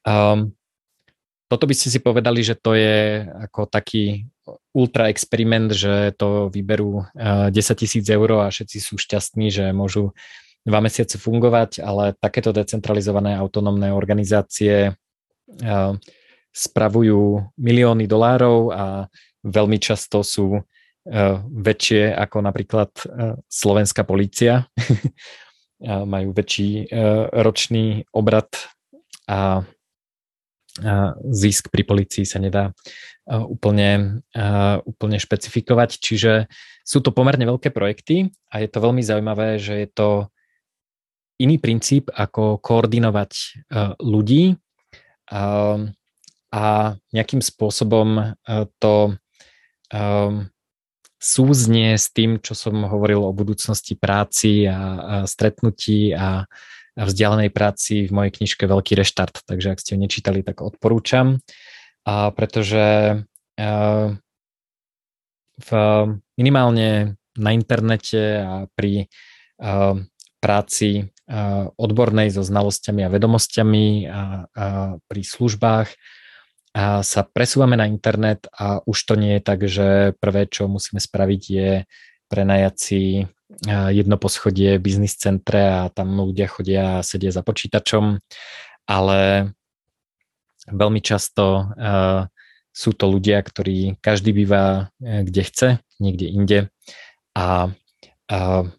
Um, 0.06 0.55
toto 1.52 1.69
by 1.69 1.74
ste 1.77 1.93
si 1.93 2.01
povedali, 2.01 2.40
že 2.40 2.56
to 2.56 2.73
je 2.73 3.28
ako 3.28 3.69
taký 3.69 4.24
ultra 4.73 5.12
experiment, 5.12 5.69
že 5.69 6.16
to 6.16 6.48
vyberú 6.48 7.05
10 7.12 7.52
tisíc 7.77 8.09
eur 8.09 8.40
a 8.40 8.48
všetci 8.48 8.78
sú 8.81 8.97
šťastní, 8.97 9.52
že 9.52 9.77
môžu 9.77 10.16
dva 10.62 10.78
mesiace 10.78 11.18
fungovať, 11.18 11.82
ale 11.82 12.14
takéto 12.18 12.55
decentralizované 12.55 13.34
autonómne 13.34 13.90
organizácie 13.90 14.94
uh, 14.94 15.93
spravujú 16.52 17.22
milióny 17.59 18.06
dolárov 18.06 18.70
a 18.70 18.86
veľmi 19.43 19.78
často 19.82 20.22
sú 20.22 20.59
uh, 20.59 20.62
väčšie 21.43 22.14
ako 22.14 22.36
napríklad 22.40 22.90
uh, 23.06 23.34
slovenská 23.51 24.06
polícia. 24.06 24.66
majú 25.82 26.30
väčší 26.30 26.94
ročný 27.43 28.06
obrad 28.14 28.47
a 29.26 29.66
zisk 31.26 31.74
pri 31.74 31.82
policii 31.82 32.22
sa 32.22 32.39
nedá 32.39 32.70
úplne, 33.26 34.22
úplne 34.86 35.18
špecifikovať. 35.18 35.90
Čiže 35.98 36.47
sú 36.82 36.98
to 37.02 37.10
pomerne 37.10 37.44
veľké 37.44 37.74
projekty 37.74 38.30
a 38.51 38.62
je 38.62 38.68
to 38.70 38.78
veľmi 38.78 39.02
zaujímavé, 39.02 39.59
že 39.59 39.74
je 39.84 39.89
to 39.90 40.09
iný 41.43 41.59
princíp, 41.59 42.09
ako 42.14 42.62
koordinovať 42.62 43.32
e, 43.35 43.44
ľudí 43.98 44.55
a 46.52 46.64
nejakým 47.10 47.43
spôsobom 47.43 48.09
e, 48.20 48.24
to 48.78 48.94
súznie 51.20 52.01
s 52.01 52.09
tým, 52.09 52.40
čo 52.40 52.56
som 52.56 52.89
hovoril 52.89 53.20
o 53.20 53.36
budúcnosti 53.36 53.93
práci 53.93 54.64
a, 54.64 55.28
stretnutí 55.28 56.16
a, 56.16 56.48
vzdialenej 56.97 57.52
práci 57.52 58.09
v 58.09 58.12
mojej 58.12 58.32
knižke 58.36 58.64
Veľký 58.69 58.97
reštart. 58.97 59.44
Takže 59.48 59.73
ak 59.73 59.81
ste 59.81 59.97
ju 59.97 59.98
nečítali, 60.01 60.40
tak 60.44 60.64
odporúčam. 60.64 61.40
Pretože 62.09 62.85
e, 63.56 63.66
v, 65.60 65.70
minimálne 66.36 67.16
na 67.36 67.51
internete 67.52 68.44
a 68.44 68.69
pri 68.77 69.09
práci 70.43 71.06
odbornej 71.80 72.28
so 72.28 72.44
znalosťami 72.44 73.09
a 73.09 73.12
vedomosťami 73.12 73.86
a, 74.04 74.12
a 74.12 74.22
pri 75.09 75.22
službách. 75.24 75.88
A 76.72 77.04
sa 77.04 77.20
presúvame 77.24 77.76
na 77.76 77.84
internet 77.84 78.48
a 78.52 78.80
už 78.84 78.98
to 79.04 79.14
nie 79.16 79.36
je 79.36 79.42
tak, 79.44 79.60
že 79.68 80.16
prvé, 80.20 80.48
čo 80.48 80.68
musíme 80.72 81.00
spraviť 81.00 81.42
je 81.48 81.70
prenajať 82.32 82.74
si 82.76 83.02
jedno 83.68 84.16
poschodie 84.16 84.80
v 84.80 84.84
biznis 84.88 85.20
centre 85.20 85.60
a 85.60 85.92
tam 85.92 86.16
ľudia 86.16 86.48
chodia 86.48 87.00
a 87.00 87.04
sedia 87.04 87.28
za 87.28 87.44
počítačom, 87.44 88.16
ale 88.88 89.52
veľmi 90.64 91.04
často 91.04 91.68
sú 92.72 92.90
to 92.96 93.04
ľudia, 93.12 93.44
ktorí 93.44 94.00
každý 94.00 94.32
býva 94.32 94.88
e, 94.96 95.28
kde 95.28 95.42
chce, 95.44 95.68
niekde 96.00 96.26
inde. 96.32 96.60
A 97.36 97.68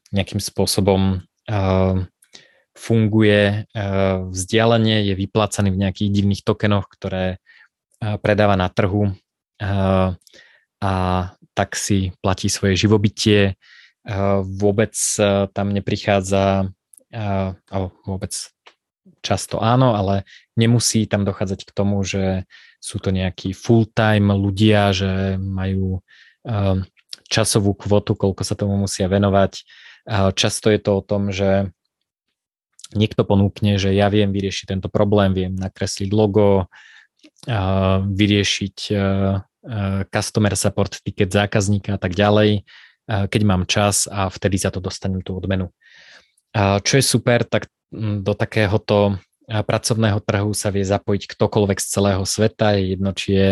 nejakým 0.10 0.42
spôsobom 0.42 1.22
funguje 2.74 3.66
eh, 3.66 4.16
vzdialenie, 4.30 5.06
je 5.10 5.14
vyplácaný 5.14 5.70
v 5.72 5.82
nejakých 5.88 6.10
divných 6.10 6.42
tokenoch, 6.42 6.90
ktoré 6.90 7.38
eh, 7.38 8.18
predáva 8.20 8.58
na 8.58 8.68
trhu 8.70 9.14
eh, 9.62 10.10
a 10.84 10.94
tak 11.54 11.70
si 11.78 12.12
platí 12.20 12.50
svoje 12.50 12.76
živobytie. 12.76 13.62
Vôbec 14.44 14.92
tam 15.54 15.68
neprichádza, 15.72 16.68
vôbec 18.04 18.34
často 19.24 19.64
áno, 19.64 19.96
ale 19.96 20.28
nemusí 20.60 21.08
tam 21.08 21.24
dochádzať 21.24 21.64
k 21.64 21.72
tomu, 21.72 22.04
že 22.04 22.50
sú 22.84 23.00
to 23.00 23.16
nejakí 23.16 23.56
full-time 23.56 24.34
ľudia, 24.34 24.92
že 24.92 25.40
majú 25.40 26.04
časovú 27.32 27.78
kvotu, 27.80 28.18
koľko 28.18 28.42
sa 28.44 28.58
tomu 28.60 28.76
musia 28.76 29.08
venovať. 29.08 29.64
Často 30.36 30.68
je 30.68 30.80
to 30.84 31.00
o 31.00 31.06
tom, 31.06 31.32
že 31.32 31.72
niekto 32.96 33.28
ponúkne, 33.28 33.78
že 33.82 33.94
ja 33.94 34.08
viem 34.10 34.30
vyriešiť 34.32 34.66
tento 34.78 34.90
problém, 34.90 35.34
viem 35.34 35.54
nakresliť 35.54 36.10
logo, 36.14 36.68
vyriešiť 38.04 38.78
customer 40.12 40.54
support 40.60 41.00
ticket 41.04 41.32
zákazníka 41.32 41.96
a 41.96 42.00
tak 42.00 42.16
ďalej, 42.16 42.68
keď 43.08 43.42
mám 43.44 43.64
čas 43.68 44.08
a 44.12 44.28
vtedy 44.28 44.60
za 44.60 44.72
to 44.72 44.84
dostanem 44.84 45.24
tú 45.24 45.36
odmenu. 45.40 45.72
Čo 46.56 46.94
je 47.00 47.04
super, 47.04 47.44
tak 47.48 47.72
do 47.94 48.34
takéhoto 48.36 49.20
pracovného 49.48 50.24
trhu 50.24 50.56
sa 50.56 50.72
vie 50.72 50.88
zapojiť 50.88 51.28
ktokoľvek 51.28 51.78
z 51.80 51.88
celého 51.88 52.24
sveta, 52.24 52.80
je 52.80 52.96
jedno, 52.96 53.12
či 53.12 53.30
je 53.36 53.52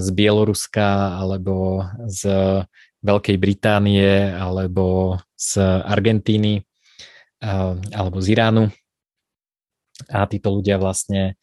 z 0.00 0.08
Bieloruska 0.16 1.20
alebo 1.20 1.84
z 2.08 2.22
Veľkej 3.00 3.36
Británie 3.40 4.28
alebo 4.36 5.16
z 5.32 5.60
Argentíny 5.84 6.64
alebo 7.40 8.20
z 8.20 8.26
Iránu. 8.36 8.64
A 10.08 10.24
títo 10.28 10.52
ľudia 10.52 10.80
vlastne 10.80 11.36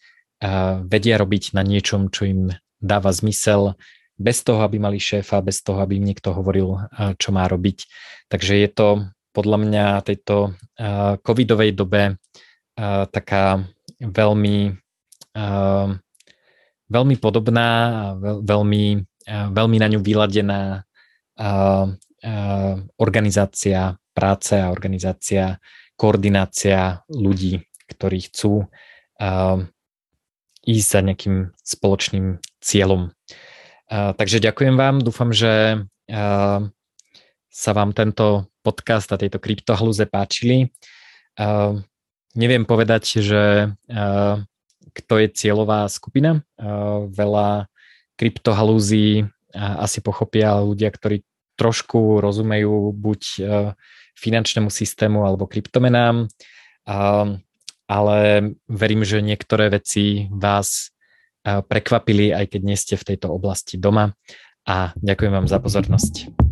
vedia 0.85 1.17
robiť 1.17 1.57
na 1.57 1.65
niečom, 1.65 2.13
čo 2.13 2.25
im 2.29 2.53
dáva 2.77 3.09
zmysel, 3.09 3.73
bez 4.17 4.41
toho, 4.41 4.65
aby 4.65 4.81
mali 4.81 4.97
šéfa, 4.97 5.45
bez 5.45 5.61
toho, 5.61 5.77
aby 5.77 6.01
im 6.01 6.09
niekto 6.09 6.33
hovoril, 6.33 6.89
čo 7.21 7.29
má 7.29 7.45
robiť. 7.45 7.85
Takže 8.29 8.53
je 8.57 8.69
to 8.69 8.87
podľa 9.29 9.57
mňa 9.61 9.85
tejto 10.01 10.57
covidovej 11.21 11.77
dobe 11.77 12.17
taká 13.13 13.61
veľmi 14.01 14.73
veľmi 16.87 17.15
podobná 17.21 17.69
veľmi, 18.41 18.85
veľmi 19.29 19.77
na 19.77 19.87
ňu 19.93 19.99
vyladená 20.01 20.81
organizácia 22.97 23.93
práce 24.17 24.57
a 24.57 24.73
organizácia, 24.73 25.61
koordinácia 25.97 27.01
ľudí, 27.09 27.65
ktorí 27.89 28.29
chcú 28.29 28.69
ísť 30.67 30.87
za 30.87 31.01
nejakým 31.01 31.57
spoločným 31.65 32.37
cieľom. 32.61 33.11
Takže 33.89 34.43
ďakujem 34.43 34.75
vám, 34.77 35.01
dúfam, 35.01 35.33
že 35.33 35.83
sa 37.47 37.71
vám 37.73 37.91
tento 37.97 38.51
podcast 38.61 39.09
a 39.09 39.17
tejto 39.17 39.41
kryptohalúze 39.41 40.05
páčili. 40.05 40.69
Neviem 42.37 42.63
povedať, 42.69 43.23
že 43.23 43.73
kto 44.93 45.13
je 45.23 45.27
cieľová 45.33 45.89
skupina. 45.89 46.45
Veľa 47.09 47.71
kryptohalúzí 48.19 49.25
asi 49.55 49.99
pochopia 50.05 50.61
ľudia, 50.61 50.93
ktorí 50.93 51.25
trošku 51.57 52.21
rozumejú 52.21 52.93
buď 52.93 53.21
finančnému 54.17 54.73
systému 54.73 55.21
alebo 55.23 55.45
kryptomenám, 55.45 56.25
ale 57.87 58.17
verím, 58.65 59.05
že 59.05 59.21
niektoré 59.21 59.69
veci 59.69 60.25
vás 60.33 60.91
prekvapili, 61.45 62.33
aj 62.33 62.57
keď 62.57 62.61
nie 62.65 62.75
ste 62.75 62.95
v 62.97 63.13
tejto 63.13 63.31
oblasti 63.31 63.77
doma. 63.77 64.11
A 64.67 64.91
ďakujem 64.99 65.31
vám 65.31 65.47
za 65.47 65.63
pozornosť. 65.63 66.46